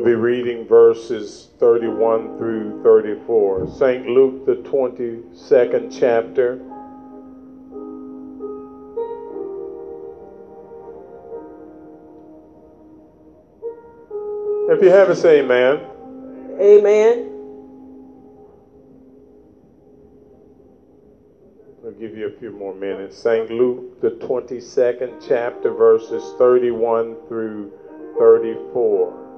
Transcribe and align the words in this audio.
We'll 0.00 0.08
be 0.08 0.14
reading 0.14 0.66
verses 0.66 1.48
31 1.58 2.38
through 2.38 2.82
34. 2.82 3.68
St. 3.68 4.06
Luke, 4.06 4.46
the 4.46 4.54
22nd 4.66 5.94
chapter. 6.00 6.54
If 14.74 14.82
you 14.82 14.88
have 14.88 15.10
it, 15.10 15.16
say 15.16 15.40
amen. 15.40 15.84
Amen. 16.58 17.26
I'll 21.84 21.90
give 21.90 22.16
you 22.16 22.28
a 22.34 22.40
few 22.40 22.52
more 22.52 22.74
minutes. 22.74 23.18
St. 23.18 23.50
Luke, 23.50 24.00
the 24.00 24.12
22nd 24.12 25.22
chapter, 25.28 25.70
verses 25.74 26.22
31 26.38 27.16
through 27.28 27.70
34. 28.18 29.29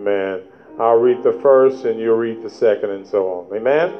Amen. 0.00 0.42
I'll 0.78 0.96
read 0.96 1.22
the 1.22 1.32
first 1.32 1.84
and 1.84 2.00
you'll 2.00 2.16
read 2.16 2.42
the 2.42 2.48
second 2.48 2.90
and 2.90 3.06
so 3.06 3.28
on. 3.50 3.56
Amen. 3.56 3.94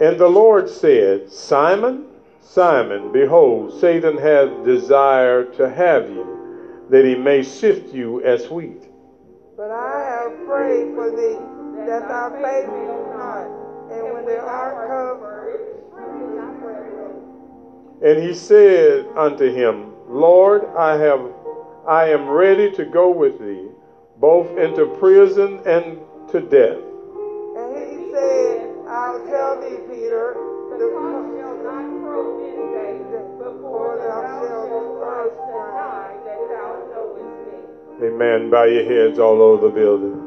And 0.00 0.18
the 0.18 0.28
Lord 0.28 0.70
said, 0.70 1.30
Simon, 1.30 2.06
Simon, 2.40 3.10
behold, 3.10 3.80
Satan 3.80 4.16
hath 4.16 4.64
desired 4.64 5.54
to 5.56 5.68
have 5.68 6.08
you, 6.08 6.86
that 6.88 7.04
he 7.04 7.16
may 7.16 7.42
sift 7.42 7.92
you 7.92 8.22
as 8.22 8.48
wheat. 8.48 8.84
But 9.56 9.72
I 9.72 10.04
have 10.04 10.46
prayed 10.46 10.94
for 10.94 11.10
thee, 11.10 11.38
that 11.84 12.08
thy 12.08 12.30
faith 12.40 12.66
be 12.66 12.86
not, 13.16 13.48
and 13.90 14.14
when 14.14 14.24
thou 14.24 14.46
art 14.46 14.88
covered, 14.88 15.38
And 18.00 18.22
he 18.22 18.32
said 18.32 19.06
unto 19.16 19.52
him, 19.52 19.92
Lord, 20.08 20.64
I 20.76 20.96
have 20.96 21.20
I 21.88 22.10
am 22.10 22.28
ready 22.28 22.70
to 22.72 22.84
go 22.84 23.10
with 23.10 23.38
thee, 23.38 23.67
both 24.20 24.58
into 24.58 24.86
prison 24.98 25.60
and 25.64 25.98
to 26.30 26.40
death. 26.40 26.78
And 27.56 27.70
he 27.76 28.10
said, 28.10 28.74
I'll 28.88 29.24
tell 29.26 29.60
thee, 29.60 29.78
Peter, 29.88 30.34
the 30.74 30.90
shall 30.90 31.58
not 31.62 31.86
crow 32.02 32.38
this 32.42 32.58
day 32.74 32.98
before 33.38 33.96
thou 33.98 34.18
shalt 34.42 34.98
first 34.98 35.36
deny 35.46 36.16
that 36.24 36.40
thou 36.50 36.68
knowest 36.90 38.00
me. 38.00 38.06
Amen. 38.06 38.50
Bow 38.50 38.64
your 38.64 38.84
heads 38.84 39.18
all 39.18 39.40
over 39.40 39.68
the 39.68 39.74
building. 39.74 40.24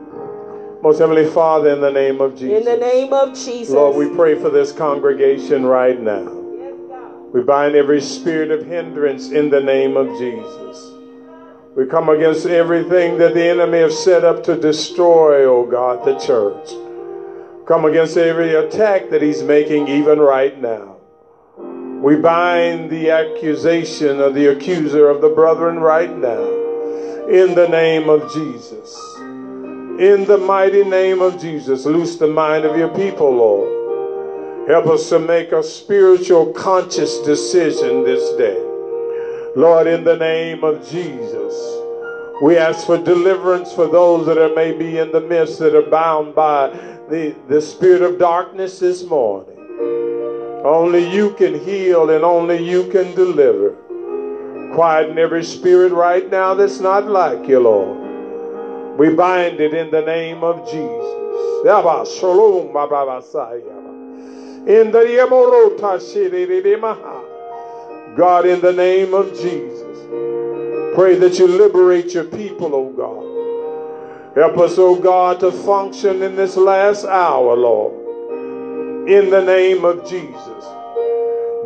Most 0.81 0.99
Heavenly 0.99 1.29
Father, 1.29 1.69
in 1.69 1.81
the 1.81 1.91
name 1.91 2.21
of 2.21 2.35
Jesus. 2.35 2.65
In 2.65 2.65
the 2.65 2.77
name 2.83 3.13
of 3.13 3.35
Jesus. 3.35 3.69
Lord, 3.69 3.95
we 3.95 4.15
pray 4.15 4.35
for 4.35 4.49
this 4.49 4.71
congregation 4.71 5.65
right 5.65 5.99
now. 5.99 6.23
Yes, 6.57 6.73
God. 6.89 7.33
We 7.33 7.41
bind 7.43 7.75
every 7.75 8.01
spirit 8.01 8.51
of 8.51 8.65
hindrance 8.65 9.29
in 9.29 9.49
the 9.49 9.61
name 9.61 9.95
of 9.95 10.07
Jesus. 10.17 10.90
We 11.73 11.85
come 11.85 12.09
against 12.09 12.45
everything 12.45 13.17
that 13.19 13.33
the 13.33 13.45
enemy 13.45 13.79
has 13.79 13.97
set 14.03 14.25
up 14.25 14.43
to 14.43 14.59
destroy, 14.59 15.45
oh 15.45 15.65
God, 15.65 16.05
the 16.05 16.19
church. 16.19 16.69
Come 17.65 17.85
against 17.85 18.17
every 18.17 18.55
attack 18.55 19.09
that 19.09 19.21
he's 19.21 19.41
making 19.41 19.87
even 19.87 20.19
right 20.19 20.61
now. 20.61 20.97
We 21.57 22.17
bind 22.17 22.89
the 22.89 23.11
accusation 23.11 24.19
of 24.19 24.33
the 24.33 24.47
accuser 24.47 25.07
of 25.07 25.21
the 25.21 25.29
brethren 25.29 25.79
right 25.79 26.13
now 26.13 26.43
in 27.29 27.55
the 27.55 27.69
name 27.69 28.09
of 28.09 28.33
Jesus. 28.33 28.93
In 29.97 30.25
the 30.25 30.39
mighty 30.45 30.83
name 30.83 31.21
of 31.21 31.39
Jesus, 31.39 31.85
loose 31.85 32.17
the 32.17 32.27
mind 32.27 32.65
of 32.65 32.75
your 32.75 32.89
people, 32.89 33.33
Lord. 33.33 34.67
Help 34.67 34.87
us 34.87 35.07
to 35.07 35.19
make 35.19 35.53
a 35.53 35.63
spiritual 35.63 36.51
conscious 36.51 37.19
decision 37.19 38.03
this 38.03 38.35
day. 38.37 38.70
Lord, 39.55 39.85
in 39.85 40.05
the 40.05 40.15
name 40.15 40.63
of 40.63 40.87
Jesus, 40.87 41.81
we 42.41 42.57
ask 42.57 42.85
for 42.85 42.97
deliverance 42.97 43.73
for 43.73 43.85
those 43.85 44.25
that 44.27 44.37
are 44.37 44.55
maybe 44.55 44.97
in 44.97 45.11
the 45.11 45.19
midst 45.19 45.59
that 45.59 45.75
are 45.75 45.89
bound 45.89 46.33
by 46.33 46.69
the, 47.09 47.35
the 47.49 47.61
spirit 47.61 48.01
of 48.01 48.17
darkness 48.17 48.79
this 48.79 49.03
morning. 49.03 49.57
Only 50.63 51.13
you 51.13 51.33
can 51.33 51.59
heal 51.59 52.11
and 52.11 52.23
only 52.23 52.63
you 52.63 52.89
can 52.91 53.13
deliver. 53.13 53.75
Quieten 54.73 55.17
every 55.17 55.43
spirit 55.43 55.91
right 55.91 56.31
now 56.31 56.53
that's 56.53 56.79
not 56.79 57.07
like 57.07 57.45
you, 57.45 57.59
Lord. 57.59 58.97
We 58.97 59.13
bind 59.13 59.59
it 59.59 59.73
in 59.73 59.91
the 59.91 60.01
name 60.01 60.45
of 60.45 60.65
Jesus. 60.65 60.87
In 64.67 64.91
the. 64.91 67.30
God, 68.15 68.45
in 68.45 68.59
the 68.59 68.73
name 68.73 69.13
of 69.13 69.27
Jesus, 69.33 69.97
pray 70.95 71.15
that 71.15 71.39
you 71.39 71.47
liberate 71.47 72.13
your 72.13 72.25
people, 72.25 72.75
oh 72.75 72.89
God. 72.91 74.35
Help 74.35 74.57
us, 74.57 74.77
oh 74.77 74.95
God, 74.95 75.39
to 75.41 75.51
function 75.51 76.21
in 76.21 76.35
this 76.35 76.57
last 76.57 77.05
hour, 77.05 77.55
Lord. 77.55 79.09
In 79.09 79.29
the 79.29 79.41
name 79.41 79.85
of 79.85 80.07
Jesus. 80.07 80.65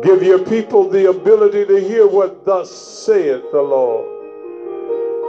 Give 0.02 0.22
your 0.22 0.38
people 0.38 0.88
the 0.88 1.10
ability 1.10 1.64
to 1.66 1.80
hear 1.80 2.06
what 2.06 2.44
thus 2.44 2.70
saith 2.70 3.42
the 3.50 3.62
Lord. 3.62 4.06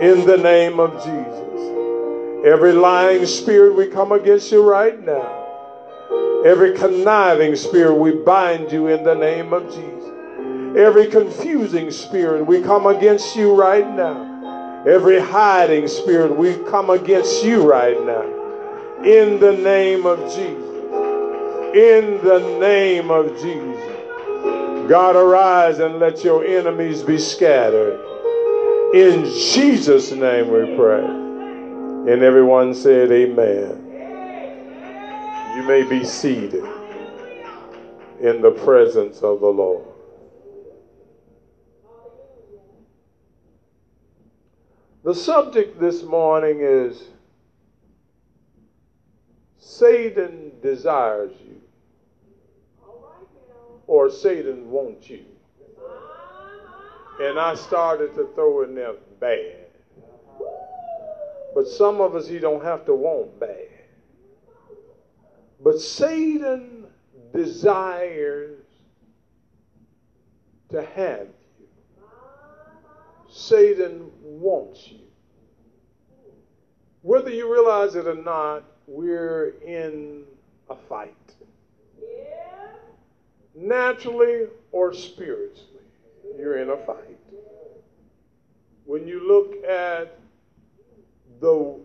In 0.01 0.25
the 0.25 0.37
name 0.37 0.79
of 0.79 0.91
Jesus. 1.03 2.45
Every 2.45 2.73
lying 2.73 3.25
spirit, 3.25 3.75
we 3.75 3.87
come 3.87 4.11
against 4.11 4.51
you 4.51 4.63
right 4.63 5.03
now. 5.03 5.45
Every 6.45 6.77
conniving 6.77 7.55
spirit, 7.55 7.95
we 7.95 8.11
bind 8.11 8.71
you 8.71 8.87
in 8.87 9.03
the 9.03 9.15
name 9.15 9.53
of 9.53 9.63
Jesus. 9.73 10.16
Every 10.77 11.07
confusing 11.07 11.89
spirit, 11.89 12.45
we 12.45 12.61
come 12.61 12.85
against 12.85 13.35
you 13.35 13.55
right 13.55 13.89
now. 13.95 14.83
Every 14.85 15.19
hiding 15.19 15.87
spirit, 15.87 16.37
we 16.37 16.53
come 16.69 16.91
against 16.91 17.43
you 17.43 17.67
right 17.67 17.99
now. 18.05 18.21
In 19.03 19.39
the 19.39 19.53
name 19.53 20.05
of 20.05 20.19
Jesus. 20.35 20.63
In 21.73 22.23
the 22.23 22.57
name 22.59 23.09
of 23.09 23.31
Jesus. 23.41 24.87
God, 24.87 25.15
arise 25.15 25.79
and 25.79 25.97
let 25.97 26.23
your 26.23 26.45
enemies 26.45 27.01
be 27.01 27.17
scattered. 27.17 27.99
In 28.93 29.25
Jesus' 29.25 30.11
name 30.11 30.51
we 30.51 30.77
pray. 30.77 31.03
And 31.03 32.21
everyone 32.21 32.75
said, 32.75 33.11
Amen. 33.11 33.83
You 35.55 35.63
may 35.63 35.81
be 35.81 36.05
seated 36.05 36.63
in 38.19 38.43
the 38.43 38.51
presence 38.63 39.23
of 39.23 39.39
the 39.39 39.47
Lord. 39.47 39.96
The 45.07 45.15
subject 45.15 45.79
this 45.79 46.03
morning 46.03 46.59
is 46.59 47.01
Satan 49.57 50.51
desires 50.61 51.31
you, 51.45 51.61
or 53.87 54.09
Satan 54.09 54.69
wants 54.69 55.09
you. 55.09 55.23
And 57.21 57.39
I 57.39 57.55
started 57.55 58.15
to 58.15 58.27
throw 58.35 58.63
in 58.63 58.75
there 58.75 58.95
bad. 59.21 59.67
But 61.55 61.69
some 61.69 62.01
of 62.01 62.13
us, 62.13 62.27
you 62.27 62.39
don't 62.39 62.65
have 62.65 62.85
to 62.87 62.93
want 62.93 63.39
bad. 63.39 63.69
But 65.63 65.79
Satan 65.79 66.85
desires 67.33 68.59
to 70.67 70.83
have. 70.83 71.27
Satan 73.37 74.09
wants 74.23 74.87
you. 74.87 74.99
Whether 77.03 77.29
you 77.29 77.51
realize 77.51 77.95
it 77.95 78.07
or 78.07 78.15
not, 78.15 78.63
we're 78.87 79.53
in 79.63 80.23
a 80.71 80.75
fight. 80.75 81.13
Naturally 83.53 84.47
or 84.71 84.91
spiritually, 84.93 85.85
you're 86.37 86.57
in 86.57 86.71
a 86.71 86.77
fight. 86.77 87.19
When 88.85 89.07
you 89.07 89.27
look 89.27 89.63
at 89.65 90.19
the 91.39 91.79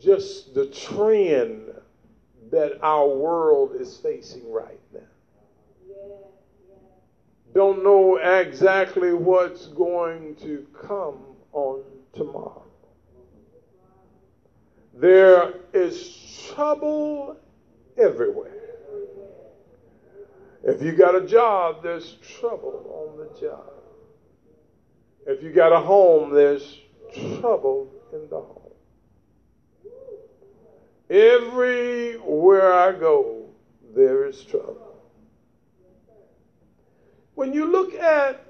just 0.00 0.54
the 0.54 0.66
trend 0.66 1.70
that 2.50 2.78
our 2.82 3.08
world 3.08 3.72
is 3.78 3.98
facing 3.98 4.50
right 4.50 4.80
now. 4.94 5.00
Don't 7.58 7.82
know 7.82 8.18
exactly 8.18 9.12
what's 9.12 9.66
going 9.66 10.36
to 10.36 10.64
come 10.80 11.18
on 11.50 11.82
tomorrow. 12.14 12.62
There 14.94 15.54
is 15.72 16.52
trouble 16.54 17.36
everywhere. 17.96 18.76
If 20.62 20.80
you 20.82 20.92
got 20.92 21.16
a 21.16 21.26
job, 21.26 21.82
there's 21.82 22.18
trouble 22.38 23.10
on 23.10 23.18
the 23.26 23.40
job. 23.40 23.72
If 25.26 25.42
you 25.42 25.50
got 25.50 25.72
a 25.72 25.80
home, 25.80 26.32
there's 26.32 26.78
trouble 27.40 27.90
in 28.12 28.28
the 28.30 28.40
home. 28.40 28.70
Everywhere 31.10 32.72
I 32.72 32.92
go, 32.92 33.46
there 33.96 34.26
is 34.28 34.44
trouble. 34.44 34.87
When 37.38 37.52
you 37.52 37.70
look 37.70 37.94
at 37.94 38.44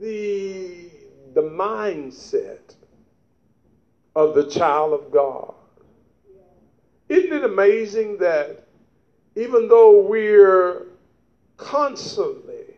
the, 0.00 0.90
the 1.34 1.42
mindset 1.42 2.74
of 4.16 4.34
the 4.34 4.50
child 4.50 4.92
of 4.92 5.12
God. 5.12 5.54
Isn't 7.08 7.32
it 7.32 7.44
amazing 7.44 8.18
that 8.18 8.66
even 9.36 9.68
though 9.68 10.00
we're 10.00 10.86
constantly 11.58 12.74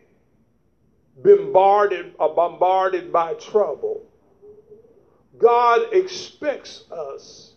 bombarded 1.23 2.13
or 2.19 2.35
bombarded 2.35 3.11
by 3.11 3.33
trouble, 3.33 4.03
God 5.39 5.91
expects 5.91 6.83
us 6.91 7.53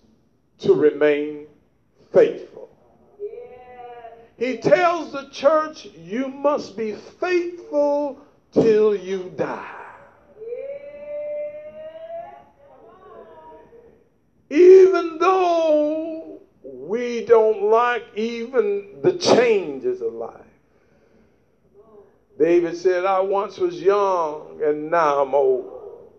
to 0.61 0.73
remain 0.73 1.49
faithful. 2.15 2.62
He 4.43 4.57
tells 4.57 5.13
the 5.13 5.29
church, 5.31 5.87
you 5.95 6.27
must 6.27 6.77
be 6.77 6.95
faithful 6.95 8.19
till 8.51 8.93
you 8.93 9.33
die. 9.37 9.87
Even 14.51 15.19
though 15.19 16.41
we 16.65 17.25
don't 17.25 17.71
like 17.71 18.03
even 18.17 18.99
the 19.01 19.13
changes 19.13 20.01
of 20.03 20.13
life. 20.13 20.41
David 22.37 22.77
said, 22.77 23.05
I 23.05 23.21
once 23.21 23.59
was 23.59 23.81
young 23.81 24.59
and 24.61 24.91
now 24.91 25.23
I'm 25.23 25.37
old. 25.37 26.11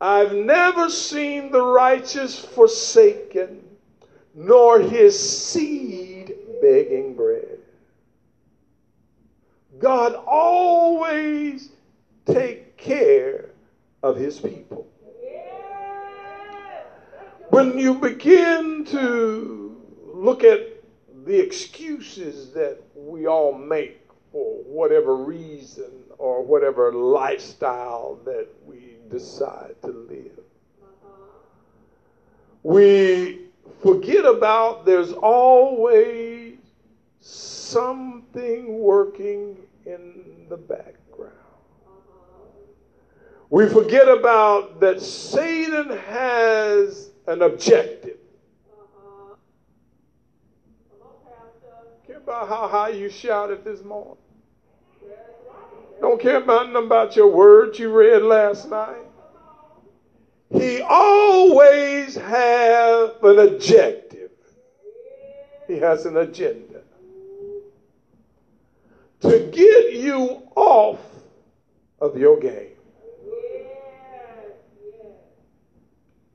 I've 0.00 0.34
never 0.34 0.90
seen 0.90 1.52
the 1.52 1.62
righteous 1.62 2.36
forsaken, 2.36 3.62
nor 4.34 4.80
his 4.80 5.16
seed 5.16 6.00
begging 6.70 7.14
bread. 7.14 7.58
God 9.80 10.14
always 10.26 11.70
take 12.26 12.76
care 12.76 13.50
of 14.04 14.16
his 14.16 14.38
people. 14.38 14.86
When 17.48 17.76
you 17.76 17.94
begin 17.94 18.84
to 18.86 19.82
look 20.14 20.44
at 20.44 20.60
the 21.24 21.40
excuses 21.40 22.52
that 22.52 22.78
we 22.94 23.26
all 23.26 23.52
make 23.52 24.08
for 24.30 24.62
whatever 24.62 25.16
reason 25.16 25.90
or 26.18 26.42
whatever 26.44 26.92
lifestyle 26.92 28.20
that 28.24 28.46
we 28.64 28.94
decide 29.10 29.74
to 29.82 29.88
live. 29.88 30.38
We 32.62 33.50
forget 33.82 34.24
about 34.24 34.84
there's 34.84 35.12
always 35.12 36.39
something 37.20 38.78
working 38.78 39.56
in 39.86 40.46
the 40.48 40.56
background. 40.56 41.34
We 43.50 43.68
forget 43.68 44.08
about 44.08 44.80
that 44.80 45.00
Satan 45.00 45.96
has 45.98 47.10
an 47.26 47.42
objective. 47.42 48.18
Care 52.06 52.18
about 52.18 52.48
how 52.48 52.68
high 52.68 52.90
you 52.90 53.08
shouted 53.08 53.64
this 53.64 53.82
morning. 53.82 54.16
Don't 56.00 56.20
care 56.20 56.36
about 56.36 56.72
nothing 56.72 56.86
about 56.86 57.14
your 57.16 57.28
words 57.28 57.78
you 57.78 57.92
read 57.92 58.22
last 58.22 58.70
night. 58.70 58.96
He 60.50 60.80
always 60.80 62.14
have 62.14 63.22
an 63.22 63.38
objective. 63.38 64.30
He 65.66 65.76
has 65.78 66.06
an 66.06 66.16
agenda. 66.16 66.69
To 69.20 69.38
get 69.52 69.92
you 69.92 70.42
off 70.56 70.98
of 72.00 72.16
your 72.16 72.40
game. 72.40 72.68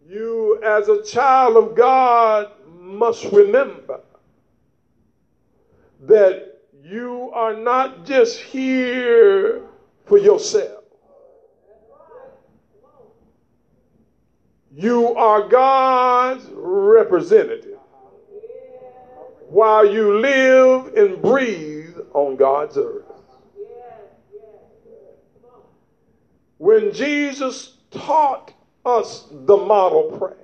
You, 0.08 0.62
as 0.64 0.88
a 0.88 1.04
child 1.04 1.58
of 1.58 1.76
God, 1.76 2.52
must 2.80 3.26
remember 3.26 4.02
that 6.02 6.62
you 6.84 7.32
are 7.34 7.56
not 7.56 8.06
just 8.06 8.40
here 8.40 9.64
for 10.06 10.20
yourself. 10.20 10.84
You 14.72 15.16
are 15.16 15.48
God's 15.48 16.46
representative 16.54 17.80
while 19.48 19.90
you 19.90 20.20
live 20.20 20.94
and 20.96 21.22
breathe 21.22 21.85
on 22.16 22.38
God's 22.38 22.78
earth. 22.78 23.04
When 26.58 26.94
Jesus 26.94 27.76
taught 27.92 28.54
us 28.86 29.28
the 29.30 29.58
model 29.58 30.18
prayer, 30.18 30.38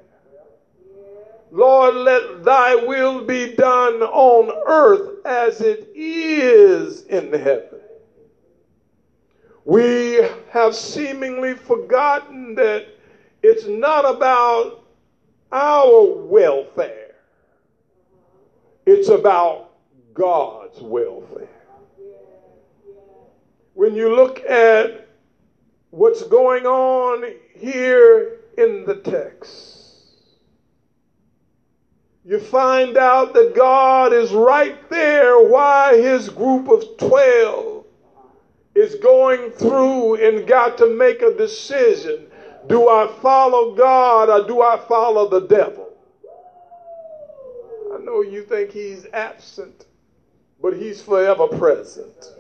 Lord, 1.50 1.96
let 1.96 2.44
thy 2.44 2.76
will 2.76 3.24
be 3.24 3.56
done 3.56 4.04
on 4.04 4.52
earth 4.68 5.26
as 5.26 5.62
it 5.62 5.90
is 5.96 7.04
in 7.04 7.32
heaven. 7.32 7.80
We 9.64 10.28
have 10.50 10.76
seemingly 10.76 11.54
forgotten 11.54 12.56
that 12.56 12.88
it's 13.44 13.66
not 13.66 14.04
about 14.04 14.84
our 15.52 16.06
welfare, 16.16 17.16
it's 18.86 19.10
about 19.10 19.72
God's 20.14 20.82
welfare. 20.82 21.61
When 23.74 23.96
you 23.96 24.16
look 24.16 24.40
at 24.42 25.08
what's 25.92 26.24
going 26.24 26.66
on 26.66 27.24
here 27.54 28.40
in 28.58 28.86
the 28.86 28.96
text, 28.96 29.82
you 32.24 32.40
find 32.40 32.98
out 32.98 33.34
that 33.34 33.56
God 33.56 34.14
is 34.14 34.32
right 34.32 34.90
there 34.90 35.40
why 35.40 35.98
his 35.98 36.30
group 36.30 36.68
of 36.68 36.98
12 36.98 37.86
is 38.76 38.96
going 38.96 39.52
through 39.52 40.16
and 40.16 40.48
got 40.48 40.78
to 40.78 40.88
make 40.88 41.22
a 41.22 41.36
decision. 41.36 42.28
Do 42.68 42.90
I 42.90 43.08
follow 43.22 43.74
God 43.74 44.30
or 44.30 44.48
do 44.48 44.62
I 44.62 44.78
follow 44.88 45.28
the 45.28 45.48
devil? 45.48 45.90
I 47.94 47.98
know 47.98 48.22
you 48.22 48.44
think 48.44 48.72
he's 48.72 49.08
absent, 49.14 49.86
but 50.62 50.78
he's 50.78 51.02
forever 51.02 51.48
present. 51.48 52.34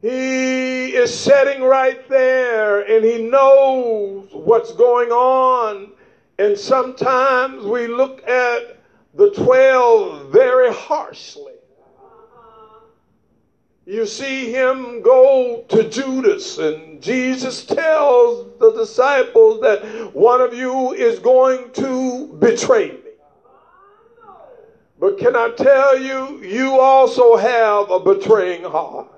He 0.00 0.94
is 0.94 1.12
sitting 1.12 1.62
right 1.62 2.08
there 2.08 2.80
and 2.80 3.04
he 3.04 3.28
knows 3.28 4.28
what's 4.32 4.72
going 4.72 5.10
on 5.10 5.92
and 6.38 6.56
sometimes 6.56 7.64
we 7.64 7.88
look 7.88 8.26
at 8.28 8.78
the 9.14 9.30
12 9.32 10.30
very 10.30 10.72
harshly. 10.72 11.52
You 13.86 14.06
see 14.06 14.52
him 14.52 15.00
go 15.00 15.64
to 15.70 15.88
Judas, 15.88 16.58
and 16.58 17.02
Jesus 17.02 17.64
tells 17.64 18.58
the 18.58 18.72
disciples 18.72 19.62
that 19.62 20.14
one 20.14 20.42
of 20.42 20.52
you 20.52 20.92
is 20.92 21.18
going 21.18 21.72
to 21.72 22.26
betray 22.38 22.90
me. 22.90 23.10
But 25.00 25.18
can 25.18 25.34
I 25.34 25.52
tell 25.56 25.98
you, 25.98 26.42
you 26.42 26.78
also 26.78 27.36
have 27.36 27.90
a 27.90 27.98
betraying 27.98 28.62
heart. 28.62 29.17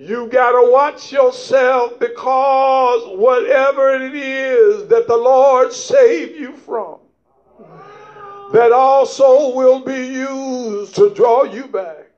You 0.00 0.28
got 0.28 0.52
to 0.52 0.70
watch 0.70 1.10
yourself 1.10 1.98
because 1.98 3.18
whatever 3.18 3.96
it 3.96 4.14
is 4.14 4.86
that 4.86 5.08
the 5.08 5.16
Lord 5.16 5.72
saved 5.72 6.38
you 6.38 6.52
from, 6.52 6.98
that 8.52 8.70
also 8.70 9.56
will 9.56 9.80
be 9.80 10.06
used 10.06 10.94
to 10.94 11.12
draw 11.12 11.42
you 11.42 11.66
back. 11.66 12.10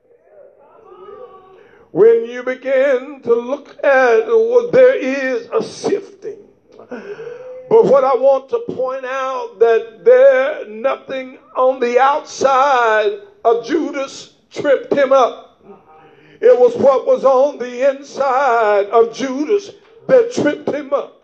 When 1.89 2.25
you 2.25 2.43
begin 2.43 3.19
to 3.23 3.33
look 3.33 3.83
at 3.83 4.27
what 4.27 4.71
there 4.71 4.95
is 4.95 5.49
a 5.51 5.63
sifting. 5.63 6.37
But 6.77 7.85
what 7.85 8.03
I 8.03 8.13
want 8.13 8.47
to 8.49 8.59
point 8.75 9.05
out 9.05 9.57
that 9.57 10.05
there 10.05 10.67
nothing 10.67 11.39
on 11.57 11.79
the 11.79 11.99
outside 11.99 13.21
of 13.43 13.65
Judas 13.65 14.35
tripped 14.51 14.93
him 14.93 15.11
up. 15.11 15.50
It 16.41 16.59
was 16.59 16.75
what 16.75 17.05
was 17.05 17.23
on 17.23 17.59
the 17.59 17.89
inside 17.89 18.87
of 18.87 19.13
Judas 19.13 19.71
that 20.07 20.33
tripped 20.33 20.69
him 20.69 20.91
up. 20.91 21.23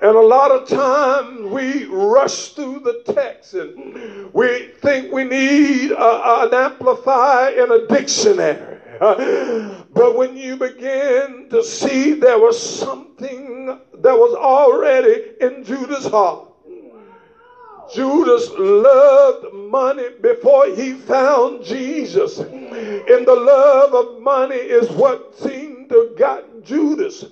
And 0.00 0.14
a 0.14 0.20
lot 0.20 0.52
of 0.52 0.68
times 0.68 1.50
we 1.50 1.86
rush 1.86 2.50
through 2.50 2.80
the 2.80 3.02
text 3.12 3.54
and 3.54 4.32
we 4.32 4.68
think 4.80 5.10
we 5.10 5.24
need 5.24 5.90
a, 5.90 6.42
an 6.44 6.54
amplifier 6.54 7.60
and 7.60 7.72
a 7.72 7.86
dictionary. 7.86 8.76
But 9.90 10.16
when 10.16 10.36
you 10.36 10.56
begin 10.56 11.48
to 11.50 11.64
see 11.64 12.14
there 12.14 12.38
was 12.38 12.60
something 12.60 13.66
that 13.66 14.14
was 14.16 14.34
already 14.34 15.32
in 15.40 15.64
Judas' 15.64 16.06
heart. 16.06 16.47
Judas 17.92 18.50
loved 18.56 19.52
money 19.52 20.08
before 20.20 20.66
he 20.66 20.92
found 20.92 21.64
Jesus. 21.64 22.38
And 22.38 23.26
the 23.26 23.34
love 23.34 23.94
of 23.94 24.20
money 24.20 24.56
is 24.56 24.90
what 24.90 25.34
seemed 25.38 25.88
to 25.88 26.14
got 26.18 26.44
Judas 26.62 27.24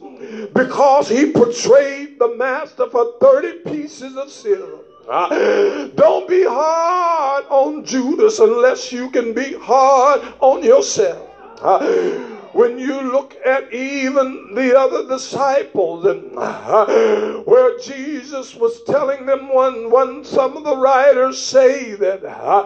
because 0.55 1.09
he 1.09 1.31
portrayed 1.33 2.19
the 2.19 2.35
master 2.37 2.89
for 2.89 3.13
30 3.21 3.71
pieces 3.71 4.17
of 4.17 4.31
silver. 4.31 4.79
Uh, 5.09 5.87
don't 5.95 6.29
be 6.29 6.43
hard 6.45 7.45
on 7.49 7.85
Judas 7.85 8.39
unless 8.39 8.91
you 8.91 9.11
can 9.11 9.35
be 9.35 9.55
hard 9.55 10.21
on 10.41 10.65
yourself. 10.65 11.29
Uh, 11.61 12.36
when 12.57 12.79
you 12.79 13.01
look 13.13 13.37
at 13.45 13.71
even 13.73 14.55
the 14.55 14.79
other 14.79 15.07
disciples 15.07 16.07
and 16.07 16.35
uh, 16.39 17.35
where 17.45 17.79
Jesus 17.79 18.55
was 18.55 18.83
telling 18.83 19.27
them 19.27 19.49
one 19.53 19.91
one 19.91 20.25
some 20.25 20.57
of 20.57 20.65
the 20.65 20.77
writers 20.77 21.39
say 21.39 21.95
that 21.95 22.25
uh, 22.25 22.63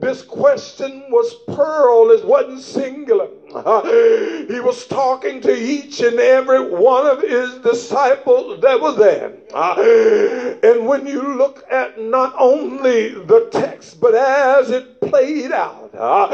this 0.00 0.22
question 0.22 1.10
was 1.10 1.34
plural 1.46 2.10
it 2.10 2.24
wasn't 2.24 2.60
singular. 2.60 3.28
Uh, 3.54 3.82
he 4.48 4.60
was 4.60 4.86
talking 4.86 5.40
to 5.40 5.52
each 5.54 6.00
and 6.00 6.18
every 6.20 6.60
one 6.60 7.06
of 7.06 7.20
his 7.20 7.58
disciples 7.60 8.60
that 8.60 8.80
was 8.80 8.96
there. 8.96 9.32
Uh, 9.54 10.54
and 10.62 10.86
when 10.86 11.06
you 11.06 11.36
look 11.38 11.62
at 11.70 11.96
not 11.98 12.32
only 12.38 13.10
the 13.10 13.40
text 13.52 14.00
but 14.00 14.14
as 14.14 14.70
it 14.70 14.84
played 15.00 15.52
out 15.52 15.81
uh, 15.98 16.28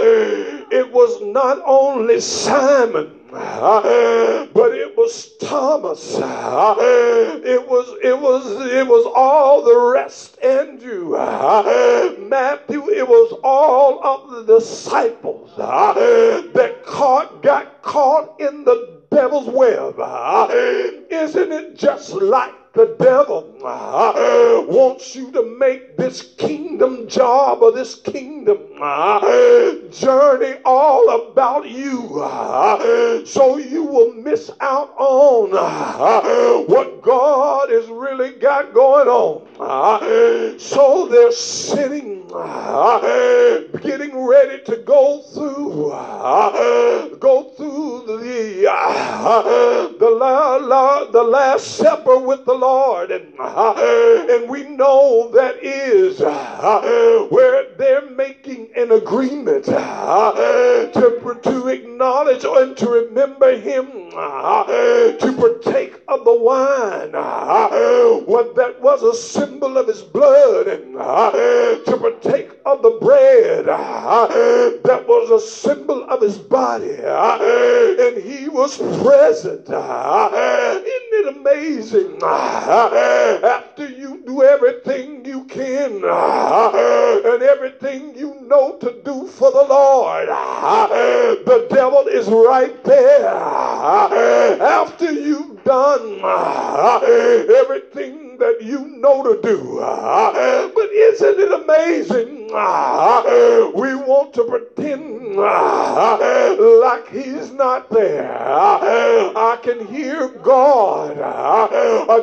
it 0.71 0.93
was 0.93 1.21
not 1.23 1.61
only 1.65 2.21
Simon 2.21 3.19
but 3.31 4.73
it 4.73 4.97
was 4.97 5.37
Thomas. 5.39 6.15
It 6.17 7.69
was 7.69 7.97
it 8.03 8.19
was 8.19 8.67
it 8.73 8.87
was 8.87 9.07
all 9.15 9.63
the 9.63 9.77
rest. 9.77 10.39
Andrew, 10.43 11.11
Matthew. 11.11 12.89
It 12.91 13.07
was 13.07 13.39
all 13.45 14.03
of 14.05 14.47
the 14.47 14.59
disciples 14.59 15.55
that 15.57 16.83
caught 16.85 17.43
got 17.43 17.83
caught 17.83 18.41
in 18.41 18.65
the 18.65 19.03
devil's 19.11 19.49
web. 19.49 19.99
Isn't 21.11 21.53
it 21.53 21.77
just 21.77 22.13
like 22.15 22.55
the 22.75 22.87
devil 22.99 23.47
uh, 23.65 24.63
wants 24.67 25.15
you 25.15 25.31
to 25.33 25.43
make 25.43 25.97
this 25.97 26.23
kingdom 26.37 27.09
job 27.09 27.63
or 27.63 27.73
this 27.73 27.95
kingdom 27.95 28.59
uh, 28.81 29.75
journey 29.91 30.55
all 30.65 31.09
about 31.11 31.69
you 31.69 32.21
uh, 32.23 33.25
so 33.25 33.57
you 33.59 33.85
will 33.85 34.13
miss 34.13 34.51
out 34.61 34.91
on 34.99 35.51
uh, 35.55 36.59
what 36.67 37.01
God 37.03 37.71
has 37.71 37.87
really 37.89 38.33
got 38.33 38.73
going 38.73 39.09
on. 39.09 39.43
Uh, 39.59 40.59
so 40.59 41.07
they're 41.09 41.33
sitting, 41.33 42.18
uh, 42.35 43.61
getting 43.81 44.27
ready 44.27 44.63
to 44.65 44.77
go 44.79 45.23
through, 45.23 45.91
ah, 45.93 47.09
go 47.19 47.51
through 47.57 48.05
the, 48.07 48.67
ah, 48.71 49.89
the, 49.99 50.11
la, 50.11 50.57
la, 50.57 51.05
the 51.11 51.23
Last 51.23 51.77
Supper 51.77 52.19
with 52.19 52.45
the 52.45 52.55
Lord. 52.55 53.11
And, 53.11 53.35
and 53.39 54.49
we 54.51 54.65
know 54.65 55.31
that 55.33 55.57
is 55.63 56.21
where 56.21 57.65
they're 57.77 58.11
making 58.11 58.71
an 58.77 58.93
agreement 58.93 59.65
to, 59.65 61.41
to 61.43 61.69
acknowledge 61.69 62.45
and 62.45 62.77
to 62.77 62.89
remember 62.89 63.57
Him, 63.57 64.11
to 64.11 65.35
partake 65.37 66.01
of 66.09 66.25
the 66.25 66.35
wine. 66.35 67.13
What 68.27 68.55
that 68.57 68.81
was 68.81 69.03
a 69.03 69.15
symbol 69.15 69.79
of 69.79 69.87
His 69.89 70.03
blood, 70.03 70.69
and 70.69 70.95
to 70.95 71.97
partake 71.99 72.18
of 72.27 72.83
the 72.83 72.99
bread 73.01 73.69
uh, 73.69 74.27
that 74.85 75.05
was 75.07 75.31
a 75.31 75.41
symbol 75.47 76.05
of 76.11 76.21
His 76.21 76.39
body. 76.39 76.97
Uh, 77.03 77.39
and 78.01 78.23
He 78.23 78.49
was 78.49 78.77
present. 79.03 79.69
Uh, 79.71 80.31
isn't 80.33 80.87
it 80.87 81.37
amazing? 81.37 82.19
After 82.23 83.89
you 83.89 84.23
do 84.27 84.43
everything 84.43 85.25
you 85.25 85.45
can 85.45 86.03
and 86.05 87.43
everything 87.43 88.17
you 88.17 88.35
know 88.43 88.77
to 88.79 89.01
do 89.05 89.27
for 89.27 89.51
the 89.51 89.65
Lord, 89.65 90.29
the 90.29 91.67
devil 91.71 92.07
is 92.09 92.29
right 92.29 92.83
there. 92.85 93.29
After 93.29 95.13
you've 95.13 95.63
done 95.65 96.21
everything 97.51 98.28
that 98.39 98.63
you 98.63 98.87
know 98.87 99.23
to 99.23 99.41
do. 99.43 99.81
Uh, 99.81 100.69
but 100.75 100.91
isn't 100.91 101.41
it 101.41 101.53
amazing? 101.53 102.51
Uh, 102.55 103.71
we 103.75 103.95
want 103.95 104.33
to 104.35 104.45
pretend 104.45 105.39
uh, 105.39 106.57
like 106.81 107.09
he's 107.11 107.51
not 107.53 107.91
there. 107.91 108.37
I 109.37 109.59
can 109.63 109.87
hear 109.87 110.29
God 110.29 111.19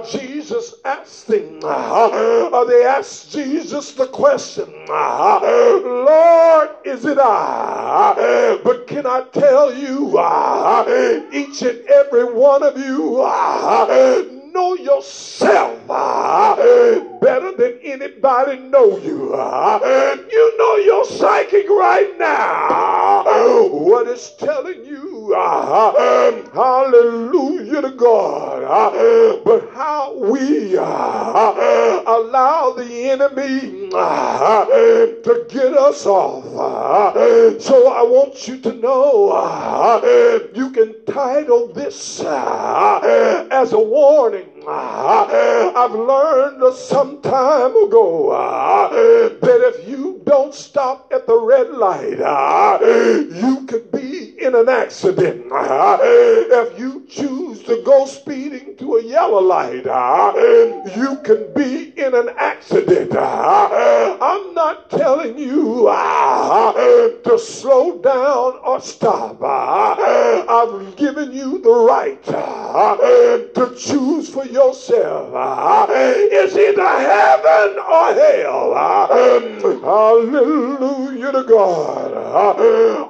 Jesus 0.10 0.76
asking, 0.84 1.60
they 1.60 2.86
ask 2.86 3.30
Jesus 3.30 3.94
the 3.94 4.08
question, 4.08 4.72
Lord, 4.88 6.70
is 6.84 7.06
it 7.06 7.18
I? 7.20 8.60
But 8.64 8.88
can 8.88 9.06
I 9.06 9.26
tell 9.32 9.74
you, 9.74 10.18
each 11.32 11.62
and 11.62 11.86
every 11.88 12.34
one 12.34 12.64
of 12.64 12.78
you 12.78 13.22
know 14.76 14.96
yourself 14.96 15.80
uh, 15.90 17.02
better 17.22 17.52
than 17.52 17.80
anybody 17.84 18.58
know 18.58 18.98
you. 18.98 19.34
Uh, 19.34 20.18
you 20.30 20.58
know 20.58 20.76
your 20.78 21.06
psychic 21.06 21.68
right 21.70 22.18
now. 22.18 23.24
What 23.70 24.08
is 24.08 24.32
telling 24.32 24.84
you, 24.84 25.34
uh, 25.36 26.32
um, 26.34 26.52
hallelujah 26.54 27.82
to 27.82 27.92
God. 27.92 28.64
Uh, 28.64 29.40
but 29.44 29.70
how 29.74 30.14
we 30.18 30.78
uh, 30.78 30.84
allow 32.06 32.72
the 32.72 33.10
enemy 33.10 33.90
uh, 33.94 34.66
to 34.66 35.46
get 35.50 35.74
us 35.74 36.06
off. 36.06 36.44
So 37.62 37.88
I 37.88 38.02
want 38.04 38.48
you 38.48 38.58
to 38.58 38.74
know 38.74 40.02
you 40.54 40.70
can 40.72 40.96
title 41.06 41.68
this 41.68 42.20
as 42.22 43.74
a 43.74 43.80
warning 43.80 44.55
Ah, 44.68 45.72
I've 45.76 45.94
learned 45.94 46.74
some 46.76 47.22
time 47.22 47.76
ago 47.86 48.32
ah, 48.32 48.90
that 48.90 49.62
if 49.74 49.88
you 49.88 50.15
don't 50.26 50.54
stop 50.54 51.12
at 51.14 51.26
the 51.28 51.38
red 51.38 51.70
light, 51.70 52.20
ah, 52.22 52.80
you 52.80 53.66
could 53.68 53.92
be 53.92 54.34
in 54.40 54.56
an 54.56 54.68
accident. 54.68 55.46
Ah, 55.52 56.00
if 56.02 56.78
you 56.78 57.06
choose 57.08 57.64
to 57.64 57.82
go 57.86 58.06
speeding 58.06 58.76
to 58.78 58.96
a 58.96 59.04
yellow 59.04 59.40
light, 59.42 59.88
ah, 59.88 60.34
you 60.36 61.18
can 61.24 61.54
be 61.54 61.94
in 61.98 62.14
an 62.14 62.30
accident. 62.38 63.16
I'm 63.16 64.54
not 64.54 64.90
telling 64.90 65.38
you 65.38 65.86
to 67.24 67.40
slow 67.40 68.00
down 68.00 68.58
or 68.64 68.82
stop. 68.82 69.42
I've 69.42 70.96
given 70.96 71.32
you 71.32 71.60
the 71.60 71.70
right 71.72 72.22
to 72.24 73.74
choose 73.78 74.30
for 74.30 74.46
yourself. 74.46 75.90
Is 75.92 76.56
it 76.56 76.78
heaven 76.78 77.78
or 77.80 78.14
hell? 78.14 78.74
Hallelujah 80.16 81.34
to 81.34 81.44
God. 81.44 82.12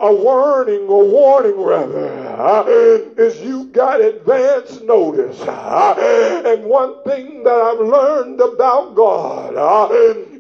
A 0.01 0.12
warning, 0.12 0.88
a 0.89 1.05
warning 1.05 1.62
rather, 1.62 2.95
is 3.15 3.39
you 3.41 3.65
got 3.65 4.01
advance 4.01 4.81
notice. 4.81 5.39
And 5.41 6.63
one 6.63 7.03
thing 7.03 7.43
that 7.43 7.53
I've 7.53 7.79
learned 7.79 8.41
about 8.41 8.95
God, 8.95 9.53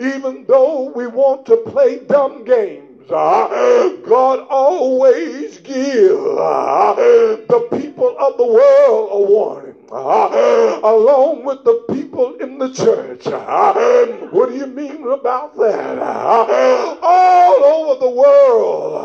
even 0.01 0.45
though 0.47 0.91
we 0.95 1.05
want 1.05 1.45
to 1.45 1.57
play 1.57 1.99
dumb 1.99 2.43
games, 2.43 3.07
God 3.09 4.39
always 4.49 5.59
gives 5.59 6.17
the 6.17 7.67
people 7.73 8.15
of 8.17 8.37
the 8.37 8.47
world 8.47 9.09
a 9.11 9.19
warning. 9.31 9.64
Uh, 9.91 10.79
along 10.83 11.45
with 11.45 11.63
the 11.63 11.83
people 11.93 12.35
in 12.37 12.57
the 12.57 12.73
church. 12.73 13.27
Uh, 13.27 14.05
what 14.31 14.49
do 14.49 14.55
you 14.55 14.65
mean 14.65 15.07
about 15.07 15.55
that? 15.57 15.99
Uh, 15.99 16.97
all 17.03 17.63
over 17.63 17.99
the 17.99 18.09
world, 18.09 18.95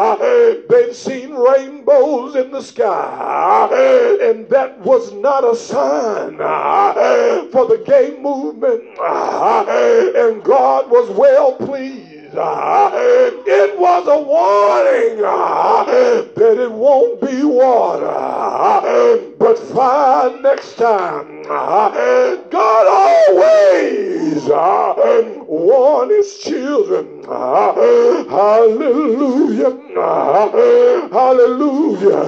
uh, 0.00 0.56
they've 0.68 0.96
seen 0.96 1.34
rainbows 1.34 2.36
in 2.36 2.50
the 2.50 2.62
sky, 2.62 3.68
uh, 3.70 4.30
and 4.30 4.48
that 4.48 4.78
was 4.80 5.12
not 5.12 5.44
a 5.44 5.54
sign 5.54 6.38
uh, 6.40 7.44
for 7.52 7.66
the 7.66 7.82
gay 7.86 8.16
movement, 8.18 8.82
and 8.98 10.42
God 10.42 10.90
was 10.90 11.10
well 11.10 11.52
pleased. 11.52 12.08
It 12.32 13.78
was 13.78 14.06
a 14.06 14.22
warning 14.22 15.20
that 15.20 16.58
it 16.58 16.72
won't 16.72 17.20
be 17.20 17.44
water, 17.44 18.06
but 18.06 19.29
but 19.40 19.58
find 19.58 20.42
next 20.42 20.74
time. 20.74 21.42
Uh, 21.48 22.36
God 22.50 22.86
always 22.86 24.48
uh, 24.50 24.92
um, 24.92 25.46
warn 25.46 26.10
his 26.10 26.38
children. 26.38 27.24
Uh, 27.26 27.72
hallelujah. 28.28 29.76
Hallelujah. 31.10 32.20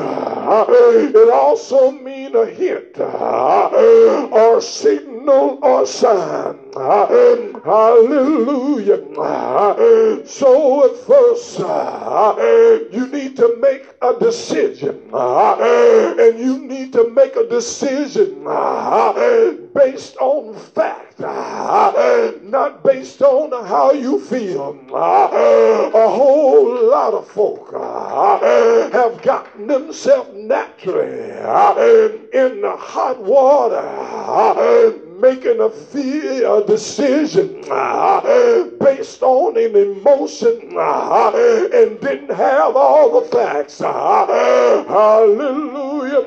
It 1.15 1.31
also 1.31 1.91
means 1.93 2.35
a 2.35 2.47
hint 2.47 2.99
or 2.99 4.61
signal 4.63 5.59
or 5.63 5.87
sign. 5.87 6.62
Hallelujah. 7.65 8.97
So 10.27 10.85
at 10.89 10.97
first, 11.07 11.59
you 12.93 13.07
need 13.09 13.37
to 13.37 13.57
make 13.61 13.87
a 14.01 14.15
decision. 14.19 15.03
And 15.13 16.39
you 16.39 16.59
need 16.59 16.93
to 16.95 17.11
make 17.11 17.37
a 17.37 17.47
decision 17.47 18.45
based 19.75 20.17
on 20.17 20.55
fact, 20.55 21.19
not 21.21 22.83
based 22.83 23.21
on 23.23 23.51
how 23.67 23.93
you 23.93 24.21
feel. 24.21 24.79
A 24.95 26.09
whole 26.09 26.89
lot 26.89 27.13
of 27.13 27.29
folk 27.29 27.73
have 28.93 29.21
gotten 29.23 29.67
themselves 29.67 30.31
naturally 30.35 31.33
in 32.33 32.63
the 32.63 32.77
hot 32.79 33.23
water 33.23 35.02
making 35.23 35.61
a, 35.61 35.71
feel, 35.71 36.59
a 36.59 36.67
decision 36.67 37.63
uh, 37.71 38.65
based 38.81 39.23
on 39.23 39.57
an 39.57 39.77
emotion 39.77 40.73
uh, 40.77 41.31
and 41.73 42.01
didn't 42.01 42.35
have 42.35 42.75
all 42.75 43.21
the 43.21 43.29
facts. 43.29 43.81
Uh, 43.81 44.85
hallelujah. 44.89 46.23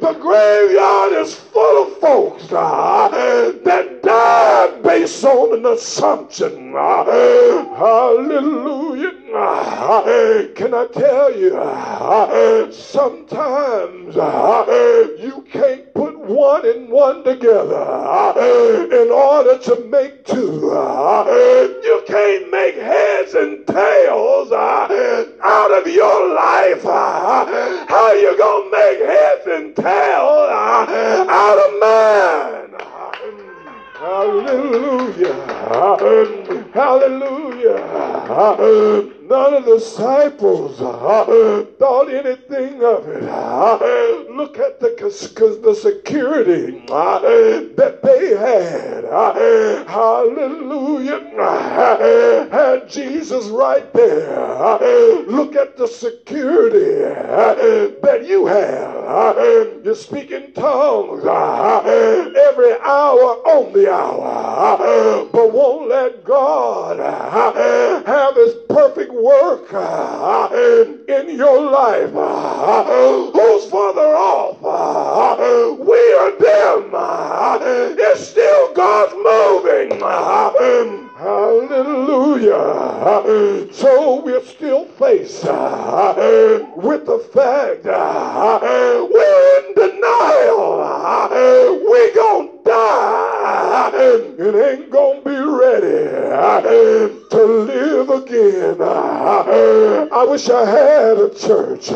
the 0.00 0.12
graveyard 0.20 1.12
is 1.14 1.34
full 1.34 1.86
of 1.86 1.96
folks 1.98 2.46
that 2.48 4.00
died 4.02 4.82
based 4.82 5.24
on 5.24 5.58
an 5.58 5.64
assumption. 5.72 6.72
hallelujah. 7.74 9.12
Can 10.54 10.74
I 10.74 10.86
tell 10.92 11.34
you, 11.34 11.52
sometimes 12.72 14.14
you 14.14 15.44
can't 15.50 15.94
put 15.94 16.18
one 16.18 16.66
and 16.66 16.90
one 16.90 17.24
together 17.24 17.45
Uh, 17.48 18.88
in 18.90 19.08
order 19.08 19.56
to 19.56 19.84
make 19.88 20.24
two. 20.24 20.72
Uh, 20.72 21.24
you 21.84 22.02
can't 22.04 22.50
make 22.50 22.74
heads 22.74 23.34
and 23.34 23.64
tails 23.66 24.50
uh, 24.50 25.24
out 25.44 25.70
of 25.70 25.86
your 25.86 26.34
life. 26.34 26.82
How 26.82 28.12
you 28.14 28.36
gonna 28.36 28.70
make 28.72 28.98
heads 28.98 29.46
and 29.46 29.76
tails 29.76 30.50
out 30.50 31.58
of 31.58 31.80
man? 31.80 33.45
Hallelujah. 33.98 35.32
Hallelujah. 36.74 37.78
None 39.22 39.54
of 39.54 39.64
the 39.64 39.76
disciples 39.78 40.78
thought 40.78 42.10
anything 42.10 42.84
of 42.84 43.08
it. 43.08 43.22
Look 44.30 44.58
at 44.58 44.80
the, 44.80 44.90
the 45.62 45.74
security 45.74 46.84
that 46.88 48.00
they 48.02 48.36
had. 48.36 48.95
Hallelujah. 49.86 51.20
Had 52.50 52.88
Jesus 52.88 53.46
right 53.46 53.92
there. 53.92 54.36
Look 55.26 55.54
at 55.54 55.76
the 55.76 55.86
security 55.86 57.00
that 58.02 58.24
you 58.26 58.46
have. 58.46 59.36
You 59.84 59.94
speak 59.94 60.30
in 60.30 60.52
tongues 60.52 61.24
every 61.24 62.72
hour 62.80 63.36
on 63.46 63.72
the 63.72 63.92
hour, 63.92 65.26
but 65.32 65.52
won't 65.52 65.88
let 65.88 66.24
God 66.24 66.98
have 66.98 68.34
his 68.36 68.54
perfect 68.68 69.12
work 69.12 69.70
in 71.08 71.28
your 71.36 71.60
life. 71.70 72.10
Who's 73.32 73.64
further 73.70 74.16
off? 74.16 74.60
We 75.78 76.14
or 76.14 76.30
them? 76.40 76.90
It's 77.98 78.28
still 78.28 78.72
God's 78.96 79.12
moving. 79.12 80.00
Hallelujah. 81.18 82.54
So 83.74 84.22
we're 84.24 84.42
still 84.42 84.86
faced 84.86 85.44
uh, 85.44 86.64
with 86.76 87.04
the 87.04 87.18
fact 87.18 87.84
uh, 87.84 89.06
we're 89.12 89.58
in 89.58 89.74
denial. 89.74 90.78
We're 91.86 92.14
going 92.14 92.48
to 92.48 92.58
die 92.64 93.90
It 94.38 94.54
ain't 94.54 94.90
going 94.90 95.22
to 95.22 95.28
be 95.28 95.36
ready 95.36 96.08
uh, 96.32 96.62
to 96.62 97.44
live 97.44 98.08
again. 98.08 98.80
I 98.80 100.24
wish 100.26 100.48
I 100.48 100.64
had 100.64 101.18
a 101.18 101.28
church. 101.34 101.92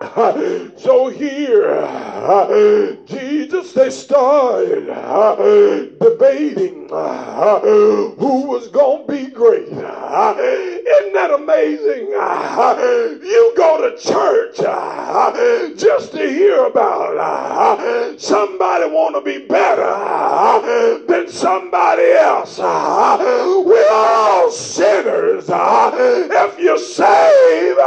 So 0.80 1.08
here, 1.08 2.96
Jesus, 3.06 3.72
they 3.74 3.90
started 3.90 4.86
debating 6.00 6.79
who 6.90 8.46
was 8.46 8.68
going 8.68 9.06
to 9.06 9.12
be 9.12 9.26
great. 9.30 9.68
Isn't 9.68 11.12
that 11.14 11.30
amazing? 11.34 12.08
You 13.28 13.52
go 13.56 13.80
to 13.88 13.96
church 13.96 14.56
just 15.78 16.12
to 16.12 16.18
hear 16.18 16.64
about 16.66 18.20
somebody 18.20 18.86
want 18.90 19.14
to 19.14 19.20
be 19.20 19.46
better 19.46 21.06
than 21.06 21.28
somebody 21.28 22.10
else. 22.12 22.58
We're 22.58 23.90
all 23.90 24.50
sinners. 24.50 25.48
If 25.48 26.58
you're 26.58 26.78
saved, 26.78 27.78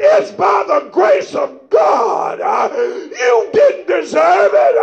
it's 0.00 0.30
by 0.32 0.64
the 0.68 0.88
grace 0.92 1.34
of 1.34 1.68
God. 1.70 2.38
You 3.18 3.50
didn't 3.52 3.86
deserve 3.88 4.52
it. 4.54 4.76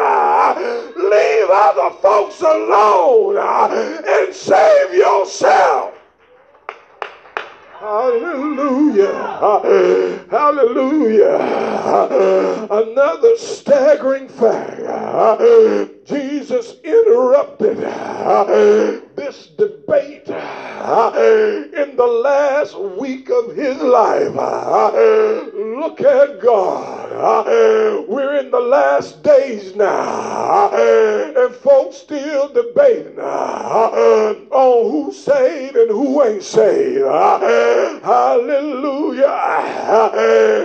Leave 0.97 1.49
other 1.49 1.91
folks 2.01 2.41
alone 2.41 3.04
Uh, 3.05 4.01
and 4.07 4.33
save 4.33 4.93
yourself. 4.95 5.93
Hallelujah. 7.79 9.13
Hallelujah. 10.31 11.37
Another 12.71 13.37
staggering 13.37 14.27
fact. 14.27 14.81
Jesus 16.05 16.77
interrupted 16.83 17.83
uh, 17.83 19.01
this 19.15 19.49
debate 19.55 20.27
uh, 20.29 21.11
in 21.77 21.95
the 21.95 22.07
last 22.07 22.79
week 22.79 23.29
of 23.29 23.55
his 23.55 23.77
life. 23.77 24.33
Look 25.53 26.01
at 26.01 26.39
God. 26.41 27.04
We're 27.15 28.35
in 28.39 28.51
the 28.51 28.59
last 28.59 29.23
days 29.23 29.73
now, 29.75 30.69
and 30.75 31.55
folks 31.55 31.95
still 31.97 32.49
debating 32.49 33.17
uh, 33.19 34.33
on 34.51 34.91
who's 34.91 35.17
saved 35.17 35.77
and 35.77 35.89
who 35.89 36.21
ain't 36.23 36.43
saved. 36.43 37.03
Uh, 37.03 37.99
hallelujah. 38.01 39.31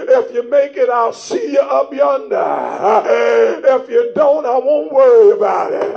If 0.08 0.34
you 0.34 0.50
make 0.50 0.76
it, 0.76 0.88
I'll 0.88 1.12
see 1.12 1.52
you 1.52 1.60
up 1.60 1.92
yonder. 1.94 3.02
If 3.64 3.88
you 3.88 4.12
don't, 4.16 4.44
I 4.44 4.58
won't 4.58 4.92
worry 4.92 5.30
about 5.36 5.72
it. 5.72 5.94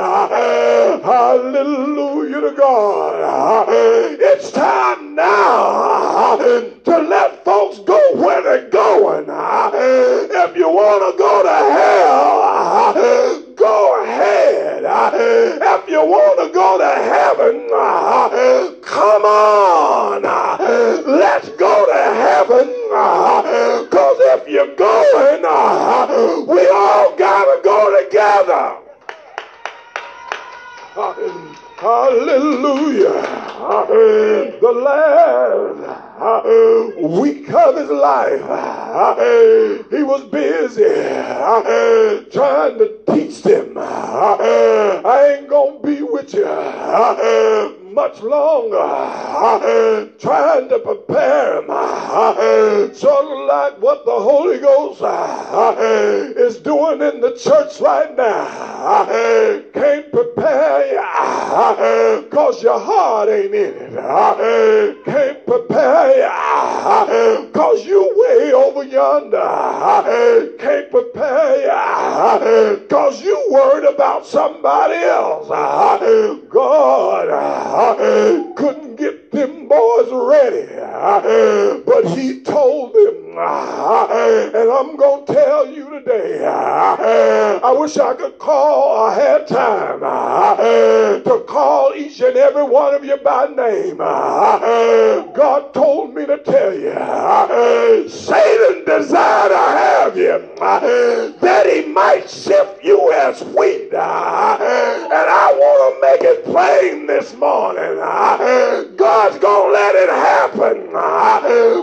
Hallelujah 1.04 2.42
to 2.42 2.52
God. 2.56 3.68
It's 4.20 4.52
time 4.52 5.03
now 5.16 6.38
to 6.38 6.98
let 6.98 7.44
folks 7.46 7.80
go 7.80 8.00
where 8.16 8.42
they're 8.44 8.70
going. 8.70 9.26
If 9.30 10.56
you 10.58 10.68
want 10.70 11.12
to 11.12 11.18
go 11.18 11.44
to 11.44 11.50
hell, 11.50 12.94
go 13.56 14.04
ahead. 14.04 14.84
If 14.86 15.90
you 15.90 16.02
want 16.02 16.40
to 16.40 16.50
go 16.54 16.78
to 16.78 16.86
heaven, 16.86 17.70
come 18.84 19.26
on. 19.26 20.24
Let's 20.24 21.50
go 21.50 21.86
to 21.86 21.94
heaven. 21.94 22.68
Because 23.90 24.18
if 24.20 24.48
you're 24.48 24.76
going, 24.76 25.42
we 26.48 26.68
all 26.70 27.16
got 27.16 27.46
to 27.46 27.62
go 27.64 28.04
together. 28.04 28.80
Hallelujah. 31.84 33.12
The 34.62 34.72
last 34.72 35.82
week 36.98 37.50
of 37.54 37.76
his 37.76 37.90
life, 37.90 38.40
he 39.92 40.02
was 40.02 40.24
busy 40.32 40.84
trying 42.32 42.78
to 42.78 42.88
teach 43.10 43.44
them. 43.44 43.74
I 43.78 45.36
ain't 45.38 45.50
going 45.50 45.82
to 45.82 45.86
be 45.86 46.02
with 46.04 46.34
you 46.34 47.83
much 47.94 48.22
longer 48.22 50.10
trying 50.20 50.68
to 50.70 50.80
prepare 50.80 51.62
them. 51.62 52.94
Sort 52.96 53.26
of 53.26 53.48
like 53.48 53.82
what 53.82 54.04
the 54.06 54.12
Holy 54.12 54.60
Ghost 54.60 55.02
is 56.38 56.58
doing 56.58 57.02
in 57.02 57.22
the 57.22 57.36
church 57.38 57.80
right 57.82 58.16
now. 58.16 59.06
Can't 59.74 60.12
prepare 60.12 60.88
you 60.88 62.24
because 62.24 62.64
your 62.64 62.80
heart 62.80 63.30
ain't 63.30 63.54
in 63.54 63.74
it. 63.74 65.06
Can't 65.06 65.46
prepare 65.46 66.18
you 66.18 67.48
because 67.48 67.86
you 67.86 68.14
way 68.16 68.54
over 68.54 68.84
yonder. 68.84 70.58
Can't 70.58 70.90
prepare 70.90 71.62
you 71.62 72.78
because 72.78 73.22
you 73.22 73.48
worried 73.52 73.86
about 73.86 74.26
somebody 74.26 74.96
else. 74.96 75.48
God 76.50 77.28
couldn't 78.56 78.96
get 78.96 79.32
them 79.32 79.68
boys 79.68 80.10
ready, 80.12 80.68
but 81.86 82.06
he 82.16 82.42
told 82.42 82.94
them 82.94 83.24
and 83.36 84.72
I'm 84.72 84.96
going 84.96 85.26
to 85.26 85.34
tell 85.34 85.68
you 85.68 85.90
today, 86.00 86.40
I 87.62 87.72
wish 87.74 87.98
I 87.98 88.14
could 88.16 88.40
call, 88.40 89.06
I 89.06 89.14
had 89.14 89.48
time 89.48 90.02
uh, 90.04 90.56
to 91.20 91.44
call 91.48 91.94
each 91.96 92.20
and 92.22 92.36
every 92.36 92.64
one 92.64 92.94
of 92.94 93.04
you 93.04 93.18
by 93.18 93.48
name. 93.48 93.98
Uh, 94.00 95.22
God 95.34 95.74
told 95.74 96.16
me 96.16 96.26
to 96.26 96.38
tell 96.40 96.74
you, 96.74 96.90
uh, 96.90 98.08
Satan 98.08 98.86
desired 98.86 99.50
to 99.50 99.58
have 99.58 100.18
you 100.18 100.54
that 101.42 101.66
he 101.68 101.86
might 101.92 102.30
sift 102.30 102.84
you 102.84 103.12
as 103.14 103.44
wheat. 103.44 103.92
And 103.94 104.02
I 104.02 105.54
want 105.54 105.96
to 105.96 106.02
make 106.02 106.22
it 106.24 106.44
plain 106.46 107.06
this 107.08 107.34
morning. 107.36 107.98
God's 108.98 109.38
going 109.38 109.68
to 109.68 109.74
let 109.74 109.96
it 109.96 110.10
happen. 110.10 110.92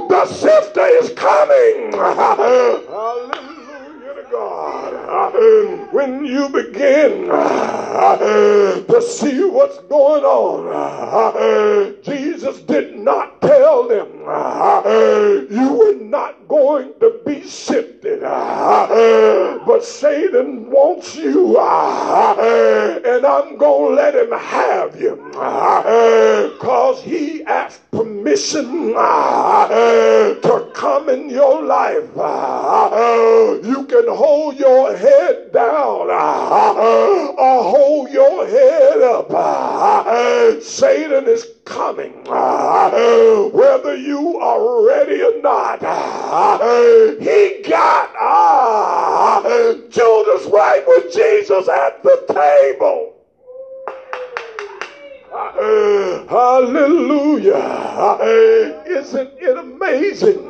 The 0.08 0.26
sifter 0.26 0.86
is 0.86 1.10
coming. 1.14 1.92
Hallelujah 1.92 3.30
to 4.14 4.26
God. 4.30 4.99
When 5.10 6.24
you 6.24 6.48
begin 6.50 7.26
to 7.26 9.02
see 9.02 9.44
what's 9.44 9.78
going 9.80 10.22
on, 10.22 11.96
Jesus 12.02 12.60
did 12.60 12.96
not 12.96 13.40
tell 13.42 13.88
them 13.88 14.06
you 15.50 15.72
were 15.72 15.96
not 16.04 16.46
going 16.46 16.92
to 17.00 17.20
be 17.26 17.42
sifted. 17.42 18.20
But 18.20 19.82
Satan 19.84 20.70
wants 20.70 21.16
you, 21.16 21.58
and 21.58 23.26
I'm 23.26 23.56
going 23.56 23.96
to 23.96 23.96
let 23.96 24.14
him 24.14 24.30
have 24.30 25.00
you 25.00 25.16
because 26.52 27.02
he 27.02 27.42
asked 27.44 27.90
permission 27.90 28.94
to 28.94 30.70
come 30.72 31.08
in 31.08 31.28
your 31.28 31.64
life. 31.64 32.04
You 33.64 33.86
can 33.86 34.06
hold 34.08 34.56
your 34.56 34.94
head 35.00 35.52
down 35.52 36.10
or 36.10 37.62
hold 37.62 38.10
your 38.10 38.46
head 38.46 39.02
up. 39.02 40.62
Satan 40.62 41.26
is 41.26 41.46
coming. 41.64 42.12
Whether 42.24 43.96
you 43.96 44.38
are 44.38 44.86
ready 44.86 45.22
or 45.22 45.40
not, 45.42 45.80
he 47.20 47.62
got 47.68 48.10
uh, 48.20 49.74
Judas 49.88 50.46
right 50.46 50.84
with 50.86 51.12
Jesus 51.12 51.68
at 51.68 52.02
the 52.02 52.24
table. 52.28 53.09
Hallelujah. 56.28 57.56
Isn't 58.86 59.30
it 59.38 59.56
amazing? 59.56 60.48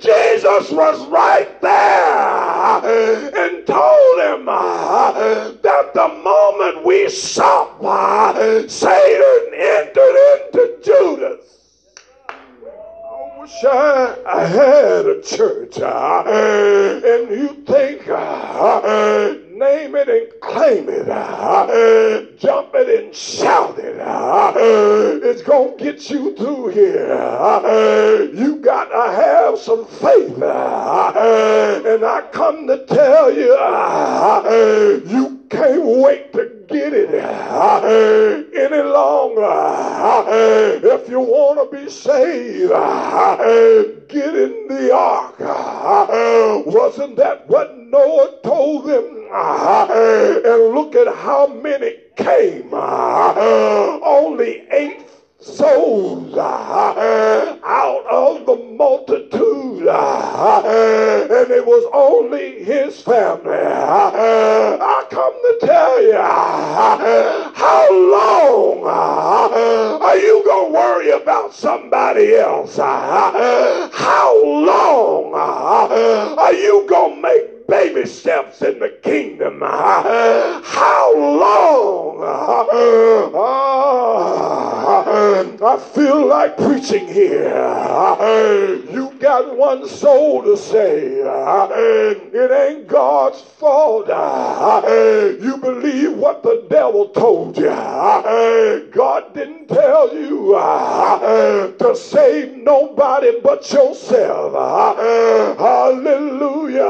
Jesus 0.00 0.70
was 0.70 1.06
right 1.06 1.48
there 1.60 3.30
and 3.34 3.66
told 3.66 4.18
him 4.20 4.46
that 4.46 5.90
the 5.94 6.08
moment 6.08 6.84
we 6.84 7.08
saw 7.08 7.64
Satan 8.68 9.54
entered 9.54 10.16
into 10.36 10.78
Judas. 10.84 11.44
I 12.28 13.40
wish 13.40 13.64
I, 13.64 14.16
I 14.26 14.44
had 14.44 15.06
a 15.06 15.20
church 15.22 15.78
and 15.78 17.30
you 17.30 17.54
think 17.66 18.08
name 19.54 19.94
it 19.94 20.08
and 20.08 20.40
claim 20.40 20.88
it, 20.88 21.08
uh, 21.08 22.22
jump 22.38 22.74
it 22.74 23.04
and 23.04 23.14
shout 23.14 23.78
it. 23.78 24.00
Uh, 24.00 24.52
it's 25.22 25.42
going 25.42 25.78
to 25.78 25.84
get 25.84 26.10
you 26.10 26.36
through 26.36 26.68
here. 26.68 27.12
Uh, 27.12 28.28
you 28.32 28.56
got 28.56 28.86
to 28.86 29.12
have 29.12 29.58
some 29.58 29.86
faith. 29.86 30.42
Uh, 30.42 31.82
and 31.86 32.04
I 32.04 32.22
come 32.32 32.66
to 32.66 32.84
tell 32.86 33.32
you, 33.32 33.54
uh, 33.54 35.00
you 35.06 35.44
can't 35.50 35.84
wait 35.84 36.32
to 36.32 36.53
get 36.74 36.92
it 36.92 37.08
any 38.54 38.82
longer. 38.82 39.42
If 40.82 41.08
you 41.08 41.20
want 41.20 41.70
to 41.70 41.76
be 41.76 41.88
saved, 41.88 42.70
get 44.08 44.34
in 44.34 44.68
the 44.68 44.92
ark. 44.92 45.38
Wasn't 46.66 47.16
that 47.16 47.46
what 47.48 47.78
Noah 47.78 48.38
told 48.42 48.86
them? 48.86 49.04
And 49.32 50.74
look 50.74 50.96
at 50.96 51.14
how 51.14 51.46
many 51.46 51.94
came. 52.16 52.74
Only 52.74 54.64
eight 54.72 55.02
souls 55.44 56.34
uh, 56.34 56.40
uh, 56.40 57.58
out 57.62 58.06
of 58.06 58.46
the 58.46 58.56
multitude, 58.76 59.86
uh, 59.86 60.62
and 60.64 61.50
it 61.50 61.66
was 61.66 61.84
only 61.92 62.64
his 62.64 63.02
family. 63.02 63.52
I 63.52 65.06
come 65.10 65.32
to 65.32 65.58
tell 65.66 66.02
you, 66.02 66.14
how 67.54 67.88
long 67.92 68.84
are 70.02 70.16
you 70.16 70.42
going 70.46 70.72
to 70.72 70.78
worry 70.78 71.10
about 71.10 71.54
somebody 71.54 72.36
else? 72.36 72.76
How 72.78 74.42
long 74.44 75.34
are 75.34 76.54
you 76.54 76.86
going 76.88 77.16
to 77.16 77.22
make 77.22 77.53
baby 77.68 78.06
steps 78.06 78.62
in 78.62 78.78
the 78.78 78.90
kingdom. 79.02 79.60
How 79.60 81.14
long? 81.16 82.22
I 85.62 85.76
feel 85.94 86.26
like 86.26 86.56
preaching 86.56 87.06
here. 87.06 87.52
You 88.90 89.12
got 89.18 89.56
one 89.56 89.88
soul 89.88 90.42
to 90.42 90.56
say. 90.56 91.20
It 92.36 92.50
ain't 92.50 92.86
God's 92.86 93.40
fault. 93.40 94.08
You 94.08 95.56
believe 95.58 96.12
what 96.14 96.42
the 96.42 96.66
devil 96.68 97.08
told 97.08 97.56
you. 97.56 97.64
God 97.64 99.32
didn't 99.34 99.68
tell 99.68 100.14
you 100.14 100.52
to 101.78 101.96
save 101.96 102.52
nobody 102.56 103.40
but 103.42 103.72
yourself. 103.72 104.52
Hallelujah. 105.58 106.82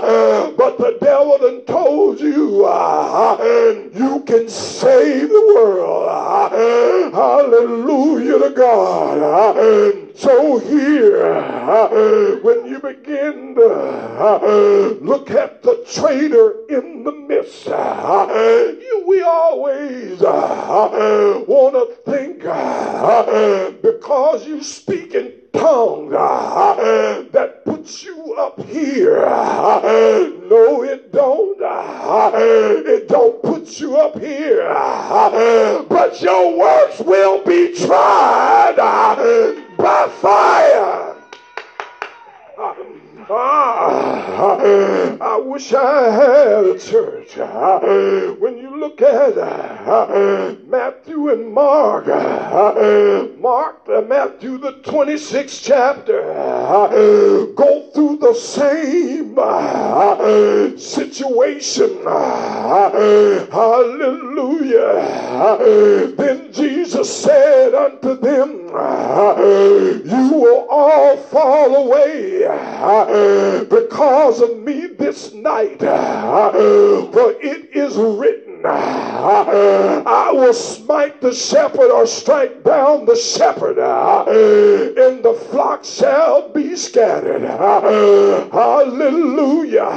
But 0.00 0.78
the 0.78 0.96
devil 1.00 1.38
done 1.38 1.64
told 1.66 2.20
you 2.20 2.64
uh, 2.64 3.36
you 3.94 4.22
can 4.26 4.48
save 4.48 5.28
the 5.28 5.52
world. 5.54 6.08
Uh, 6.08 7.10
hallelujah 7.10 8.38
to 8.38 8.50
God. 8.50 9.18
Uh, 9.18 9.92
so 10.14 10.58
here, 10.58 12.40
when 12.42 12.66
you 12.66 12.78
begin 12.80 13.54
to 13.54 14.98
look 15.00 15.30
at 15.30 15.62
the 15.62 15.84
traitor 15.90 16.56
in 16.68 17.04
the 17.04 17.12
midst, 17.12 17.66
we 19.06 19.22
always 19.22 20.20
want 20.20 21.74
to 21.74 21.86
think 22.10 22.42
because 23.82 24.46
you 24.46 24.62
speak 24.62 25.14
in 25.14 25.39
tongues 25.52 26.12
that 27.32 27.64
puts 27.64 28.02
you 28.04 28.34
up 28.34 28.60
here. 28.62 29.20
No, 29.20 30.82
it 30.82 31.12
don't. 31.12 31.58
It 32.86 33.08
don't 33.08 33.42
put 33.42 33.80
you 33.80 33.96
up 33.96 34.18
here. 34.18 34.68
But 35.88 36.20
your 36.20 36.58
works 36.58 37.00
will 37.00 37.44
be 37.44 37.74
tried 37.74 38.76
by 38.76 40.08
fire. 40.20 41.16
Ah, 43.32 44.58
I 45.20 45.36
wish 45.36 45.72
I 45.72 46.10
had 46.10 46.64
a 46.64 46.78
church. 46.78 47.36
When 48.40 48.58
you 48.58 48.76
look 48.76 49.00
at 49.00 49.36
Matthew 49.86 51.30
and 51.30 51.52
Mark, 51.52 52.06
Mark, 53.40 53.88
Matthew, 54.08 54.58
the 54.58 54.72
26th 54.84 55.62
chapter, 55.64 56.22
go 57.54 57.90
through 57.94 58.18
the 58.18 58.34
same 58.34 59.36
situation. 60.78 62.04
Hallelujah. 63.50 64.96
Then 66.16 66.52
Jesus 66.52 67.22
said 67.22 67.74
unto 67.74 68.16
them, 68.20 68.50
You 70.06 70.28
will 70.32 70.66
all 70.68 71.16
fall 71.16 71.86
away 71.86 72.40
because 73.68 74.40
of 74.42 74.58
me 74.58 74.88
this 74.98 75.32
night. 75.32 75.80
For 75.80 77.32
it 77.40 77.70
is 77.74 77.96
written, 77.96 78.49
I 78.64 80.30
will 80.32 80.52
smite 80.54 81.20
the 81.20 81.32
shepherd 81.32 81.90
or 81.90 82.06
strike 82.06 82.62
down 82.64 83.04
the 83.06 83.16
shepherd, 83.16 83.78
uh, 83.78 84.24
and 84.26 85.22
the 85.22 85.34
flock 85.50 85.84
shall 85.84 86.48
be 86.48 86.76
scattered. 86.76 87.42
Hallelujah. 88.52 89.90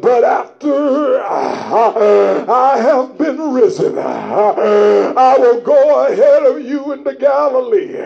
But 0.00 0.24
after 0.24 1.20
uh, 1.20 2.44
I 2.48 2.78
have 2.78 3.18
been 3.18 3.52
risen, 3.52 3.98
uh, 3.98 5.14
I 5.16 5.36
will 5.38 5.60
go 5.60 6.06
ahead 6.06 6.44
of 6.44 6.60
you 6.64 6.92
into 6.92 7.14
Galilee. 7.14 7.96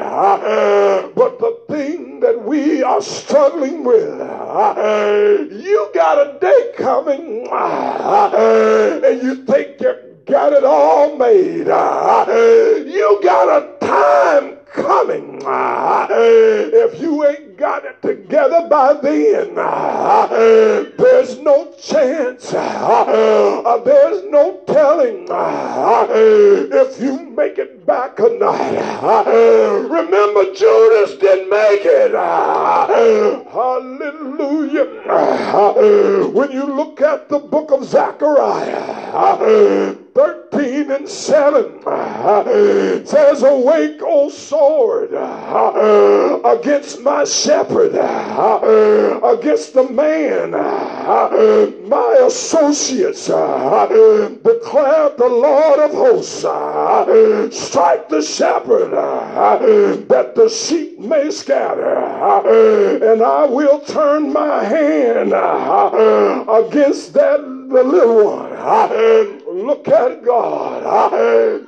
But 1.14 1.38
the 1.38 1.58
thing 1.68 2.20
that 2.20 2.42
we 2.44 2.82
are 2.82 3.02
struggling 3.02 3.84
with, 3.84 4.18
you 5.64 5.90
got 5.94 6.18
a 6.18 6.38
day 6.38 6.72
coming, 6.76 7.48
and 7.50 9.21
you 9.22 9.36
think 9.44 9.80
you've 9.80 10.24
got 10.26 10.52
it 10.52 10.64
all 10.64 11.16
made. 11.16 11.66
You 11.66 13.20
got 13.22 13.48
a 13.48 13.86
time 13.86 14.58
coming. 14.72 15.42
Uh, 15.44 16.06
if 16.10 17.00
you 17.00 17.24
ain't 17.26 17.56
got 17.56 17.84
it 17.84 18.00
together 18.02 18.66
by 18.68 18.94
then, 18.94 19.54
uh, 19.56 20.26
there's 20.98 21.38
no 21.38 21.72
chance. 21.80 22.52
Uh, 22.54 23.78
there's 23.84 24.24
no 24.30 24.60
telling 24.66 25.26
if 26.72 27.00
you 27.00 27.20
make 27.30 27.58
it 27.58 27.84
back 27.86 28.18
or 28.20 28.36
not. 28.38 28.58
Remember, 29.26 30.44
Judas 30.54 31.16
didn't 31.18 31.50
make 31.50 31.84
it. 31.84 32.12
Hallelujah. 33.52 34.86
When 36.32 36.50
you 36.52 36.64
look 36.64 37.00
at 37.00 37.28
the 37.28 37.38
book 37.38 37.70
of 37.70 37.84
Zechariah, 37.84 39.94
13 40.14 40.90
and 40.90 41.08
7 41.08 41.80
says, 43.06 43.42
Awake, 43.42 44.00
O 44.02 44.28
sword, 44.62 45.12
uh, 45.12 46.38
against 46.44 47.00
my 47.00 47.24
shepherd, 47.24 47.96
uh, 47.96 49.20
against 49.36 49.74
the 49.74 49.82
man, 49.90 50.54
uh, 50.54 51.70
my 51.88 52.20
associates, 52.24 53.26
declare 53.26 55.10
the 55.18 55.28
Lord 55.28 55.80
of 55.80 55.90
hosts, 55.90 56.46
strike 57.56 58.08
the 58.08 58.22
shepherd, 58.22 58.92
that 60.08 60.36
the 60.36 60.48
sheep 60.48 60.96
may 61.00 61.28
scatter, 61.32 61.96
and 63.02 63.20
I 63.20 63.44
will 63.46 63.80
turn 63.80 64.32
my 64.32 64.62
hand 64.62 65.32
against 66.48 67.14
that 67.14 67.40
the 67.72 67.82
little 67.82 68.24
one. 68.36 69.41
Look 69.52 69.86
at 69.86 70.24
God. 70.24 71.12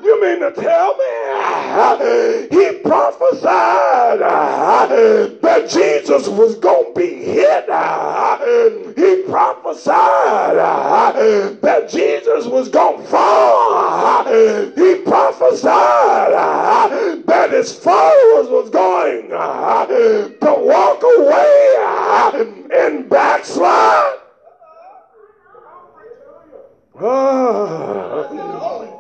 You 0.02 0.20
mean 0.22 0.40
to 0.40 0.52
tell 0.52 0.96
me 0.96 2.48
he 2.50 2.78
prophesied 2.78 4.20
that 4.20 5.68
Jesus 5.68 6.26
was 6.26 6.54
going 6.54 6.94
to 6.94 6.98
be 6.98 7.22
hit? 7.22 7.64
He 8.96 9.22
prophesied 9.30 10.56
that 11.60 11.88
Jesus 11.90 12.46
was 12.46 12.70
going 12.70 13.02
to 13.02 13.08
fall. 13.08 14.24
He 14.74 14.94
prophesied 15.02 16.32
that 17.26 17.50
his 17.50 17.74
followers 17.74 18.48
was 18.48 18.70
going 18.70 19.28
to 19.28 20.54
walk 20.58 21.02
away 21.18 21.76
and 22.72 23.10
backslide. 23.10 24.20
Ah, 26.96 28.30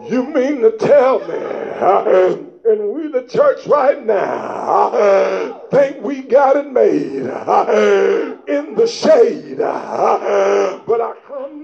you 0.08 0.24
mean 0.24 0.62
to 0.62 0.76
tell 0.78 1.20
me, 1.20 1.36
uh, 1.36 2.36
and 2.64 2.92
we 2.92 3.06
the 3.06 3.22
church 3.22 3.68
right 3.68 4.04
now 4.04 4.88
uh, 4.88 5.60
think 5.70 6.02
we 6.02 6.22
got 6.22 6.56
it 6.56 6.66
made 6.72 7.24
uh, 7.28 8.36
in 8.48 8.74
the 8.74 8.88
shade, 8.88 9.58
but 9.58 11.00
I 11.00 11.14
come 11.28 11.62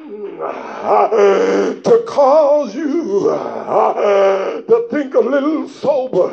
to 1.82 2.04
cause 2.06 2.76
you 2.76 3.24
to 4.68 4.86
think 4.88 5.14
a 5.14 5.20
little 5.20 5.68
sober 5.68 6.28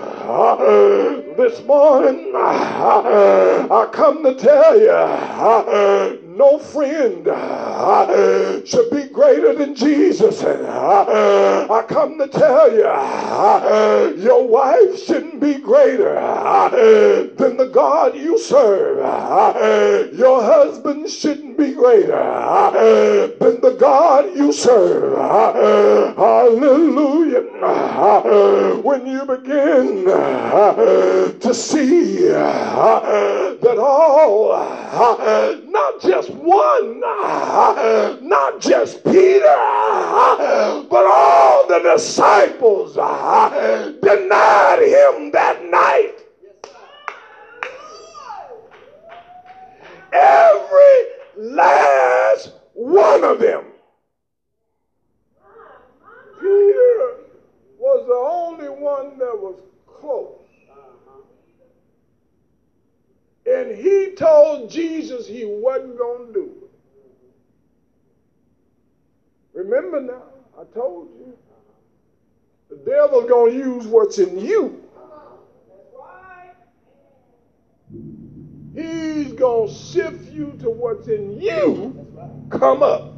this 1.38 1.64
morning. 1.66 2.34
I 2.36 3.90
come 3.92 4.22
to 4.24 4.36
tell 4.36 4.80
you 4.80 6.27
no 6.38 6.60
friend 6.60 7.28
uh, 7.28 8.63
should 8.63 8.89
be 8.91 9.06
greater 9.08 9.54
than 9.54 9.73
Jesus. 9.76 10.43
Uh, 10.43 11.67
I 11.69 11.82
come 11.84 12.17
to 12.19 12.28
tell 12.28 12.71
you, 12.71 12.86
uh, 12.86 14.13
your 14.15 14.47
wife 14.47 15.00
shouldn't 15.00 15.39
be 15.41 15.58
greater 15.58 16.13
than 17.38 17.58
the 17.58 17.69
God 17.73 18.15
you 18.15 18.38
serve. 18.38 18.97
Your 20.13 20.41
husband 20.43 21.10
shouldn't 21.10 21.58
be 21.58 21.73
greater 21.73 22.13
than 23.39 23.62
the 23.62 23.76
God 23.80 24.26
you 24.36 24.52
serve. 24.52 25.17
Hallelujah. 26.17 27.41
When 28.82 29.06
you 29.08 29.26
begin 29.26 30.06
to 30.06 31.54
see 31.54 32.28
that 32.28 33.78
all, 33.80 34.54
not 35.67 36.02
just 36.02 36.27
one, 36.30 37.00
not 37.00 38.60
just 38.60 39.04
Peter, 39.04 39.56
but 40.90 41.06
all 41.06 41.68
the 41.68 41.80
disciples 41.96 42.94
denied 42.94 44.82
him 44.82 45.32
that 45.32 45.63
night. 45.70 46.13
Every 50.13 51.06
last 51.38 52.54
one 52.74 53.24
of 53.24 53.40
them. 53.40 53.66
Peter 56.40 57.16
was 57.78 58.06
the 58.08 58.13
only 58.13 58.70
one 58.70 59.18
that 59.20 59.38
was 59.38 59.60
close. 59.86 60.47
And 63.48 63.74
he 63.78 64.14
told 64.18 64.70
Jesus 64.70 65.26
he 65.26 65.46
wasn't 65.46 65.98
going 65.98 66.28
to 66.28 66.34
do 66.34 66.52
it. 66.64 66.70
Remember 69.54 70.02
now, 70.02 70.24
I 70.60 70.66
told 70.74 71.10
you. 71.18 71.34
The 72.70 72.76
devil's 72.76 73.30
going 73.30 73.54
to 73.54 73.58
use 73.58 73.88
what's 73.88 74.18
in 74.18 74.38
you. 74.38 74.84
He's 78.76 79.32
going 79.32 79.70
to 79.70 79.74
sift 79.74 80.30
you 80.30 80.58
to 80.60 80.70
what's 80.70 81.08
in 81.08 81.40
you. 81.40 82.06
Come 82.52 82.84
up. 82.84 83.14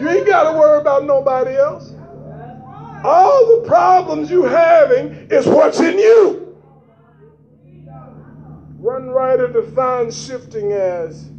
You 0.00 0.08
ain't 0.08 0.26
got 0.26 0.50
to 0.50 0.58
worry 0.58 0.80
about 0.80 1.04
nobody 1.04 1.56
else. 1.56 1.92
All 3.04 3.60
the 3.60 3.68
problems 3.68 4.28
you 4.28 4.42
having 4.42 5.28
is 5.30 5.46
what's 5.46 5.78
in 5.78 5.98
you. 5.98 6.47
One 8.88 9.10
writer 9.10 9.48
defines 9.48 10.16
sifting 10.16 10.72
as 10.72 11.30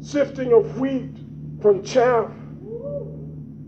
sifting 0.00 0.52
of 0.52 0.80
wheat 0.80 1.14
from 1.62 1.84
chaff. 1.84 2.28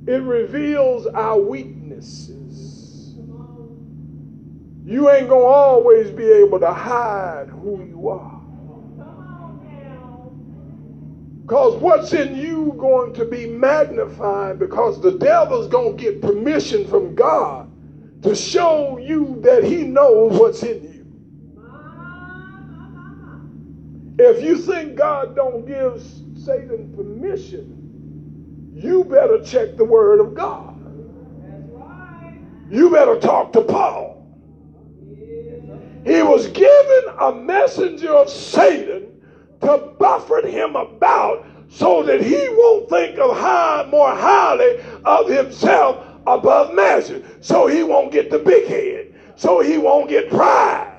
It 0.08 0.20
reveals 0.20 1.06
our 1.06 1.38
weaknesses. 1.38 3.14
You 4.84 5.10
ain't 5.10 5.28
going 5.28 5.42
to 5.42 5.46
always 5.46 6.10
be 6.10 6.24
able 6.24 6.58
to 6.58 6.72
hide 6.72 7.50
who 7.50 7.84
you 7.84 8.08
are. 8.08 8.42
Because 11.42 11.80
what's 11.80 12.12
in 12.12 12.34
you 12.34 12.74
going 12.78 13.14
to 13.14 13.24
be 13.24 13.46
magnified 13.46 14.58
because 14.58 15.00
the 15.00 15.12
devil's 15.12 15.68
going 15.68 15.96
to 15.96 16.02
get 16.02 16.20
permission 16.20 16.88
from 16.88 17.14
God 17.14 17.70
to 18.24 18.34
show 18.34 18.98
you 18.98 19.38
that 19.42 19.62
he 19.62 19.84
knows 19.84 20.36
what's 20.36 20.64
in 20.64 20.82
you. 20.82 20.91
If 24.24 24.40
you 24.40 24.56
think 24.56 24.94
God 24.94 25.34
don't 25.34 25.66
give 25.66 26.00
Satan 26.36 26.94
permission, 26.94 28.70
you 28.72 29.02
better 29.02 29.42
check 29.42 29.76
the 29.76 29.84
word 29.84 30.20
of 30.20 30.32
God. 30.32 30.78
You 32.70 32.88
better 32.88 33.18
talk 33.18 33.52
to 33.54 33.62
Paul. 33.62 34.24
He 36.06 36.22
was 36.22 36.46
given 36.48 37.02
a 37.20 37.32
messenger 37.32 38.14
of 38.14 38.30
Satan 38.30 39.08
to 39.60 39.92
buffet 39.98 40.48
him 40.48 40.76
about 40.76 41.44
so 41.68 42.04
that 42.04 42.22
he 42.22 42.48
won't 42.50 42.88
think 42.88 43.18
of 43.18 43.36
high, 43.36 43.88
more 43.90 44.14
highly 44.14 44.80
of 45.04 45.28
himself 45.28 46.06
above 46.28 46.72
measure. 46.74 47.22
So 47.40 47.66
he 47.66 47.82
won't 47.82 48.12
get 48.12 48.30
the 48.30 48.38
big 48.38 48.68
head. 48.68 49.14
So 49.34 49.60
he 49.60 49.78
won't 49.78 50.08
get 50.08 50.30
pride. 50.30 50.92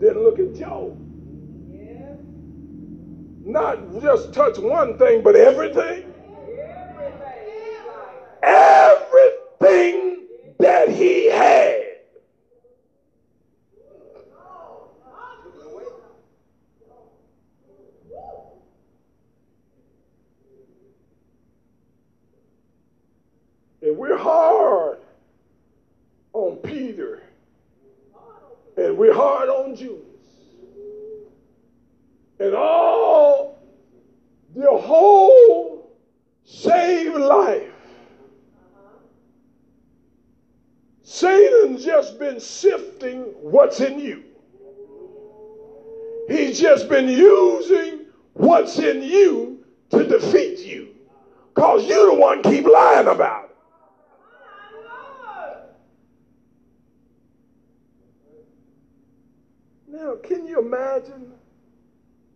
Then 0.00 0.22
look 0.38 0.54
at 0.54 0.58
Job. 0.58 0.96
Not 3.44 4.00
just 4.02 4.32
touch 4.32 4.58
one 4.58 4.98
thing, 4.98 5.22
but 5.22 5.34
everything. 5.34 6.12
Everything 8.42 10.26
that 10.58 10.88
he 10.88 11.30
had. 11.30 11.84
And 23.80 23.96
we're 23.96 24.18
hard 24.18 24.98
on 26.32 26.56
Peter. 26.56 27.22
And 28.76 28.98
we're 28.98 29.14
hard 29.14 29.48
on 29.48 29.74
Judas. 29.74 30.04
And 32.40 32.54
all 32.54 33.58
the 34.54 34.70
whole 34.70 35.90
saved 36.44 37.16
life. 37.16 37.72
Satan's 41.02 41.84
just 41.84 42.18
been 42.18 42.38
sifting 42.38 43.34
what's 43.68 43.80
in 43.80 44.00
you. 44.00 44.24
He's 46.26 46.58
just 46.58 46.88
been 46.88 47.06
using 47.06 48.06
what's 48.32 48.78
in 48.78 49.02
you 49.02 49.62
to 49.90 50.04
defeat 50.04 50.60
you. 50.60 50.94
Because 51.54 51.86
you're 51.86 52.14
the 52.14 52.18
one 52.18 52.42
keep 52.42 52.64
lying 52.64 53.08
about 53.08 53.44
it. 53.44 53.50
Now, 59.88 60.14
can 60.22 60.46
you 60.46 60.60
imagine 60.60 61.32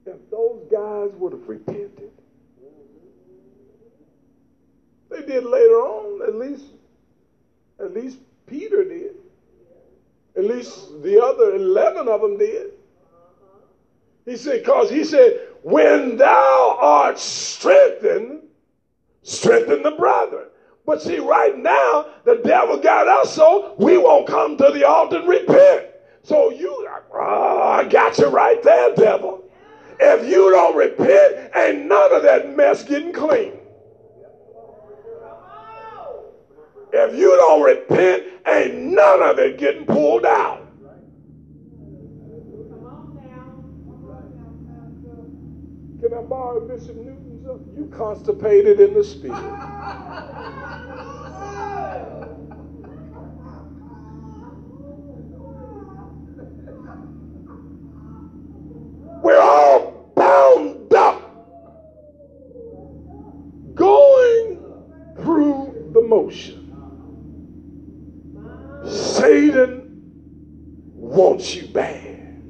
if 0.05 0.17
those 0.31 0.67
guys 0.71 1.13
would 1.19 1.33
have 1.33 1.49
repented? 1.49 2.11
They 5.09 5.23
did 5.23 5.45
later 5.45 5.81
on, 5.81 6.29
at 6.29 6.35
least, 6.35 6.67
at 7.81 7.95
least 7.95 8.19
Peter 8.47 8.85
did. 8.85 9.22
At 10.37 10.45
least 10.45 11.03
the 11.03 11.23
other 11.23 11.55
11 11.55 12.09
of 12.09 12.21
them 12.21 12.39
did. 12.39 12.73
He 14.25 14.37
said, 14.37 14.61
because 14.61 14.89
he 14.89 15.05
said, 15.05 15.41
when 15.63 16.17
thou 16.17 16.79
art 16.81 17.19
strengthened, 17.19 18.43
strengthen 19.23 19.83
the 19.83 19.91
brethren. 19.93 20.47
But 20.87 21.03
see, 21.03 21.19
right 21.19 21.57
now, 21.57 22.07
the 22.25 22.37
devil 22.45 22.77
got 22.79 23.07
us 23.07 23.35
so 23.35 23.75
we 23.79 23.99
won't 23.99 24.27
come 24.27 24.57
to 24.57 24.71
the 24.73 24.85
altar 24.85 25.19
and 25.19 25.29
repent. 25.29 25.87
So 26.23 26.51
you, 26.51 26.89
oh, 27.15 27.63
I 27.63 27.85
got 27.85 28.19
you 28.19 28.29
right 28.29 28.63
there, 28.63 28.95
devil. 28.95 29.45
If 30.01 30.27
you 30.27 30.51
don't 30.51 30.77
repent, 30.77 31.55
ain't 31.55 31.87
none 31.87 32.13
of 32.13 32.23
that 32.23 32.49
mess 32.57 32.83
getting 32.83 33.13
clean. 33.13 33.62
If 36.93 37.17
you 37.17 37.35
don't 37.37 37.63
repent, 37.63 38.25
ain't 38.47 38.75
none 38.75 39.23
of 39.23 39.39
it 39.39 39.57
getting 39.59 39.87
pulled 39.87 40.27
out. 40.27 40.59
Can 46.03 46.13
I 46.13 46.21
borrow 46.23 46.61
Bishop 46.67 46.97
Newton's? 46.97 47.49
Up? 47.49 47.61
You 47.77 47.87
constipated 47.97 48.81
in 48.81 48.93
the 48.93 49.05
spirit. 49.05 49.39
We're 59.23 59.41
all 59.41 60.13
bound 60.17 60.93
up 60.93 61.23
going 63.75 64.59
through 65.17 65.91
the 65.95 66.03
motion. 66.03 66.63
Satan 68.85 70.03
wants 70.95 71.55
you 71.55 71.69
bad. 71.69 72.43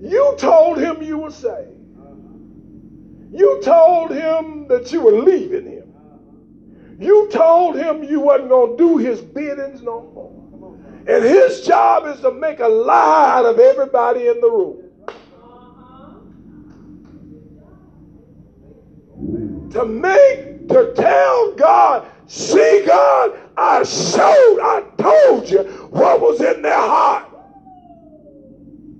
you 0.00 0.34
told 0.38 0.78
him 0.78 1.02
you 1.02 1.18
were 1.18 1.30
saved. 1.30 1.76
You 3.30 3.60
told 3.62 4.12
him 4.38 4.68
that 4.68 4.92
you 4.92 5.00
were 5.00 5.12
leaving 5.12 5.66
him. 5.66 5.86
You 6.98 7.28
told 7.30 7.76
him 7.76 8.04
you 8.04 8.20
wasn't 8.20 8.48
going 8.48 8.76
to 8.76 8.76
do 8.76 8.96
his 8.96 9.20
biddings 9.20 9.82
no 9.82 10.00
more. 10.00 10.36
And 11.08 11.24
his 11.24 11.60
job 11.60 12.06
is 12.06 12.20
to 12.20 12.32
make 12.32 12.60
a 12.60 12.66
lie 12.66 13.38
out 13.38 13.44
of 13.44 13.58
everybody 13.58 14.28
in 14.28 14.40
the 14.40 14.50
room. 14.50 14.82
To 19.72 19.84
make, 19.84 20.68
to 20.68 20.92
tell 20.96 21.52
God, 21.52 22.10
see 22.26 22.84
God, 22.86 23.38
I 23.56 23.84
showed, 23.84 24.58
I 24.60 24.82
told 24.98 25.48
you 25.48 25.62
what 25.90 26.20
was 26.20 26.40
in 26.40 26.62
their 26.62 26.74
heart. 26.74 27.28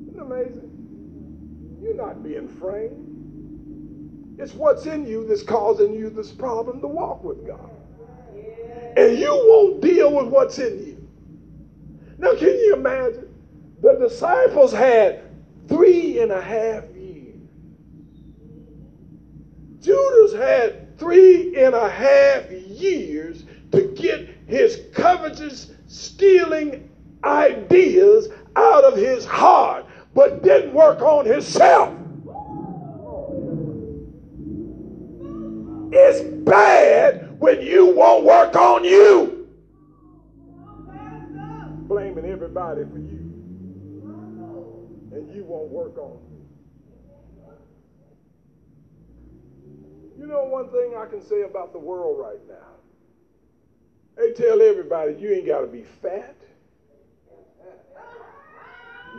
Isn't 0.03 0.16
it 0.16 0.20
amazing? 0.20 1.79
You're 1.83 1.94
not 1.94 2.22
being 2.22 2.49
framed. 2.49 2.95
It's 4.38 4.55
what's 4.55 4.87
in 4.87 5.07
you 5.07 5.27
that's 5.27 5.42
causing 5.42 5.94
you 5.94 6.11
this 6.11 6.31
problem 6.31 6.81
to 6.81 6.87
walk 6.87 7.25
with 7.25 7.46
God. 7.46 7.70
And 8.96 9.18
you 9.18 9.31
won't 9.31 9.81
deal 9.81 10.14
with 10.14 10.27
what's 10.27 10.59
in 10.59 10.79
you. 10.87 11.09
Now, 12.18 12.35
can 12.35 12.49
you 12.49 12.75
imagine? 12.75 13.35
The 13.83 13.94
disciples 13.94 14.72
had 14.72 15.22
three 15.68 16.20
and 16.20 16.33
a 16.33 16.40
half 16.40 16.85
years. 16.94 17.37
Judas 19.81 20.33
had 20.35 20.99
three 20.99 21.57
and 21.62 21.75
a 21.75 21.88
half 21.88 22.51
years 22.51 23.44
to 23.72 23.83
get 23.94 24.29
his 24.46 24.81
covetous, 24.94 25.72
stealing 25.87 26.90
ideas 27.25 28.29
out 28.57 28.85
of 28.85 28.96
his 28.96 29.25
heart, 29.25 29.85
but 30.14 30.42
didn't 30.42 30.72
work 30.72 31.01
on 31.03 31.27
himself. 31.27 31.94
It's 36.16 36.24
bad 36.44 37.38
when 37.38 37.61
you 37.61 37.94
won't 37.94 38.24
work 38.24 38.57
on 38.57 38.85
you. 38.85 39.48
Blaming 41.88 42.24
everybody 42.24 42.85
for 42.85 42.98
you. 42.98 43.33
And 45.12 45.35
you 45.35 45.44
won't 45.44 45.70
work 45.70 45.98
on 45.98 46.18
you. 46.31 46.37
You 50.18 50.26
know 50.26 50.44
one 50.44 50.70
thing 50.70 50.96
I 50.96 51.05
can 51.07 51.20
say 51.20 51.42
about 51.42 51.74
the 51.74 51.79
world 51.79 52.18
right 52.18 52.40
now? 52.48 52.55
They 54.16 54.33
tell 54.33 54.62
everybody 54.62 55.16
you 55.18 55.33
ain't 55.33 55.46
got 55.46 55.61
to 55.61 55.66
be 55.66 55.85
fat. 56.00 56.35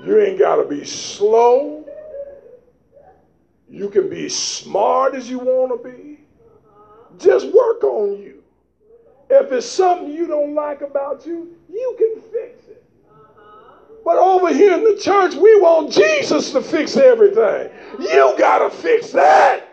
You 0.03 0.19
ain't 0.19 0.39
got 0.39 0.55
to 0.55 0.65
be 0.65 0.83
slow. 0.83 1.85
You 3.69 3.89
can 3.89 4.09
be 4.09 4.29
smart 4.29 5.13
as 5.13 5.29
you 5.29 5.37
want 5.37 5.83
to 5.83 5.89
be. 5.89 6.06
Just 7.17 7.47
work 7.47 7.83
on 7.83 8.17
you. 8.21 8.43
If 9.29 9.51
it's 9.51 9.65
something 9.65 10.11
you 10.11 10.27
don't 10.27 10.53
like 10.55 10.81
about 10.81 11.25
you, 11.25 11.55
you 11.69 11.95
can 11.97 12.21
fix 12.31 12.67
it. 12.67 12.83
But 14.05 14.17
over 14.17 14.53
here 14.53 14.73
in 14.75 14.83
the 14.85 14.95
church, 14.95 15.35
we 15.35 15.59
want 15.59 15.91
Jesus 15.91 16.51
to 16.51 16.61
fix 16.61 16.95
everything. 16.95 17.69
You 17.99 18.35
got 18.37 18.59
to 18.59 18.69
fix 18.69 19.11
that. 19.11 19.67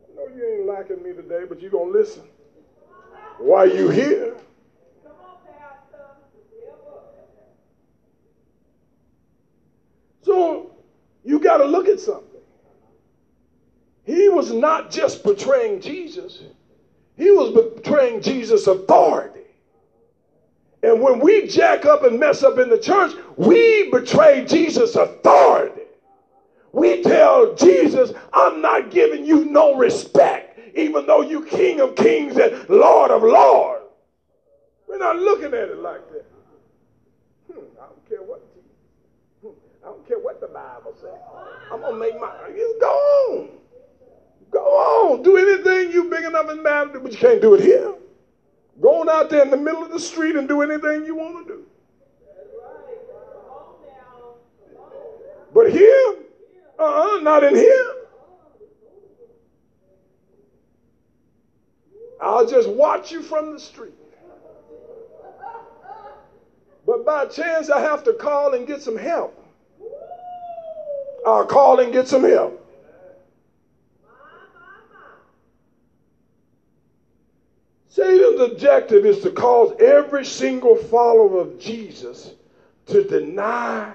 I 0.00 0.16
know 0.16 0.28
you 0.34 0.60
ain't 0.60 0.66
liking 0.66 1.02
me 1.02 1.12
today, 1.12 1.44
but 1.46 1.60
you're 1.60 1.70
going 1.70 1.92
to 1.92 1.98
listen. 1.98 2.22
Why 3.38 3.64
you 3.64 3.90
here? 3.90 4.36
So 10.22 10.74
you 11.22 11.38
got 11.38 11.58
to 11.58 11.66
look 11.66 11.86
at 11.88 12.00
something. 12.00 12.33
He 14.04 14.28
was 14.28 14.52
not 14.52 14.90
just 14.90 15.22
portraying 15.22 15.80
Jesus, 15.80 16.42
He 17.16 17.30
was 17.30 17.50
betraying 17.50 18.20
Jesus' 18.20 18.66
authority. 18.66 19.40
And 20.82 21.00
when 21.00 21.18
we 21.18 21.46
jack 21.46 21.86
up 21.86 22.02
and 22.02 22.20
mess 22.20 22.42
up 22.42 22.58
in 22.58 22.68
the 22.68 22.76
church, 22.76 23.12
we 23.36 23.90
betray 23.90 24.44
Jesus' 24.44 24.96
authority. 24.96 25.80
We 26.72 27.02
tell 27.02 27.54
Jesus, 27.54 28.12
I'm 28.34 28.60
not 28.60 28.90
giving 28.90 29.24
you 29.24 29.46
no 29.46 29.76
respect, 29.76 30.58
even 30.74 31.06
though 31.06 31.22
you 31.22 31.42
King 31.42 31.80
of 31.80 31.94
Kings 31.94 32.36
and 32.36 32.68
Lord 32.68 33.10
of 33.10 33.22
Lords. 33.22 33.84
We're 34.86 34.98
not 34.98 35.16
looking 35.16 35.54
at 35.54 35.70
it 35.70 35.78
like 35.78 36.06
that. 36.12 36.26
Hmm, 37.50 37.60
I 37.80 37.86
don't 37.86 38.08
care 38.08 38.22
what 38.22 38.42
hmm, 39.40 39.48
I 39.82 39.86
don't 39.86 40.06
care 40.06 40.18
what 40.18 40.40
the 40.40 40.48
Bible 40.48 40.94
says. 41.00 41.10
I'm 41.72 41.80
gonna 41.80 41.96
make 41.96 42.18
my 42.20 42.30
you 42.48 42.76
go 42.80 42.88
on. 42.88 43.48
Go 44.54 44.60
on. 44.60 45.22
Do 45.22 45.36
anything 45.36 45.92
you 45.92 46.04
big 46.08 46.24
enough 46.24 46.48
and 46.48 46.62
bad, 46.62 46.92
but 46.92 47.10
you 47.10 47.18
can't 47.18 47.42
do 47.42 47.54
it 47.54 47.60
here. 47.60 47.92
Go 48.80 49.00
on 49.00 49.08
out 49.08 49.28
there 49.28 49.42
in 49.42 49.50
the 49.50 49.56
middle 49.56 49.82
of 49.82 49.90
the 49.90 49.98
street 49.98 50.36
and 50.36 50.48
do 50.48 50.62
anything 50.62 51.04
you 51.04 51.16
want 51.16 51.46
to 51.46 51.54
do. 51.54 51.64
But 55.52 55.72
here, 55.72 56.14
uh-uh, 56.78 57.20
not 57.22 57.44
in 57.44 57.54
here. 57.54 57.94
I'll 62.20 62.46
just 62.46 62.68
watch 62.68 63.12
you 63.12 63.22
from 63.22 63.52
the 63.52 63.60
street. 63.60 63.94
But 66.86 67.04
by 67.04 67.26
chance, 67.26 67.70
I 67.70 67.80
have 67.80 68.04
to 68.04 68.12
call 68.12 68.54
and 68.54 68.66
get 68.66 68.82
some 68.82 68.96
help. 68.96 69.40
I'll 71.26 71.46
call 71.46 71.80
and 71.80 71.92
get 71.92 72.06
some 72.06 72.22
help. 72.22 72.63
Satan's 77.94 78.40
objective 78.40 79.06
is 79.06 79.20
to 79.20 79.30
cause 79.30 79.72
every 79.78 80.24
single 80.24 80.74
follower 80.74 81.38
of 81.38 81.60
Jesus 81.60 82.32
to 82.86 83.04
deny 83.04 83.94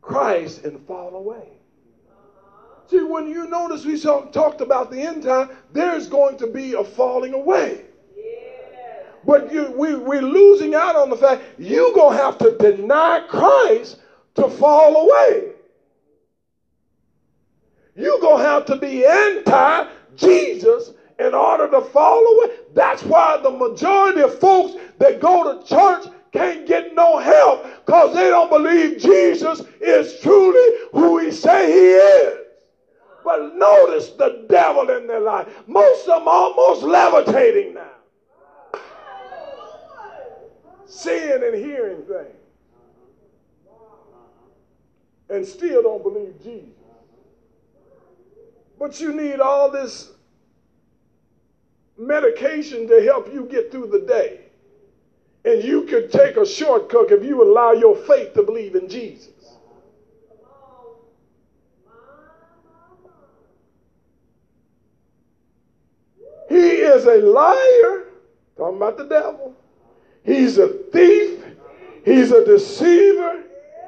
Christ 0.00 0.64
and 0.64 0.80
fall 0.86 1.14
away. 1.14 1.48
See, 2.86 3.02
when 3.02 3.28
you 3.28 3.46
notice 3.46 3.84
we 3.84 4.00
talked 4.00 4.62
about 4.62 4.90
the 4.90 5.02
end 5.02 5.24
time, 5.24 5.50
there's 5.70 6.08
going 6.08 6.38
to 6.38 6.46
be 6.46 6.72
a 6.72 6.82
falling 6.82 7.34
away. 7.34 7.84
But 9.26 9.52
you, 9.52 9.70
we, 9.72 9.96
we're 9.96 10.22
losing 10.22 10.74
out 10.74 10.96
on 10.96 11.10
the 11.10 11.16
fact 11.18 11.42
you're 11.58 11.92
going 11.92 12.16
to 12.16 12.22
have 12.22 12.38
to 12.38 12.56
deny 12.56 13.22
Christ 13.28 14.00
to 14.36 14.48
fall 14.48 14.96
away. 14.96 15.52
You're 17.94 18.20
going 18.20 18.42
to 18.42 18.48
have 18.48 18.64
to 18.64 18.76
be 18.76 19.04
anti 19.04 19.88
Jesus 20.16 20.92
in 21.20 21.34
order 21.34 21.68
to 21.68 21.82
fall 21.82 22.24
away. 22.26 22.56
That's 22.72 23.02
why 23.02 23.38
the 23.42 23.50
majority 23.50 24.22
of 24.22 24.38
folks 24.38 24.74
that 24.98 25.20
go 25.20 25.52
to 25.52 25.66
church 25.66 26.06
can't 26.32 26.66
get 26.66 26.94
no 26.94 27.18
help 27.18 27.64
because 27.84 28.14
they 28.14 28.28
don't 28.28 28.50
believe 28.50 28.98
Jesus 28.98 29.62
is 29.80 30.18
truly 30.20 30.78
who 30.92 31.18
he 31.18 31.30
say 31.30 31.70
he 31.70 31.90
is. 31.92 32.46
But 33.22 33.54
notice 33.56 34.10
the 34.10 34.46
devil 34.48 34.88
in 34.90 35.06
their 35.06 35.20
life. 35.20 35.46
Most 35.66 36.08
of 36.08 36.20
them 36.20 36.28
almost 36.28 36.82
levitating 36.82 37.74
now. 37.74 38.80
Seeing 40.86 41.42
and 41.44 41.54
hearing 41.54 42.02
things. 42.04 42.36
And 45.28 45.46
still 45.46 45.82
don't 45.82 46.02
believe 46.02 46.42
Jesus. 46.42 46.70
But 48.78 48.98
you 48.98 49.12
need 49.12 49.40
all 49.40 49.70
this 49.70 50.10
medication 52.00 52.88
to 52.88 53.02
help 53.02 53.32
you 53.32 53.44
get 53.44 53.70
through 53.70 53.88
the 53.88 54.00
day. 54.00 54.40
And 55.44 55.62
you 55.62 55.82
could 55.82 56.10
take 56.10 56.36
a 56.36 56.46
shortcut 56.46 57.12
if 57.12 57.24
you 57.24 57.42
allow 57.42 57.72
your 57.72 57.94
faith 57.94 58.34
to 58.34 58.42
believe 58.42 58.74
in 58.74 58.88
Jesus. 58.88 59.28
He 66.48 66.56
is 66.56 67.04
a 67.04 67.18
liar, 67.18 68.08
talking 68.56 68.76
about 68.76 68.98
the 68.98 69.04
devil. 69.04 69.54
He's 70.24 70.58
a 70.58 70.68
thief, 70.68 71.44
he's 72.04 72.32
a 72.32 72.44
deceiver, 72.44 73.44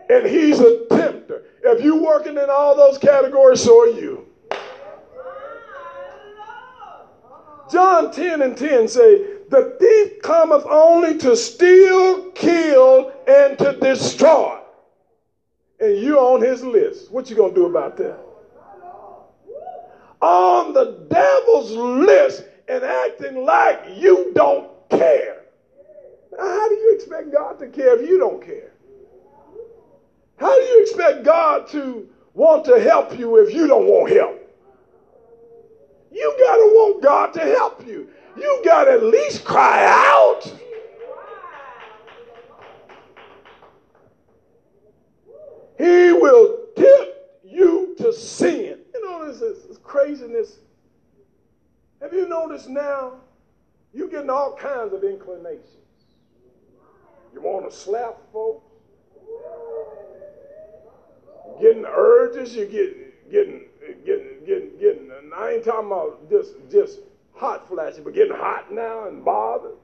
and 0.08 0.26
he's 0.26 0.60
a 0.60 0.86
tempter. 0.86 1.42
If 1.64 1.82
you're 1.82 2.00
working 2.00 2.36
in 2.36 2.46
all 2.48 2.76
those 2.76 2.98
categories, 2.98 3.62
so 3.62 3.82
are 3.82 3.98
you. 3.98 4.31
John 7.72 8.10
10 8.10 8.42
and 8.42 8.56
10 8.56 8.86
say, 8.86 9.24
The 9.48 9.74
thief 9.80 10.20
cometh 10.20 10.66
only 10.66 11.16
to 11.18 11.34
steal, 11.34 12.30
kill, 12.32 13.10
and 13.26 13.58
to 13.58 13.72
destroy. 13.80 14.58
And 15.80 15.96
you're 15.96 16.18
on 16.18 16.42
his 16.42 16.62
list. 16.62 17.10
What 17.10 17.30
you 17.30 17.36
gonna 17.36 17.54
do 17.54 17.64
about 17.64 17.96
that? 17.96 18.20
On 20.20 20.74
the 20.74 21.06
devil's 21.08 21.72
list 21.72 22.44
and 22.68 22.84
acting 22.84 23.44
like 23.44 23.84
you 23.96 24.32
don't 24.34 24.70
care. 24.90 25.42
Now, 26.30 26.44
how 26.44 26.68
do 26.68 26.74
you 26.74 26.92
expect 26.94 27.32
God 27.32 27.58
to 27.58 27.68
care 27.68 27.98
if 27.98 28.06
you 28.06 28.18
don't 28.18 28.44
care? 28.44 28.74
How 30.36 30.54
do 30.54 30.62
you 30.62 30.82
expect 30.82 31.24
God 31.24 31.68
to 31.68 32.06
want 32.34 32.64
to 32.66 32.78
help 32.78 33.18
you 33.18 33.38
if 33.38 33.52
you 33.52 33.66
don't 33.66 33.86
want 33.86 34.12
help? 34.12 34.41
You 36.12 36.36
got 36.38 36.56
to 36.56 36.62
want 36.62 37.02
God 37.02 37.32
to 37.34 37.40
help 37.40 37.86
you. 37.86 38.08
You 38.36 38.62
got 38.64 38.84
to 38.84 38.92
at 38.92 39.02
least 39.02 39.44
cry 39.44 39.86
out. 39.86 40.42
He 45.78 46.12
will 46.12 46.66
tip 46.76 47.40
you 47.42 47.94
to 47.98 48.12
sin. 48.12 48.78
You 48.92 49.04
know, 49.04 49.32
this, 49.32 49.40
this 49.64 49.78
craziness. 49.78 50.58
Have 52.00 52.12
you 52.12 52.28
noticed 52.28 52.68
now? 52.68 53.14
You're 53.94 54.08
getting 54.08 54.30
all 54.30 54.54
kinds 54.56 54.92
of 54.92 55.04
inclinations. 55.04 55.66
You 57.32 57.40
want 57.40 57.70
to 57.70 57.76
slap 57.76 58.18
folks? 58.32 58.68
Getting 61.60 61.84
urges, 61.84 62.54
you 62.54 62.66
get 62.66 63.30
getting 63.30 63.62
getting 64.04 64.44
getting 64.46 64.78
getting 64.78 65.10
and 65.10 65.32
I 65.34 65.52
ain't 65.52 65.64
talking 65.64 65.86
about 65.86 66.28
just 66.28 66.54
just 66.70 67.00
hot 67.34 67.66
flashes, 67.68 68.00
but 68.00 68.14
getting 68.14 68.36
hot 68.36 68.72
now 68.72 69.06
and 69.06 69.24
bothered. 69.24 69.76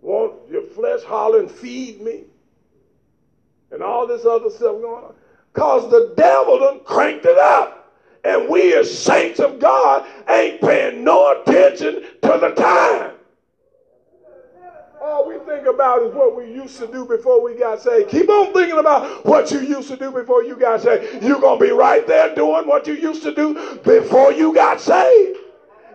Want 0.00 0.34
your 0.50 0.62
flesh 0.62 1.02
hollering, 1.02 1.48
feed 1.48 2.00
me. 2.00 2.24
And 3.70 3.82
all 3.82 4.06
this 4.06 4.24
other 4.26 4.50
stuff 4.50 4.80
going 4.80 4.84
on. 4.84 5.14
Because 5.52 5.90
the 5.90 6.12
devil 6.16 6.58
done 6.58 6.80
cranked 6.84 7.24
it 7.24 7.38
up. 7.38 7.92
And 8.22 8.48
we 8.48 8.74
as 8.74 8.96
saints 8.96 9.40
of 9.40 9.58
God 9.58 10.06
ain't 10.28 10.60
paying 10.60 11.04
no 11.04 11.40
attention 11.40 12.02
to 12.22 12.38
the 12.38 12.52
time. 12.56 13.13
Think 15.46 15.66
about 15.66 16.02
is 16.02 16.14
what 16.14 16.34
we 16.34 16.50
used 16.50 16.78
to 16.78 16.86
do 16.86 17.04
before 17.04 17.42
we 17.42 17.54
got 17.54 17.80
saved. 17.80 18.10
Keep 18.10 18.28
on 18.28 18.52
thinking 18.52 18.78
about 18.78 19.24
what 19.26 19.50
you 19.50 19.60
used 19.60 19.88
to 19.88 19.96
do 19.96 20.10
before 20.10 20.42
you 20.42 20.56
got 20.56 20.80
saved. 20.80 21.22
You're 21.22 21.40
going 21.40 21.58
to 21.58 21.64
be 21.64 21.70
right 21.70 22.06
there 22.06 22.34
doing 22.34 22.66
what 22.66 22.86
you 22.86 22.94
used 22.94 23.22
to 23.24 23.34
do 23.34 23.54
before 23.84 24.32
you 24.32 24.54
got 24.54 24.80
saved. 24.80 25.38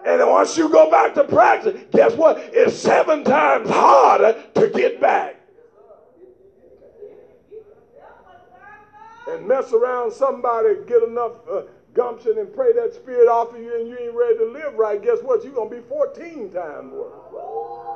And 0.05 0.25
once 0.29 0.57
you 0.57 0.69
go 0.69 0.89
back 0.89 1.13
to 1.15 1.23
practice, 1.23 1.81
guess 1.91 2.13
what? 2.13 2.37
It's 2.37 2.75
seven 2.75 3.23
times 3.23 3.69
harder 3.69 4.43
to 4.55 4.69
get 4.69 5.01
back. 5.01 5.35
And 9.27 9.47
mess 9.47 9.73
around 9.73 10.11
somebody, 10.11 10.75
get 10.87 11.03
enough 11.03 11.33
uh, 11.51 11.61
gumption 11.93 12.37
and 12.39 12.53
pray 12.53 12.73
that 12.73 12.93
spirit 12.93 13.27
off 13.27 13.53
of 13.53 13.61
you 13.61 13.79
and 13.79 13.87
you 13.87 13.97
ain't 13.97 14.13
ready 14.13 14.37
to 14.37 14.45
live 14.45 14.75
right. 14.75 15.01
Guess 15.01 15.19
what? 15.21 15.43
You're 15.43 15.53
going 15.53 15.69
to 15.69 15.75
be 15.75 15.81
14 15.87 16.51
times 16.51 16.93
worse. 16.93 17.88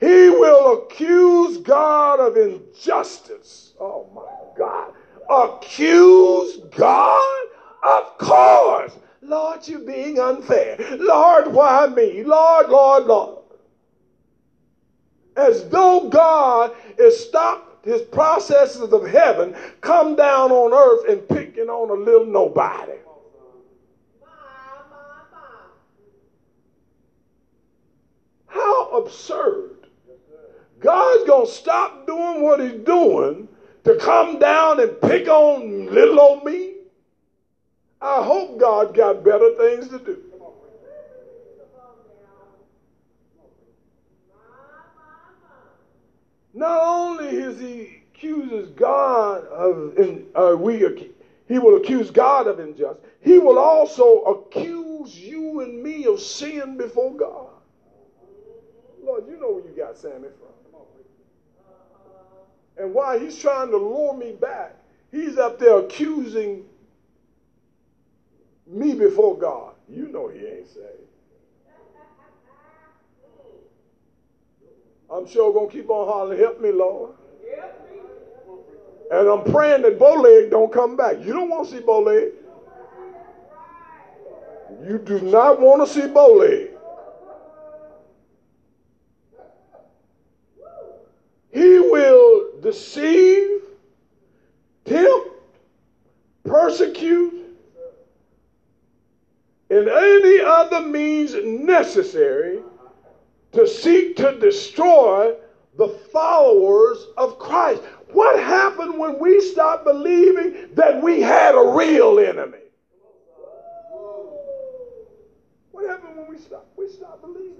He 0.00 0.30
will 0.30 0.82
accuse 0.82 1.58
God 1.58 2.20
of 2.20 2.36
injustice. 2.36 3.74
Oh 3.80 4.06
my 4.14 4.56
God. 4.56 4.94
Accuse 5.28 6.58
God? 6.70 7.46
Of 7.82 8.18
course. 8.18 8.96
Lord, 9.22 9.66
you're 9.66 9.80
being 9.80 10.18
unfair. 10.18 10.78
Lord, 10.98 11.48
why 11.48 11.86
me? 11.86 12.22
Lord, 12.22 12.68
Lord, 12.68 13.04
Lord. 13.04 13.44
As 15.36 15.68
though 15.68 16.08
God 16.08 16.72
has 16.98 17.18
stopped 17.18 17.84
his 17.84 18.02
processes 18.02 18.92
of 18.92 19.06
heaven, 19.06 19.54
come 19.80 20.16
down 20.16 20.50
on 20.50 20.72
earth 20.72 21.08
and 21.08 21.28
picking 21.28 21.68
on 21.68 21.90
a 21.90 21.94
little 21.94 22.26
nobody. 22.26 22.92
How 28.46 28.90
absurd. 28.90 29.57
Going 31.38 31.46
to 31.46 31.54
stop 31.54 32.04
doing 32.04 32.42
what 32.42 32.58
he's 32.58 32.80
doing 32.84 33.46
to 33.84 33.94
come 33.94 34.40
down 34.40 34.80
and 34.80 35.00
pick 35.00 35.28
on 35.28 35.86
little 35.86 36.18
old 36.18 36.44
me? 36.44 36.78
I 38.02 38.24
hope 38.24 38.58
God 38.58 38.92
got 38.92 39.22
better 39.22 39.54
things 39.54 39.86
to 39.90 40.00
do. 40.00 40.20
Not 46.54 46.80
only 46.82 47.28
is 47.28 47.60
he 47.60 48.02
accuses 48.12 48.70
God 48.70 49.44
of, 49.44 49.96
in, 49.96 50.26
uh, 50.34 50.56
we, 50.58 50.84
he 51.46 51.60
will 51.60 51.76
accuse 51.76 52.10
God 52.10 52.48
of 52.48 52.58
injustice. 52.58 53.08
He 53.20 53.38
will 53.38 53.60
also 53.60 54.22
accuse 54.22 55.16
you 55.16 55.60
and 55.60 55.80
me 55.80 56.04
of 56.06 56.18
sin 56.18 56.76
before 56.76 57.14
God. 57.14 57.50
Lord, 59.04 59.28
you 59.28 59.38
know 59.38 59.52
where 59.52 59.62
you 59.62 59.70
got 59.76 59.96
Sammy 59.96 60.30
from. 60.40 60.48
And 62.78 62.94
while 62.94 63.18
he's 63.18 63.36
trying 63.36 63.70
to 63.70 63.76
lure 63.76 64.14
me 64.14 64.32
back, 64.32 64.76
he's 65.10 65.36
up 65.36 65.58
there 65.58 65.78
accusing 65.78 66.64
me 68.66 68.94
before 68.94 69.36
God. 69.36 69.74
You 69.88 70.08
know 70.08 70.28
he 70.28 70.46
ain't 70.46 70.68
saved. 70.68 70.86
I'm 75.10 75.26
sure 75.26 75.52
gonna 75.52 75.68
keep 75.68 75.88
on 75.88 76.06
hollering, 76.06 76.38
help 76.38 76.60
me, 76.60 76.70
Lord. 76.70 77.14
And 79.10 79.26
I'm 79.26 79.42
praying 79.42 79.82
that 79.82 79.98
Bowleg 79.98 80.50
don't 80.50 80.70
come 80.70 80.94
back. 80.94 81.18
You 81.20 81.32
don't 81.32 81.48
want 81.48 81.68
to 81.68 81.76
see 81.76 81.80
Bowleg. 81.80 82.32
You 84.86 84.98
do 84.98 85.20
not 85.20 85.60
want 85.60 85.86
to 85.86 85.92
see 85.92 86.06
Bowleg. 86.06 86.70
He 91.50 91.78
will 91.78 92.47
deceive, 92.60 93.60
tempt, 94.84 95.28
persecute, 96.44 97.34
and 99.70 99.88
any 99.88 100.40
other 100.40 100.80
means 100.80 101.34
necessary 101.44 102.60
to 103.52 103.66
seek 103.66 104.16
to 104.16 104.38
destroy 104.38 105.34
the 105.76 105.88
followers 106.12 107.06
of 107.16 107.38
Christ. 107.38 107.82
What 108.12 108.38
happened 108.42 108.98
when 108.98 109.18
we 109.18 109.40
stopped 109.40 109.84
believing 109.84 110.70
that 110.74 111.02
we 111.02 111.20
had 111.20 111.54
a 111.54 111.72
real 111.76 112.18
enemy? 112.18 112.58
What 115.70 115.88
happened 115.88 116.16
when 116.16 116.28
we 116.28 116.38
stopped? 116.38 116.76
We 116.76 116.88
stopped 116.88 117.20
believing 117.22 117.56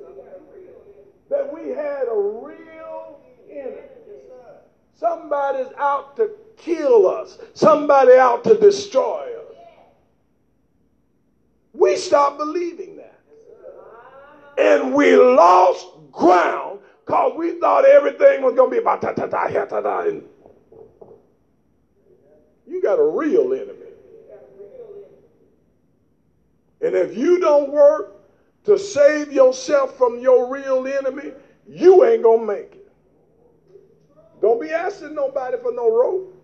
that 1.29 1.53
we 1.53 1.69
had 1.69 2.09
a 2.09 2.17
real 2.17 3.21
enemy. 3.51 3.98
Somebody's 4.99 5.73
out 5.77 6.17
to 6.17 6.31
kill 6.57 7.07
us, 7.07 7.39
somebody 7.55 8.15
out 8.15 8.43
to 8.45 8.59
destroy 8.59 9.29
us. 9.39 9.57
We 11.73 11.97
stopped 11.97 12.39
believing 12.39 12.97
that. 12.97 13.21
And 14.59 14.93
we 14.93 15.15
lost 15.15 15.87
ground 16.11 16.81
because 17.07 17.33
we 17.37 17.61
thought 17.61 17.85
everything 17.85 18.43
was 18.43 18.55
going 18.55 18.71
to 18.71 18.75
be 18.75 18.81
about 18.81 19.01
ta 19.01 19.13
ta 19.13 19.29
ta 19.29 19.47
ta 19.47 19.65
ta 19.67 19.81
ta. 19.81 20.05
You 22.67 22.83
got 22.83 22.99
a 22.99 23.05
real 23.05 23.53
enemy. 23.53 23.75
And 26.81 26.97
if 26.97 27.17
you 27.17 27.39
don't 27.39 27.71
work 27.71 28.17
to 28.65 28.77
save 28.77 29.33
yourself 29.33 29.97
from 29.97 30.19
your 30.19 30.53
real 30.53 30.89
enemy, 30.89 31.33
you 31.69 32.05
ain't 32.05 32.25
going 32.25 32.41
to 32.41 32.47
make 32.47 32.73
it. 32.73 32.78
Don't 34.49 34.63
be 34.63 34.71
asking 34.71 35.15
nobody 35.15 35.59
for 35.59 35.73
no 35.73 35.95
rope. 35.95 36.35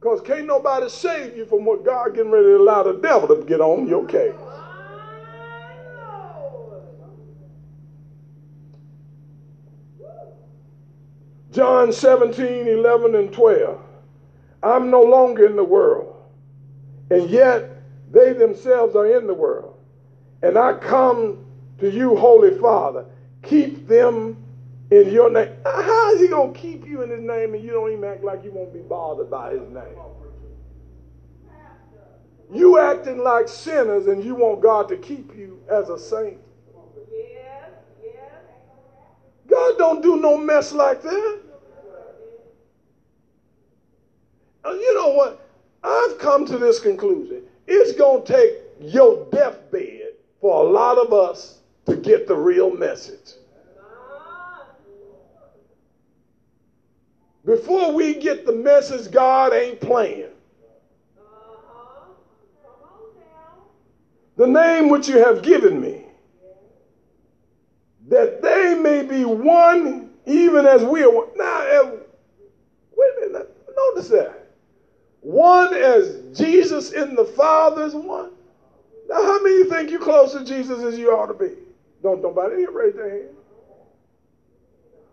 Because 0.00 0.20
can't 0.20 0.46
nobody 0.46 0.88
save 0.88 1.36
you 1.36 1.46
from 1.46 1.64
what 1.64 1.84
God 1.84 2.16
getting 2.16 2.32
ready 2.32 2.46
to 2.46 2.56
allow 2.56 2.82
the 2.82 2.94
devil 2.94 3.28
to 3.28 3.44
get 3.44 3.60
on 3.60 3.86
your 3.86 4.04
case. 4.04 4.34
John 11.52 11.92
17, 11.92 12.66
11, 12.66 13.14
and 13.14 13.32
12. 13.32 13.80
I'm 14.64 14.90
no 14.90 15.02
longer 15.02 15.46
in 15.46 15.54
the 15.54 15.62
world, 15.62 16.16
and 17.10 17.30
yet 17.30 17.80
they 18.10 18.32
themselves 18.32 18.96
are 18.96 19.06
in 19.06 19.28
the 19.28 19.34
world. 19.34 19.78
And 20.42 20.58
I 20.58 20.72
come 20.72 21.44
to 21.78 21.88
you, 21.88 22.16
Holy 22.16 22.58
Father, 22.58 23.04
keep 23.44 23.86
them 23.86 24.36
in 24.90 25.10
your 25.10 25.30
name. 25.30 25.54
How 25.64 26.12
is 26.12 26.20
he 26.20 26.28
going 26.28 26.52
to 26.52 26.58
keep 26.58 26.86
you 26.86 27.02
in 27.02 27.10
his 27.10 27.20
name 27.20 27.54
and 27.54 27.62
you 27.62 27.70
don't 27.70 27.92
even 27.92 28.04
act 28.04 28.24
like 28.24 28.44
you 28.44 28.50
won't 28.50 28.72
be 28.72 28.80
bothered 28.80 29.30
by 29.30 29.52
his 29.52 29.68
name? 29.68 29.96
You 32.52 32.78
acting 32.78 33.18
like 33.18 33.48
sinners 33.48 34.08
and 34.08 34.24
you 34.24 34.34
want 34.34 34.60
God 34.60 34.88
to 34.88 34.96
keep 34.96 35.36
you 35.36 35.62
as 35.70 35.88
a 35.88 35.98
saint. 35.98 36.38
God 39.46 39.78
don't 39.78 40.00
do 40.00 40.16
no 40.16 40.36
mess 40.36 40.72
like 40.72 41.02
that. 41.02 41.40
Uh, 44.64 44.72
you 44.72 44.94
know 44.94 45.08
what? 45.08 45.46
I've 45.82 46.18
come 46.18 46.44
to 46.46 46.58
this 46.58 46.78
conclusion. 46.78 47.42
It's 47.66 47.92
going 47.92 48.24
to 48.24 48.32
take 48.32 48.54
your 48.80 49.26
deathbed 49.30 50.14
for 50.40 50.64
a 50.64 50.68
lot 50.68 50.98
of 50.98 51.12
us 51.12 51.58
to 51.86 51.96
get 51.96 52.26
the 52.26 52.36
real 52.36 52.70
message. 52.70 53.34
Before 57.44 57.92
we 57.92 58.14
get 58.14 58.44
the 58.44 58.52
message, 58.52 59.10
God 59.10 59.52
ain't 59.52 59.80
playing. 59.80 60.28
The 64.36 64.46
name 64.46 64.88
which 64.88 65.08
you 65.08 65.18
have 65.18 65.42
given 65.42 65.80
me, 65.80 66.06
that 68.08 68.40
they 68.40 68.74
may 68.74 69.02
be 69.02 69.24
one, 69.24 70.10
even 70.26 70.66
as 70.66 70.82
we 70.82 71.02
are 71.02 71.10
one. 71.10 71.28
Now, 71.36 71.60
eh, 71.60 71.90
wait 72.96 73.10
a 73.18 73.20
minute. 73.28 73.56
Notice 73.76 74.08
that. 74.08 74.46
One 75.20 75.74
as 75.74 76.22
Jesus 76.32 76.92
in 76.92 77.14
the 77.14 77.24
Father 77.24 77.84
is 77.84 77.94
one. 77.94 78.30
Now, 79.08 79.22
how 79.22 79.42
many 79.42 79.64
think 79.64 79.90
you're 79.90 80.00
close 80.00 80.32
to 80.32 80.44
Jesus 80.44 80.82
as 80.82 80.96
you 80.98 81.10
ought 81.10 81.26
to 81.26 81.34
be? 81.34 81.54
Don't 82.02 82.22
nobody 82.22 82.64
raise 82.66 82.94
their 82.94 83.10
hand. 83.10 83.36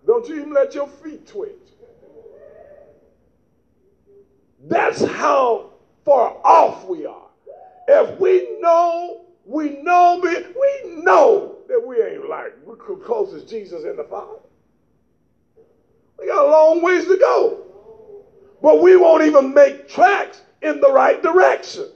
Don't 0.05 0.27
you 0.29 0.35
even 0.39 0.53
let 0.53 0.73
your 0.73 0.87
feet 0.87 1.27
twitch. 1.27 1.66
That's 4.59 5.03
how 5.03 5.71
far 6.03 6.37
off 6.43 6.85
we 6.87 7.05
are. 7.05 7.27
If 7.87 8.19
we 8.19 8.59
know, 8.59 9.25
we 9.45 9.81
know, 9.81 10.19
we 10.21 11.01
know 11.03 11.57
that 11.67 11.85
we 11.85 12.01
ain't 12.01 12.27
like 12.27 12.53
we're 12.65 12.75
close 12.75 13.33
as 13.33 13.43
Jesus 13.43 13.83
and 13.83 13.97
the 13.97 14.03
Father. 14.03 14.39
We 16.19 16.27
got 16.27 16.45
a 16.45 16.49
long 16.49 16.81
ways 16.81 17.05
to 17.07 17.17
go. 17.17 17.63
But 18.61 18.81
we 18.81 18.95
won't 18.97 19.23
even 19.23 19.53
make 19.53 19.87
tracks 19.87 20.41
in 20.61 20.81
the 20.81 20.91
right 20.91 21.21
direction. 21.21 21.91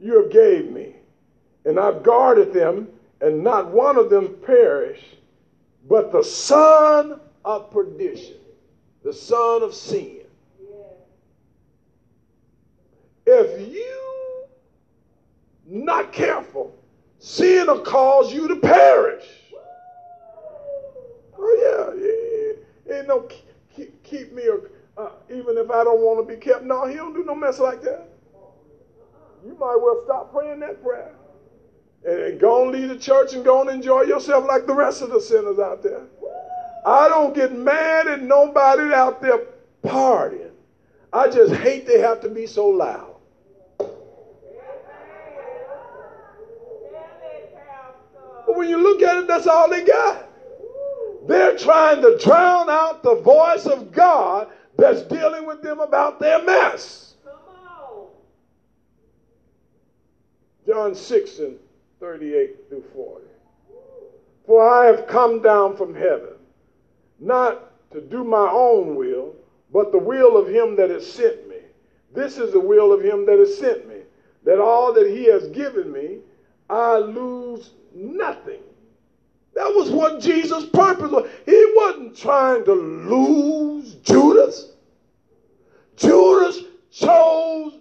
You 0.00 0.22
have 0.22 0.30
gave 0.30 0.70
me, 0.70 0.96
and 1.64 1.78
I've 1.78 2.02
guarded 2.02 2.52
them, 2.52 2.88
and 3.20 3.42
not 3.42 3.70
one 3.70 3.96
of 3.96 4.10
them 4.10 4.36
perished, 4.44 5.16
but 5.88 6.12
the 6.12 6.22
son 6.22 7.20
of 7.44 7.70
perdition, 7.70 8.36
the 9.02 9.12
son 9.12 9.62
of 9.62 9.74
sin. 9.74 10.20
If 13.26 13.72
you 13.72 14.44
not 15.66 16.12
careful, 16.12 16.74
Sin 17.24 17.68
will 17.68 17.80
cause 17.80 18.34
you 18.34 18.48
to 18.48 18.56
perish. 18.56 19.24
Oh, 21.38 22.52
yeah. 22.86 22.92
yeah. 22.92 22.98
Ain't 22.98 23.08
no 23.08 23.26
keep, 23.74 24.02
keep 24.02 24.34
me, 24.34 24.46
uh, 24.98 25.08
even 25.30 25.56
if 25.56 25.70
I 25.70 25.84
don't 25.84 26.00
want 26.00 26.28
to 26.28 26.34
be 26.34 26.38
kept. 26.38 26.64
No, 26.64 26.86
he 26.86 26.96
don't 26.96 27.14
do 27.14 27.24
no 27.24 27.34
mess 27.34 27.58
like 27.58 27.80
that. 27.80 28.08
You 29.42 29.54
might 29.54 29.76
well 29.80 30.02
stop 30.04 30.34
praying 30.34 30.60
that 30.60 30.82
prayer. 30.82 31.14
And 32.06 32.38
go 32.38 32.64
and 32.64 32.72
leave 32.72 32.90
the 32.90 32.98
church 32.98 33.32
and 33.32 33.44
go 33.44 33.62
and 33.62 33.70
enjoy 33.70 34.02
yourself 34.02 34.46
like 34.46 34.66
the 34.66 34.74
rest 34.74 35.00
of 35.00 35.10
the 35.10 35.20
sinners 35.20 35.58
out 35.58 35.82
there. 35.82 36.02
I 36.84 37.08
don't 37.08 37.34
get 37.34 37.52
mad 37.52 38.06
at 38.08 38.22
nobody 38.22 38.92
out 38.92 39.22
there 39.22 39.46
partying. 39.82 40.50
I 41.12 41.30
just 41.30 41.54
hate 41.54 41.86
they 41.86 42.00
have 42.00 42.20
to 42.20 42.28
be 42.28 42.46
so 42.46 42.68
loud. 42.68 43.14
But 48.46 48.56
when 48.56 48.68
you 48.68 48.76
look 48.82 49.00
at 49.02 49.18
it, 49.18 49.26
that's 49.26 49.46
all 49.46 49.70
they 49.70 49.84
got. 49.84 50.28
They're 51.26 51.56
trying 51.56 52.02
to 52.02 52.18
drown 52.18 52.68
out 52.68 53.02
the 53.02 53.14
voice 53.14 53.64
of 53.64 53.90
God 53.92 54.48
that's 54.76 55.02
dealing 55.02 55.46
with 55.46 55.62
them 55.62 55.80
about 55.80 56.20
their 56.20 56.42
mess. 56.42 57.14
John 60.66 60.94
6 60.94 61.38
and 61.38 61.58
38 62.04 62.68
through 62.68 62.84
40. 62.94 63.24
For 64.46 64.68
I 64.68 64.84
have 64.84 65.06
come 65.06 65.40
down 65.40 65.74
from 65.74 65.94
heaven, 65.94 66.34
not 67.18 67.90
to 67.92 68.02
do 68.02 68.22
my 68.22 68.46
own 68.46 68.94
will, 68.94 69.34
but 69.72 69.90
the 69.90 69.98
will 69.98 70.36
of 70.36 70.46
him 70.46 70.76
that 70.76 70.90
has 70.90 71.10
sent 71.10 71.48
me. 71.48 71.56
This 72.12 72.36
is 72.36 72.52
the 72.52 72.60
will 72.60 72.92
of 72.92 73.00
him 73.00 73.24
that 73.24 73.38
has 73.38 73.56
sent 73.56 73.88
me, 73.88 74.02
that 74.44 74.60
all 74.60 74.92
that 74.92 75.06
he 75.06 75.24
has 75.24 75.48
given 75.48 75.90
me, 75.90 76.18
I 76.68 76.98
lose 76.98 77.72
nothing. 77.94 78.60
That 79.54 79.74
was 79.74 79.90
what 79.90 80.20
Jesus' 80.20 80.66
purpose 80.66 81.10
was. 81.10 81.30
He 81.46 81.72
wasn't 81.74 82.18
trying 82.18 82.66
to 82.66 82.74
lose 82.74 83.94
Judas. 83.94 84.72
Judas 85.96 86.64
chose 86.90 87.78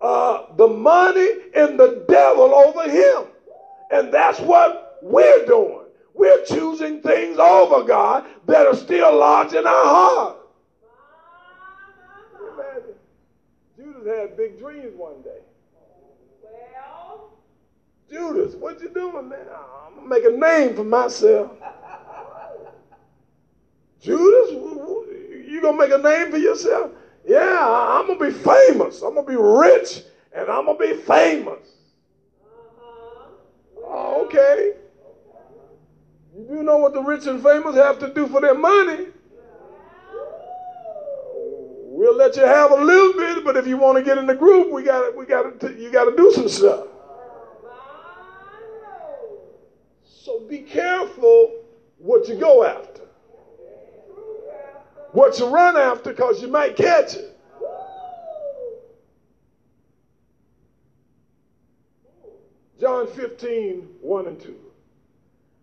uh, 0.00 0.54
the 0.56 0.68
money 0.68 1.28
and 1.54 1.78
the 1.78 2.06
devil 2.08 2.54
over 2.54 2.90
him. 2.90 3.26
And 3.90 4.12
that's 4.12 4.40
what 4.40 4.98
we're 5.02 5.46
doing. 5.46 5.86
We're 6.14 6.44
choosing 6.44 7.00
things 7.00 7.38
over 7.38 7.84
God 7.84 8.26
that 8.46 8.66
are 8.66 8.74
still 8.74 9.16
lodged 9.16 9.54
in 9.54 9.66
our 9.66 9.84
heart. 9.84 10.36
Judas 13.76 14.06
had 14.06 14.36
big 14.36 14.58
dreams 14.58 14.96
one 14.96 15.22
day. 15.22 15.40
Well, 16.42 17.30
Judas, 18.10 18.54
what 18.56 18.80
you 18.80 18.88
doing, 18.88 19.28
man? 19.28 19.46
I'm 19.52 19.94
gonna 19.94 20.08
make 20.08 20.24
a 20.24 20.30
name 20.30 20.74
for 20.74 20.84
myself. 20.84 21.52
Judas, 24.00 24.50
you 24.50 25.60
gonna 25.62 25.78
make 25.78 25.92
a 25.92 25.98
name 25.98 26.30
for 26.30 26.38
yourself? 26.38 26.90
Yeah, 27.24 27.64
I'm 27.64 28.06
gonna 28.08 28.18
be 28.18 28.30
famous. 28.32 29.02
I'm 29.02 29.14
gonna 29.14 29.26
be 29.26 29.36
rich, 29.36 30.02
and 30.32 30.48
I'm 30.48 30.66
gonna 30.66 30.78
be 30.78 30.94
famous. 30.94 31.77
Okay. 34.18 34.72
You 36.36 36.44
do 36.48 36.62
know 36.62 36.78
what 36.78 36.92
the 36.92 37.00
rich 37.00 37.26
and 37.26 37.42
famous 37.42 37.76
have 37.76 37.98
to 38.00 38.12
do 38.12 38.26
for 38.26 38.40
their 38.40 38.54
money. 38.54 39.06
We'll 41.90 42.16
let 42.16 42.36
you 42.36 42.44
have 42.44 42.70
a 42.70 42.76
little 42.76 43.12
bit, 43.14 43.44
but 43.44 43.56
if 43.56 43.66
you 43.66 43.76
want 43.76 43.98
to 43.98 44.04
get 44.04 44.18
in 44.18 44.26
the 44.26 44.34
group, 44.34 44.70
we 44.70 44.82
got 44.82 45.16
we 45.16 45.26
got 45.26 45.62
you 45.78 45.90
got 45.90 46.04
to 46.04 46.16
do 46.16 46.30
some 46.32 46.48
stuff. 46.48 46.86
So 50.04 50.40
be 50.40 50.58
careful 50.58 51.64
what 51.98 52.28
you 52.28 52.36
go 52.36 52.64
after, 52.64 53.02
what 55.12 55.38
you 55.38 55.46
run 55.46 55.76
after, 55.76 56.10
because 56.10 56.42
you 56.42 56.48
might 56.48 56.76
catch 56.76 57.14
it. 57.14 57.37
John 62.80 63.06
15, 63.08 63.88
1 64.00 64.26
and 64.26 64.40
2. 64.40 64.56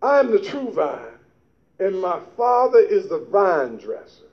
I 0.01 0.19
am 0.19 0.31
the 0.31 0.39
true 0.39 0.71
vine, 0.71 1.19
and 1.79 1.99
my 1.99 2.19
Father 2.35 2.79
is 2.79 3.07
the 3.07 3.19
vine 3.19 3.77
dresser. 3.77 4.25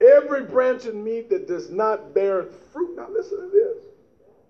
Every 0.00 0.44
branch 0.44 0.86
in 0.86 1.02
me 1.02 1.22
that 1.22 1.46
does 1.46 1.70
not 1.70 2.14
bear 2.14 2.44
fruit, 2.72 2.96
now 2.96 3.08
listen 3.10 3.38
to 3.38 3.50
this. 3.50 3.76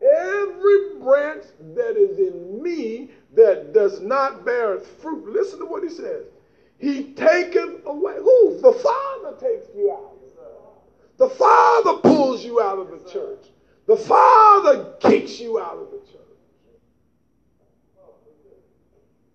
Every 0.01 1.01
branch 1.01 1.45
that 1.75 1.97
is 1.97 2.19
in 2.19 2.63
me 2.63 3.11
that 3.35 3.73
does 3.73 4.01
not 4.01 4.45
bear 4.45 4.79
fruit, 4.79 5.29
listen 5.29 5.59
to 5.59 5.67
what 5.67 5.83
he 5.83 5.89
says. 5.89 6.27
He 6.79 7.13
taketh 7.15 7.85
away. 7.87 8.17
Who? 8.19 8.61
The 8.61 8.73
Father 8.73 9.37
takes 9.41 9.67
you 9.75 9.91
out. 9.91 10.15
The 11.17 11.29
Father 11.29 11.95
pulls 11.95 12.45
you 12.45 12.61
out 12.61 12.79
of 12.79 12.91
the 12.91 13.11
church. 13.11 13.47
The 13.87 13.97
Father 13.97 14.95
kicks 15.01 15.41
you 15.41 15.59
out 15.59 15.79
of 15.79 15.91
the 15.91 15.99
church. 15.99 16.19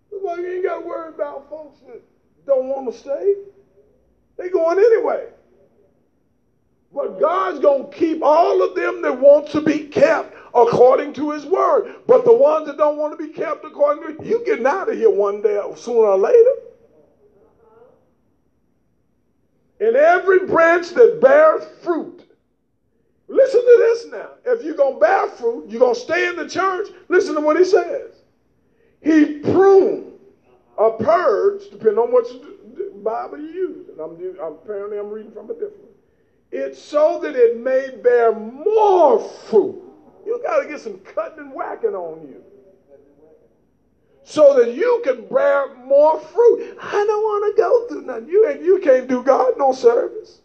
That's 0.10 0.13
you 0.24 0.56
ain't 0.56 0.64
got 0.64 0.80
to 0.80 0.86
worry 0.86 1.10
about 1.10 1.50
folks 1.50 1.80
that 1.82 2.02
don't 2.46 2.68
want 2.68 2.92
to 2.92 2.98
stay. 2.98 3.36
They 4.38 4.50
going 4.50 4.80
anyway. 4.80 5.28
But 6.94 7.20
God's 7.20 7.60
going 7.60 7.92
to 7.92 7.98
keep 7.98 8.22
all 8.22 8.64
of 8.64 8.76
them 8.76 9.02
that 9.02 9.20
want 9.20 9.50
to 9.50 9.62
be 9.62 9.86
kept 9.88 10.36
according 10.54 11.14
to 11.14 11.32
his 11.32 11.46
word. 11.46 11.96
But 12.08 12.24
the 12.24 12.34
ones 12.34 12.68
that 12.68 12.78
don't 12.78 12.98
want 12.98 13.18
to 13.18 13.28
be 13.28 13.34
kept 13.34 13.66
according 13.66 14.18
to 14.18 14.26
you 14.26 14.44
getting 14.46 14.68
out 14.68 14.90
of 14.90 14.96
here 14.96 15.10
one 15.10 15.42
day 15.42 15.60
sooner 15.76 16.00
or 16.00 16.18
later. 16.18 16.54
And 19.80 19.96
every 19.96 20.46
branch 20.46 20.92
that 20.92 21.20
bears 21.20 21.64
fruit. 21.82 22.24
Listen 23.28 23.62
to 23.62 23.76
this 23.80 24.06
now. 24.12 24.30
If 24.46 24.64
you're 24.64 24.76
going 24.76 24.94
to 24.94 25.00
bear 25.00 25.28
fruit, 25.30 25.70
you're 25.70 25.80
going 25.80 25.96
to 25.96 26.00
stay 26.00 26.28
in 26.28 26.36
the 26.36 26.48
church. 26.48 26.90
Listen 27.10 27.34
to 27.36 27.42
what 27.42 27.58
he 27.58 27.66
says. 27.66 28.12
He 29.02 29.40
pruned 29.40 30.13
or 30.78 30.98
purge, 30.98 31.70
depending 31.70 32.00
on 32.00 32.12
what 32.12 32.28
Bible 33.04 33.40
you 33.40 33.48
use. 33.48 33.90
And 33.90 34.00
I'm 34.00 34.54
apparently 34.54 34.98
I'm 34.98 35.10
reading 35.10 35.32
from 35.32 35.50
a 35.50 35.54
different 35.54 35.84
one. 35.84 35.94
It's 36.52 36.80
so 36.80 37.20
that 37.22 37.36
it 37.36 37.58
may 37.58 37.90
bear 37.90 38.32
more 38.32 39.20
fruit. 39.20 39.82
You 40.26 40.40
got 40.44 40.60
to 40.60 40.68
get 40.68 40.80
some 40.80 41.00
cutting 41.00 41.40
and 41.40 41.54
whacking 41.54 41.96
on 41.96 42.28
you. 42.28 42.44
So 44.24 44.56
that 44.58 44.74
you 44.74 45.02
can 45.04 45.28
bear 45.28 45.74
more 45.76 46.20
fruit. 46.20 46.78
I 46.82 46.92
don't 46.92 47.08
want 47.08 47.56
to 47.56 47.62
go 47.62 47.88
through 47.88 48.02
nothing. 48.04 48.28
You 48.28 48.48
and 48.48 48.64
you 48.64 48.80
can't 48.80 49.08
do 49.08 49.22
God 49.22 49.54
no 49.58 49.74
service. 49.74 50.40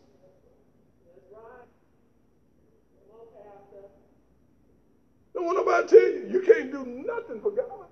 Don't 5.33 5.47
want 5.47 5.59
nobody 5.59 5.87
tell 5.87 6.01
you 6.01 6.27
you 6.29 6.41
can't 6.41 6.73
do 6.73 6.85
nothing 6.85 7.41
for 7.41 7.53
God. 7.53 7.87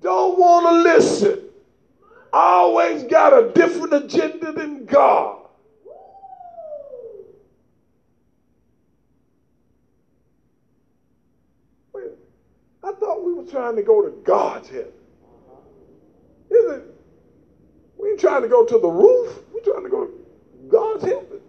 Don't 0.00 0.38
want 0.38 0.66
to 0.66 0.82
listen. 0.94 1.50
Always 2.32 3.04
got 3.04 3.32
a 3.32 3.52
different 3.52 3.92
agenda 3.92 4.52
than 4.52 4.86
God. 4.86 5.48
Wait, 11.92 12.06
I 12.84 12.92
thought 12.92 13.24
we 13.24 13.34
were 13.34 13.44
trying 13.44 13.76
to 13.76 13.82
go 13.82 14.02
to 14.02 14.10
God's 14.24 14.68
heaven. 14.68 14.92
Is 16.50 16.72
it? 16.72 16.84
We 17.98 18.10
ain't 18.10 18.20
trying 18.20 18.42
to 18.42 18.48
go 18.48 18.64
to 18.64 18.78
the 18.78 18.88
roof. 18.88 19.42
We're 19.52 19.60
trying 19.60 19.84
to 19.84 19.90
go 19.90 20.06
to 20.06 20.12
God's 20.68 21.04
heaven. 21.04 21.40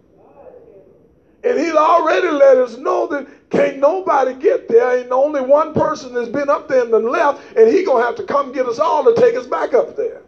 And 1.44 1.58
he's 1.58 1.74
already 1.74 2.28
let 2.28 2.56
us 2.58 2.76
know 2.76 3.06
that 3.08 3.26
can't 3.50 3.78
nobody 3.78 4.34
get 4.34 4.68
there. 4.68 4.98
Ain't 4.98 5.10
only 5.10 5.40
one 5.40 5.72
person 5.72 6.14
that's 6.14 6.28
been 6.28 6.48
up 6.48 6.68
there 6.68 6.82
and 6.82 6.92
then 6.92 7.08
left, 7.08 7.42
and 7.56 7.68
he 7.68 7.82
gonna 7.82 8.04
have 8.04 8.14
to 8.16 8.22
come 8.22 8.52
get 8.52 8.66
us 8.66 8.78
all 8.78 9.04
to 9.04 9.20
take 9.20 9.34
us 9.34 9.46
back 9.46 9.74
up 9.74 9.96
there. 9.96 10.22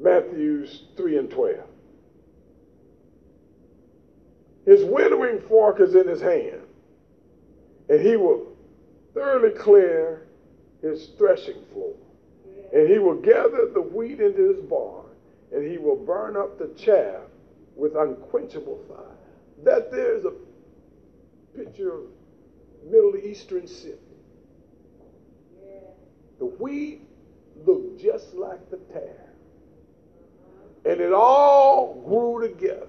Matthews 0.00 0.84
3 0.96 1.18
and 1.18 1.30
12. 1.30 1.58
His 4.64 4.82
winnowing 4.82 5.40
fork 5.40 5.80
is 5.80 5.94
in 5.94 6.08
his 6.08 6.20
hand, 6.20 6.62
and 7.88 8.00
he 8.00 8.16
will 8.16 8.49
thoroughly 9.14 9.50
clear 9.50 10.26
his 10.82 11.08
threshing 11.18 11.64
floor. 11.72 11.94
And 12.72 12.88
he 12.88 12.98
will 12.98 13.16
gather 13.16 13.68
the 13.72 13.82
wheat 13.82 14.20
into 14.20 14.54
his 14.54 14.60
barn, 14.60 15.06
and 15.52 15.68
he 15.68 15.78
will 15.78 15.96
burn 15.96 16.36
up 16.36 16.58
the 16.58 16.68
chaff 16.76 17.22
with 17.74 17.96
unquenchable 17.96 18.80
fire. 18.88 19.16
That 19.64 19.90
there's 19.90 20.24
a 20.24 20.32
picture 21.56 21.92
of 21.92 22.04
Middle 22.84 23.16
Eastern 23.16 23.66
city. 23.66 23.98
The 26.38 26.46
wheat 26.46 27.02
looked 27.66 28.00
just 28.00 28.34
like 28.34 28.70
the 28.70 28.78
tare. 28.92 29.32
And 30.84 31.00
it 31.00 31.12
all 31.12 32.02
grew 32.06 32.48
together. 32.48 32.86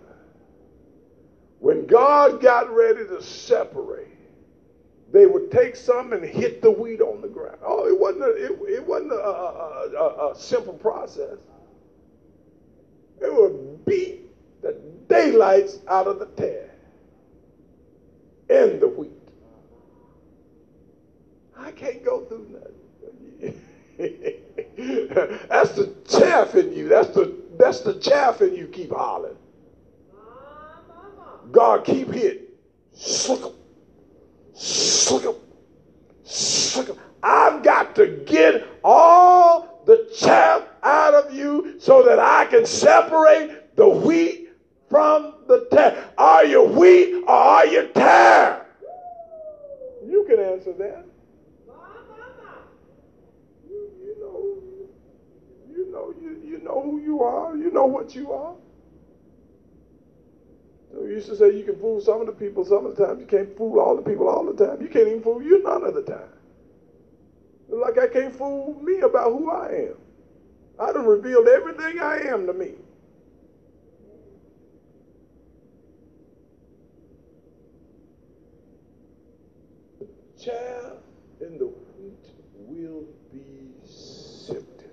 When 1.60 1.86
God 1.86 2.42
got 2.42 2.74
ready 2.74 3.06
to 3.06 3.22
separate, 3.22 4.11
they 5.12 5.26
would 5.26 5.52
take 5.52 5.76
some 5.76 6.14
and 6.14 6.24
hit 6.24 6.62
the 6.62 6.72
wheat 6.72 7.02
on 7.02 7.22
the 7.22 7.28
ground. 7.28 7.58
Oh, 7.64 7.88
it 7.88 8.00
wasn't 8.00 8.24
a, 8.24 8.30
it, 8.30 8.52
it 8.70 8.86
wasn't 8.86 9.12
a, 9.12 9.16
a, 9.16 10.32
a, 10.32 10.36
simple 10.36 10.74
process. 10.74 11.38
They 13.20 13.30
would 13.30 13.86
beat 13.86 14.22
the 14.62 14.78
daylights 15.08 15.80
out 15.88 16.08
of 16.08 16.20
the 16.20 16.28
tare 16.28 16.72
and 18.50 18.80
the 18.80 18.88
wheat. 18.88 19.12
I 21.58 21.72
can't 21.72 22.04
go 22.04 22.22
through 22.26 22.48
nothing. 22.50 23.62
that's 25.50 25.74
the 25.74 25.94
chaff 26.08 26.56
in 26.56 26.74
you. 26.74 26.88
That's 26.88 27.10
the 27.10 27.36
that's 27.58 27.82
the 27.82 27.96
chaff 27.96 28.42
in 28.42 28.56
you. 28.56 28.68
Keep 28.68 28.92
hollering. 28.94 29.36
Ah, 30.18 31.40
God 31.52 31.84
keep 31.84 32.12
hitting. 32.12 32.48
I've 37.24 37.64
got 37.64 37.96
to 37.96 38.08
get 38.26 38.68
all 38.84 39.84
the 39.86 40.10
chaff 40.18 40.64
out 40.84 41.14
of 41.14 41.34
you 41.34 41.76
so 41.80 42.04
that 42.04 42.20
I 42.20 42.46
can 42.46 42.66
separate 42.66 43.76
the 43.76 43.88
wheat 43.88 44.50
from 44.90 45.36
the 45.48 45.68
tare. 45.72 46.04
Are 46.18 46.46
you 46.46 46.64
wheat 46.64 47.24
or 47.24 47.30
are 47.30 47.66
you 47.66 47.88
tare? 47.94 48.66
You 50.06 50.26
can 50.28 50.40
answer 50.40 50.74
that. 50.74 51.06
You, 53.70 53.92
you 54.04 54.16
know, 54.20 54.58
you 55.72 55.92
know, 55.92 56.14
you, 56.22 56.42
you 56.44 56.64
know 56.64 56.82
who 56.82 57.02
you 57.02 57.22
are. 57.22 57.56
You 57.56 57.72
know 57.72 57.86
what 57.86 58.16
you 58.16 58.32
are. 58.32 58.56
We 60.94 61.10
used 61.10 61.28
to 61.28 61.36
say 61.36 61.56
you 61.56 61.64
can 61.64 61.80
fool 61.80 62.02
some 62.02 62.22
of 62.22 62.28
the 62.28 62.34
people 62.34 62.66
some 62.66 62.86
of 62.86 62.96
the 62.96 63.06
time. 63.06 63.20
You 63.20 63.26
can't 63.26 63.56
fool 63.58 63.80
all 63.80 63.96
the 63.96 64.02
people 64.02 64.28
all 64.28 64.46
the 64.46 64.66
time. 64.66 64.82
You 64.82 64.90
can't 64.90 65.08
even 65.08 65.24
fool 65.24 65.42
you 65.42 65.64
none 65.64 65.84
of 65.84 65.94
the 65.94 66.04
time. 66.04 66.30
Like 67.70 67.98
I 67.98 68.08
can't 68.08 68.36
fool 68.36 68.80
me 68.82 69.00
about 69.00 69.32
who 69.32 69.50
I 69.50 69.90
am. 69.90 69.98
I 70.80 70.92
done 70.92 71.06
revealed 71.06 71.48
everything 71.48 72.00
I 72.00 72.18
am 72.28 72.46
to 72.48 72.54
me. 72.54 72.74
The 80.00 80.08
chaff 80.44 80.98
and 81.40 81.60
the 81.60 81.68
wheat 81.68 82.26
will 82.54 83.06
be 83.32 83.72
sifted. 83.86 84.92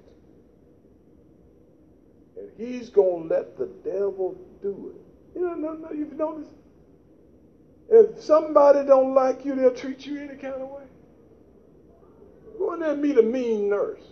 And 2.36 2.50
he's 2.56 2.90
going 2.90 3.28
to 3.28 3.34
let 3.34 3.58
the 3.58 3.66
devil 3.82 4.38
do 4.62 4.94
it. 4.94 5.07
You 5.38 5.44
know, 5.44 5.54
no, 5.54 5.72
no, 5.74 5.92
you've 5.92 6.14
noticed? 6.14 6.50
If 7.88 8.20
somebody 8.20 8.84
don't 8.84 9.14
like 9.14 9.44
you, 9.44 9.54
they'll 9.54 9.72
treat 9.72 10.04
you 10.04 10.18
any 10.18 10.36
kind 10.36 10.54
of 10.54 10.68
way. 10.68 10.82
Go 12.58 12.74
in 12.74 12.80
there 12.80 12.90
and 12.90 13.00
meet 13.00 13.16
a 13.18 13.22
mean 13.22 13.68
nurse. 13.68 14.02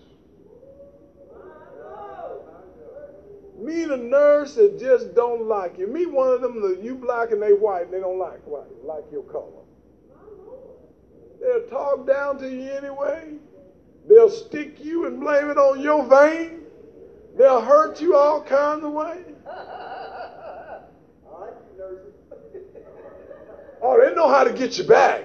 Meet 3.58 3.88
a 3.88 3.96
nurse 3.96 4.54
that 4.54 4.78
just 4.78 5.16
don't 5.16 5.48
like 5.48 5.78
you. 5.78 5.88
Meet 5.88 6.12
one 6.12 6.28
of 6.28 6.42
them 6.42 6.62
that 6.62 6.80
you 6.80 6.94
black 6.94 7.32
and 7.32 7.42
they 7.42 7.52
white 7.52 7.86
and 7.86 7.92
they 7.92 8.00
don't 8.00 8.20
like 8.20 8.40
white, 8.46 8.70
like 8.84 9.04
your 9.10 9.24
color. 9.24 9.50
They'll 11.40 11.68
talk 11.68 12.06
down 12.06 12.38
to 12.38 12.48
you 12.48 12.70
anyway. 12.70 13.34
They'll 14.08 14.30
stick 14.30 14.76
you 14.84 15.06
and 15.06 15.18
blame 15.18 15.50
it 15.50 15.58
on 15.58 15.80
your 15.80 16.04
vein. 16.04 16.60
They'll 17.36 17.60
hurt 17.60 18.00
you 18.00 18.14
all 18.14 18.42
kinds 18.42 18.84
of 18.84 18.92
ways. 18.92 19.24
Oh, 23.88 24.04
they 24.04 24.12
know 24.16 24.28
how 24.28 24.42
to 24.42 24.52
get 24.52 24.78
you 24.78 24.82
back. 24.84 25.24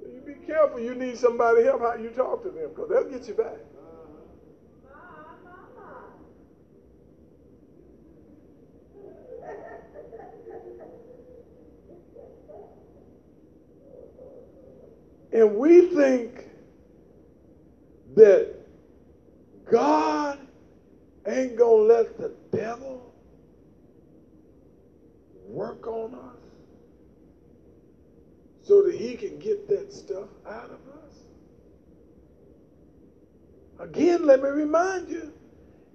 You 0.00 0.22
be 0.24 0.32
careful. 0.46 0.80
You 0.80 0.94
need 0.94 1.18
somebody 1.18 1.62
help 1.64 1.82
how 1.82 1.96
you 1.96 2.08
talk 2.08 2.42
to 2.44 2.50
them 2.50 2.70
because 2.70 2.88
they'll 2.88 3.10
get 3.10 3.28
you 3.28 3.34
back. 3.34 3.58
And 15.30 15.56
we 15.56 15.88
think 15.94 16.46
that 18.14 18.54
God 19.70 20.38
ain't 21.26 21.56
going 21.56 21.88
to 21.88 21.94
let 21.94 22.16
the 22.16 22.32
devil 22.50 23.11
work 25.52 25.86
on 25.86 26.14
us 26.14 26.42
so 28.62 28.82
that 28.82 28.94
he 28.94 29.14
can 29.14 29.38
get 29.38 29.68
that 29.68 29.92
stuff 29.92 30.28
out 30.48 30.70
of 30.70 30.80
us. 31.04 31.14
Again, 33.80 34.24
let 34.24 34.42
me 34.42 34.48
remind 34.48 35.08
you, 35.08 35.32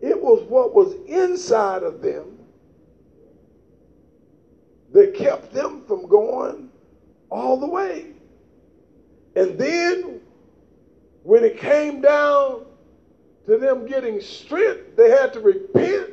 it 0.01 0.21
was 0.21 0.43
what 0.43 0.75
was 0.75 0.93
inside 1.07 1.83
of 1.83 2.01
them 2.01 2.37
that 4.93 5.15
kept 5.15 5.53
them 5.53 5.83
from 5.87 6.07
going 6.07 6.69
all 7.29 7.57
the 7.59 7.67
way. 7.67 8.07
And 9.35 9.57
then 9.57 10.21
when 11.23 11.43
it 11.43 11.57
came 11.57 12.01
down 12.01 12.65
to 13.47 13.57
them 13.57 13.87
getting 13.87 14.21
strength, 14.21 14.95
they 14.95 15.09
had 15.09 15.33
to 15.33 15.39
repent 15.39 16.11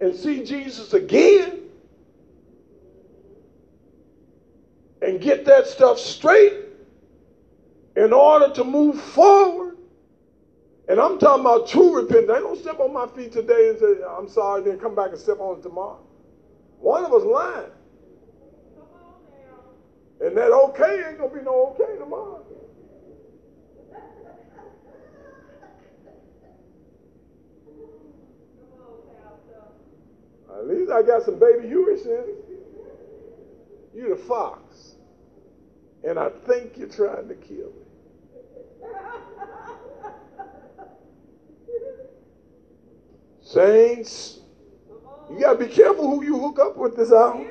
and 0.00 0.14
see 0.14 0.44
Jesus 0.44 0.92
again 0.92 1.67
and 5.08 5.22
get 5.22 5.46
that 5.46 5.66
stuff 5.66 5.98
straight 5.98 6.52
in 7.96 8.12
order 8.12 8.52
to 8.52 8.62
move 8.62 9.00
forward. 9.00 9.78
And 10.86 11.00
I'm 11.00 11.18
talking 11.18 11.40
about 11.40 11.66
true 11.66 11.96
repentance. 11.96 12.30
I 12.30 12.40
don't 12.40 12.58
step 12.58 12.78
on 12.78 12.92
my 12.92 13.06
feet 13.08 13.32
today 13.32 13.70
and 13.70 13.78
say, 13.78 13.94
I'm 14.06 14.28
sorry, 14.28 14.62
then 14.62 14.78
come 14.78 14.94
back 14.94 15.10
and 15.10 15.18
step 15.18 15.40
on 15.40 15.58
it 15.58 15.62
tomorrow. 15.62 16.00
One 16.78 17.04
of 17.04 17.12
us 17.12 17.24
lying. 17.24 17.70
And 20.20 20.36
that 20.36 20.52
okay 20.52 21.04
ain't 21.08 21.18
going 21.18 21.30
to 21.30 21.36
be 21.36 21.42
no 21.42 21.74
okay 21.74 21.98
tomorrow. 21.98 22.44
At 30.58 30.66
least 30.66 30.90
I 30.90 31.02
got 31.02 31.22
some 31.22 31.38
baby 31.38 31.68
Huey 31.68 31.96
sense. 31.96 32.28
You're 33.94 34.16
the 34.16 34.22
fox. 34.22 34.97
And 36.04 36.18
I 36.18 36.28
think 36.46 36.76
you're 36.76 36.88
trying 36.88 37.28
to 37.28 37.34
kill 37.34 37.56
me. 37.56 37.88
Saints, 43.42 44.40
you 45.30 45.40
got 45.40 45.58
to 45.58 45.66
be 45.66 45.72
careful 45.72 46.08
who 46.08 46.22
you 46.22 46.38
hook 46.38 46.58
up 46.58 46.76
with 46.76 46.96
this 46.96 47.12
hour. 47.12 47.46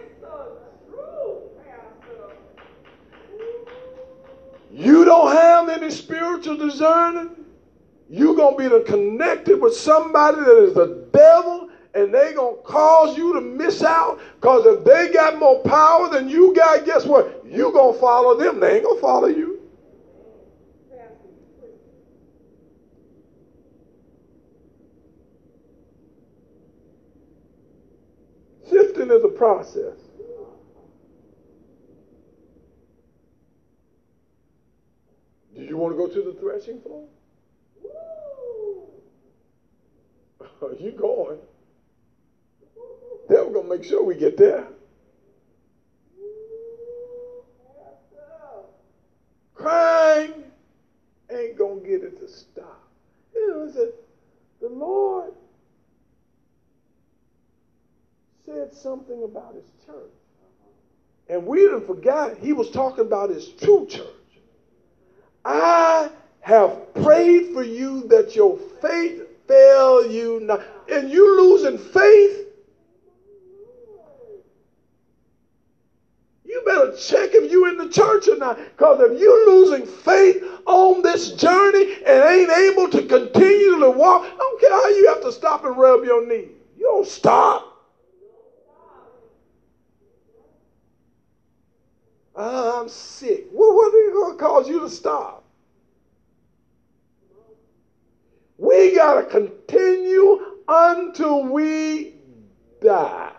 You 4.72 5.06
don't 5.06 5.36
have 5.36 5.70
any 5.70 5.90
spiritual 5.90 6.56
discerning. 6.58 7.32
You're 8.10 8.36
going 8.36 8.70
to 8.70 8.80
be 8.80 8.86
connected 8.86 9.60
with 9.60 9.76
somebody 9.76 10.38
that 10.38 10.64
is 10.66 10.74
the 10.76 11.08
devil 11.12 11.67
and 11.94 12.14
they 12.14 12.34
to 12.34 12.62
cause 12.64 13.18
you 13.18 13.34
to 13.34 13.42
miss 13.42 13.84
out 13.84 14.20
because 14.36 14.66
if 14.66 14.84
they 14.84 15.12
got 15.12 15.40
more 15.40 15.62
power 15.64 16.10
than 16.10 16.30
you 16.30 16.54
got, 16.56 16.86
guess 16.86 17.06
what? 17.06 17.38
you 17.46 17.72
to 17.72 18.00
follow 18.00 18.38
them. 18.38 18.60
They 18.60 18.76
ain't 18.76 18.84
to 18.96 19.02
follow 19.02 19.28
you. 19.28 19.62
Shifting 28.70 29.10
is 29.12 29.24
a 29.24 29.30
process. 29.30 29.96
Do 35.56 35.64
you 35.64 35.78
want 35.78 35.94
to 35.94 35.98
go 35.98 36.08
to 36.08 36.22
the 36.22 36.38
threshing 36.40 36.82
floor? 36.82 37.08
Are 40.62 40.74
you 40.80 40.92
going? 40.92 41.40
Then 43.28 43.46
we're 43.46 43.54
going 43.54 43.70
to 43.70 43.76
make 43.78 43.84
sure 43.84 44.04
we 44.04 44.16
get 44.16 44.38
there. 44.38 44.68
Crying 49.54 50.44
ain't 51.32 51.58
going 51.58 51.82
to 51.82 51.88
get 51.88 52.04
it 52.04 52.20
to 52.20 52.28
stop. 52.28 52.84
You 53.34 53.50
know, 53.50 53.70
the, 53.70 53.94
the 54.62 54.70
Lord 54.70 55.34
said 58.46 58.74
something 58.74 59.24
about 59.24 59.56
his 59.56 59.66
church. 59.86 60.12
And 61.30 61.46
we 61.46 61.60
didn't 61.60 61.86
forget 61.86 62.38
he 62.38 62.54
was 62.54 62.72
talking 62.72 63.02
about 63.06 63.30
his 63.30 63.50
true 63.50 63.86
church. 63.90 64.06
I 65.44 66.10
have 66.40 66.94
prayed 66.94 67.54
for 67.54 67.64
you 67.64 68.08
that 68.08 68.36
your 68.36 68.58
faith 68.82 69.24
fail 69.48 70.10
you 70.10 70.40
not. 70.42 70.62
And 70.90 71.10
you 71.10 71.42
losing 71.42 71.78
faith, 71.78 72.47
you 76.92 76.98
check 76.98 77.34
if 77.34 77.52
you 77.52 77.68
in 77.68 77.78
the 77.78 77.90
church 77.90 78.28
or 78.28 78.38
not. 78.38 78.58
Because 78.58 79.00
if 79.02 79.20
you're 79.20 79.50
losing 79.50 79.86
faith 79.86 80.44
on 80.66 81.02
this 81.02 81.32
journey 81.32 81.96
and 82.06 82.24
ain't 82.24 82.52
able 82.52 82.90
to 82.90 83.04
continue 83.04 83.80
to 83.80 83.90
walk, 83.92 84.24
I 84.24 84.36
don't 84.38 84.62
care 84.62 84.72
how 84.72 84.88
you 84.90 85.08
have 85.10 85.22
to 85.22 85.32
stop 85.32 85.64
and 85.66 85.78
rub 85.78 86.04
your 86.04 86.26
knee. 86.26 86.50
You 86.78 86.84
don't 86.84 87.08
stop. 87.08 87.74
I'm 92.36 92.88
sick. 92.88 93.46
Well, 93.52 93.74
what 93.74 93.94
are 93.94 94.12
going 94.12 94.38
to 94.38 94.44
cause 94.44 94.70
you 94.70 94.80
to 94.82 94.90
stop? 94.90 95.44
We 98.60 98.96
got 98.96 99.16
to 99.16 99.24
continue 99.24 100.58
until 100.68 101.46
we 101.46 102.14
die. 102.82 103.37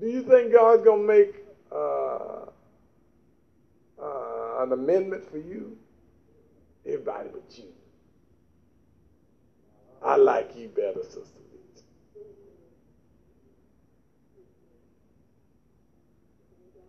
Do 0.00 0.06
you 0.06 0.22
think 0.22 0.52
God's 0.52 0.84
going 0.84 1.02
to 1.02 1.06
make 1.06 1.34
uh, 1.72 2.46
uh, 4.00 4.62
an 4.62 4.72
amendment 4.72 5.30
for 5.30 5.38
you? 5.38 5.76
Everybody 6.86 7.30
but 7.32 7.58
you. 7.58 7.72
I, 10.02 10.16
like 10.16 10.56
you 10.56 10.68
better, 10.68 11.02
Sister. 11.02 11.40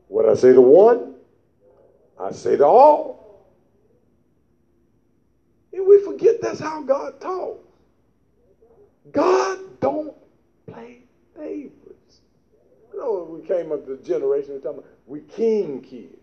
What 0.08 0.28
I 0.30 0.36
say 0.36 0.54
to 0.54 0.62
one, 0.62 1.16
I 2.20 2.32
say 2.32 2.58
to 2.58 2.66
all. 2.66 3.46
And 5.74 5.86
we 5.88 6.00
forget 6.00 6.42
that's 6.42 6.60
how 6.60 6.82
God 6.84 7.20
talks. 7.20 7.60
God 9.12 9.60
don't 9.80 10.16
play 10.68 11.02
favorites. 11.36 11.85
You 12.96 13.02
know, 13.02 13.24
we 13.30 13.46
came 13.46 13.74
up 13.74 13.86
the 13.86 13.98
generation, 13.98 14.54
we're 14.54 14.60
talking 14.60 14.80
about 14.80 14.90
we 15.06 15.20
king 15.20 15.82
kids. 15.82 16.16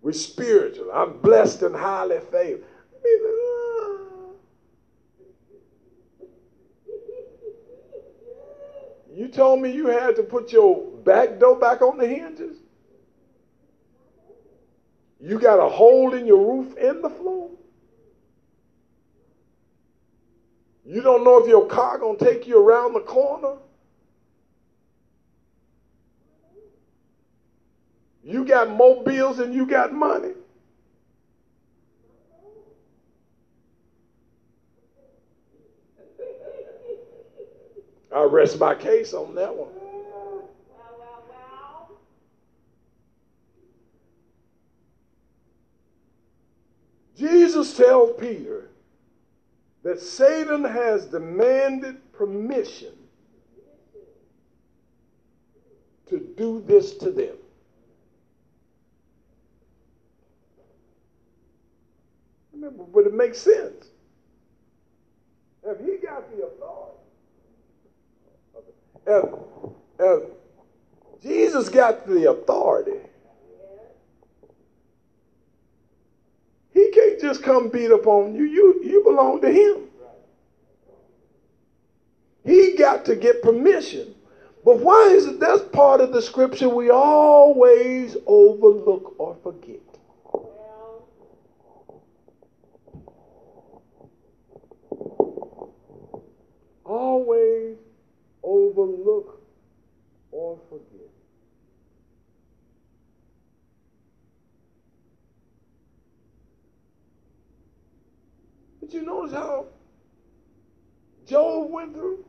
We're 0.00 0.12
spiritual. 0.12 0.90
I'm 0.90 1.18
blessed 1.18 1.60
and 1.60 1.76
highly 1.76 2.20
favored. 2.20 2.64
I 2.94 2.96
mean, 3.04 3.20
uh, 3.26 4.32
you 9.12 9.28
told 9.28 9.60
me 9.60 9.72
you 9.72 9.88
had 9.88 10.16
to 10.16 10.22
put 10.22 10.52
your 10.52 10.80
back 11.04 11.38
door 11.38 11.58
back 11.58 11.82
on 11.82 11.98
the 11.98 12.06
hinges? 12.06 12.56
You 15.20 15.38
got 15.38 15.58
a 15.58 15.68
hole 15.68 16.14
in 16.14 16.26
your 16.26 16.38
roof 16.38 16.78
in 16.78 17.02
the 17.02 17.10
floor? 17.10 17.50
You 20.86 21.02
don't 21.02 21.24
know 21.24 21.36
if 21.42 21.46
your 21.46 21.66
car 21.66 21.98
gonna 21.98 22.16
take 22.16 22.46
you 22.46 22.58
around 22.58 22.94
the 22.94 23.00
corner? 23.00 23.56
You 28.26 28.44
got 28.44 28.68
more 28.68 29.04
bills 29.04 29.36
than 29.36 29.52
you 29.52 29.66
got 29.66 29.92
money. 29.92 30.32
I 38.12 38.24
rest 38.24 38.58
my 38.58 38.74
case 38.74 39.14
on 39.14 39.36
that 39.36 39.54
one. 39.54 39.68
Jesus 47.16 47.76
tells 47.76 48.18
Peter 48.20 48.70
that 49.84 50.00
Satan 50.00 50.64
has 50.64 51.06
demanded 51.06 52.12
permission 52.12 52.92
to 56.08 56.18
do 56.18 56.60
this 56.66 56.94
to 56.98 57.12
them. 57.12 57.36
But 62.92 63.06
it 63.06 63.14
makes 63.14 63.38
sense. 63.38 63.86
If 65.64 65.78
he 65.80 65.96
got 65.96 66.30
the 66.30 66.46
authority, 66.46 66.98
if, 69.06 69.24
if 69.98 71.22
Jesus 71.22 71.68
got 71.68 72.06
the 72.06 72.30
authority, 72.30 73.00
he 76.72 76.90
can't 76.90 77.20
just 77.20 77.42
come 77.42 77.68
beat 77.68 77.90
up 77.90 78.06
on 78.06 78.34
you. 78.34 78.44
You, 78.44 78.80
you 78.84 79.02
belong 79.02 79.40
to 79.40 79.50
him. 79.50 79.88
He 82.44 82.76
got 82.76 83.04
to 83.06 83.16
get 83.16 83.42
permission. 83.42 84.14
But 84.64 84.78
why 84.78 85.08
is 85.10 85.26
it 85.26 85.40
that's 85.40 85.62
part 85.62 86.00
of 86.00 86.12
the 86.12 86.20
scripture 86.20 86.68
we 86.68 86.90
always 86.90 88.16
overlook 88.26 89.14
or 89.18 89.36
forget? 89.42 89.85
Always 96.86 97.76
overlook 98.44 99.42
or 100.30 100.58
forget. 100.68 101.10
But 108.80 108.94
you 108.94 109.02
notice 109.02 109.32
how 109.32 109.66
Job 111.26 111.70
went 111.72 111.92
through? 111.92 112.24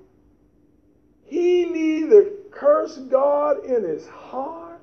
He 1.25 1.65
neither 1.65 2.31
cursed 2.49 3.09
God 3.09 3.63
in 3.63 3.83
his 3.83 4.07
heart. 4.07 4.81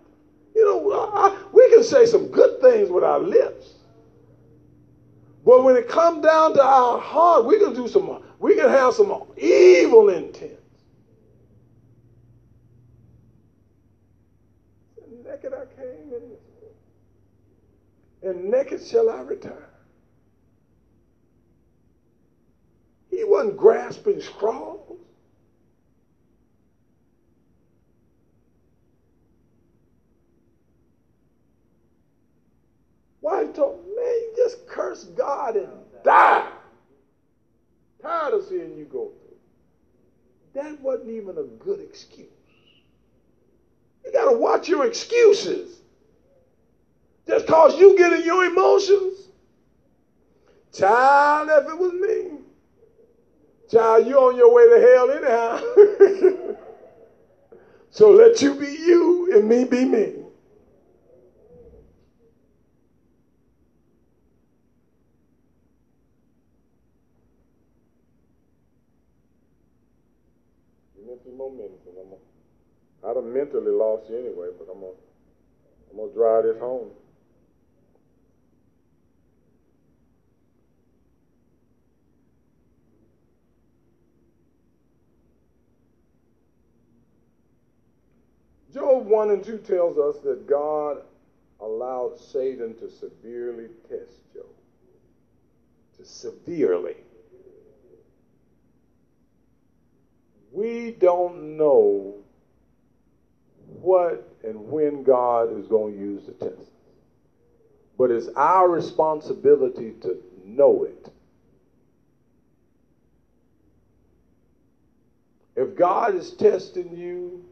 You 0.55 0.65
know, 0.65 0.93
I, 0.93 1.37
we 1.53 1.69
can 1.71 1.83
say 1.83 2.07
some 2.07 2.29
good 2.29 2.61
things 2.61 2.91
with 2.91 3.03
our 3.03 3.19
lips. 3.19 3.75
But 5.45 5.65
when 5.65 5.77
it 5.77 5.89
comes 5.89 6.23
down 6.23 6.55
to 6.55 6.63
our 6.63 6.99
heart, 6.99 7.45
we 7.45 7.59
can 7.59 7.75
do 7.75 7.89
some, 7.89 8.23
we 8.39 8.55
can 8.55 8.69
have 8.69 8.95
some 8.95 9.25
evil 9.37 10.09
intent. 10.11 10.53
And 15.05 15.25
naked 15.25 15.53
I 15.53 15.67
came 15.77 16.13
in 16.13 16.29
this 16.29 16.41
world, 16.61 16.77
and 18.23 18.51
naked 18.51 18.85
shall 18.85 19.11
I 19.11 19.21
return. 19.21 19.65
He 23.11 23.25
wasn't 23.25 23.57
grasping 23.57 24.21
straws. 24.21 24.81
Why 33.21 33.47
told 33.47 33.87
me, 33.87 33.95
man, 33.97 34.15
just 34.37 34.67
curse 34.67 35.05
God 35.05 35.57
and 35.57 35.71
die. 36.05 36.47
Tired 38.05 38.35
of 38.35 38.45
seeing 38.45 38.77
you 38.77 38.85
go 38.85 39.11
through. 39.19 39.39
That 40.63 40.79
wasn't 40.81 41.09
even 41.11 41.39
a 41.39 41.45
good 41.45 41.81
excuse. 41.81 42.29
You 44.05 44.13
got 44.13 44.27
to 44.31 44.37
watch 44.37 44.69
your 44.69 44.85
excuses. 44.85 45.81
Just 47.27 47.47
cause 47.47 47.79
you 47.79 47.97
get 47.97 48.13
in 48.13 48.23
your 48.23 48.45
emotions. 48.45 49.29
Child, 50.75 51.49
if 51.51 51.69
it 51.71 51.79
was 51.79 51.93
me. 51.93 52.41
Child, 53.71 54.07
you 54.07 54.19
on 54.19 54.37
your 54.37 54.53
way 54.53 54.69
to 54.69 54.81
hell 54.81 55.11
anyhow. 55.11 56.57
so 57.91 58.11
let 58.11 58.43
you 58.43 58.55
be 58.55 58.67
you 58.67 59.31
and 59.35 59.49
me 59.49 59.65
be 59.65 59.87
me. 59.87 60.13
Me 71.05 71.13
a 71.13 71.23
few 71.23 71.33
more 71.33 71.51
minutes 71.51 71.87
and 71.87 71.97
I'm 71.99 72.05
gonna, 72.11 72.17
I'd 73.05 73.17
have 73.17 73.24
mentally 73.35 73.73
lost 73.73 74.09
you 74.09 74.17
anyway, 74.17 74.49
but 74.57 74.73
I'm 74.73 74.81
gonna, 74.81 74.93
I'm 75.91 75.97
gonna 75.99 76.13
drive 76.13 76.45
this 76.45 76.59
home. 76.59 76.91
Job 88.73 89.07
1 89.07 89.31
and 89.31 89.45
2 89.45 89.59
tells 89.59 89.99
us 89.99 90.21
that 90.25 90.49
God 90.49 91.03
allowed 91.61 92.19
Satan 92.19 92.75
to 92.79 92.91
severely 92.91 93.69
test 93.89 94.33
Job. 94.33 94.47
To 95.97 96.05
severely. 96.05 96.97
We 100.51 100.91
don't 100.91 101.57
know 101.57 102.24
what 103.67 104.29
and 104.43 104.69
when 104.69 105.03
God 105.03 105.59
is 105.59 105.67
going 105.67 105.95
to 105.95 105.99
use 105.99 106.27
the 106.27 106.33
test. 106.33 106.71
But 107.97 108.11
it's 108.11 108.29
our 108.37 108.69
responsibility 108.69 109.93
to 110.03 110.23
know 110.45 110.85
it. 110.85 111.09
If 115.57 115.77
God 115.77 116.17
is 116.17 116.33
testing 116.33 116.97
you 116.97 117.45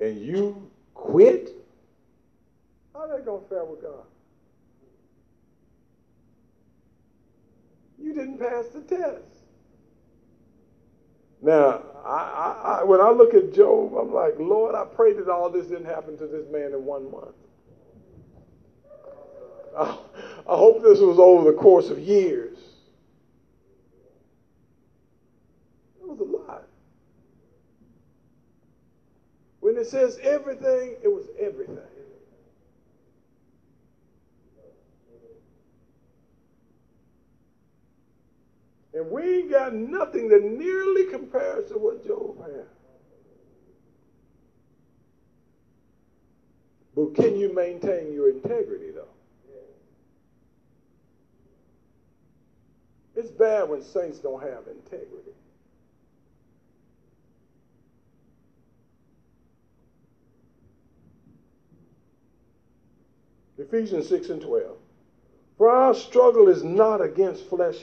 and 0.00 0.18
you 0.20 0.70
quit, 0.94 1.50
how 2.92 3.06
that 3.06 3.24
going 3.24 3.42
to 3.42 3.48
fare 3.48 3.64
with 3.64 3.82
God? 3.82 4.04
You 8.00 8.12
didn't 8.12 8.38
pass 8.38 8.66
the 8.68 8.80
test. 8.80 9.37
Now, 11.40 11.82
I, 12.04 12.80
I, 12.80 12.84
when 12.84 13.00
I 13.00 13.10
look 13.10 13.34
at 13.34 13.52
Job, 13.52 13.94
I'm 13.94 14.12
like, 14.12 14.34
Lord, 14.38 14.74
I 14.74 14.84
pray 14.84 15.12
that 15.12 15.28
all 15.28 15.50
this 15.50 15.66
didn't 15.66 15.86
happen 15.86 16.16
to 16.18 16.26
this 16.26 16.46
man 16.50 16.72
in 16.72 16.84
one 16.84 17.10
month. 17.10 17.34
I, 19.76 19.98
I 20.48 20.56
hope 20.56 20.82
this 20.82 20.98
was 20.98 21.18
over 21.18 21.50
the 21.50 21.56
course 21.56 21.90
of 21.90 21.98
years. 21.98 22.58
It 26.00 26.08
was 26.08 26.18
a 26.20 26.24
lot. 26.24 26.64
When 29.60 29.76
it 29.76 29.86
says 29.86 30.18
everything, 30.22 30.96
it 31.02 31.08
was 31.08 31.26
everything. 31.38 31.78
And 38.98 39.12
we 39.12 39.22
ain't 39.22 39.50
got 39.50 39.72
nothing 39.72 40.28
that 40.30 40.42
nearly 40.42 41.04
compares 41.04 41.68
to 41.68 41.78
what 41.78 42.04
Job 42.04 42.42
had. 42.42 42.66
But 46.96 47.14
can 47.14 47.36
you 47.36 47.52
maintain 47.52 48.12
your 48.12 48.28
integrity, 48.28 48.90
though? 48.90 49.06
It's 53.14 53.30
bad 53.30 53.68
when 53.68 53.84
saints 53.84 54.18
don't 54.18 54.42
have 54.42 54.66
integrity. 54.66 55.30
Ephesians 63.58 64.08
6 64.08 64.30
and 64.30 64.42
12. 64.42 64.76
For 65.56 65.68
our 65.68 65.94
struggle 65.94 66.48
is 66.48 66.64
not 66.64 67.00
against 67.00 67.44
flesh 67.48 67.76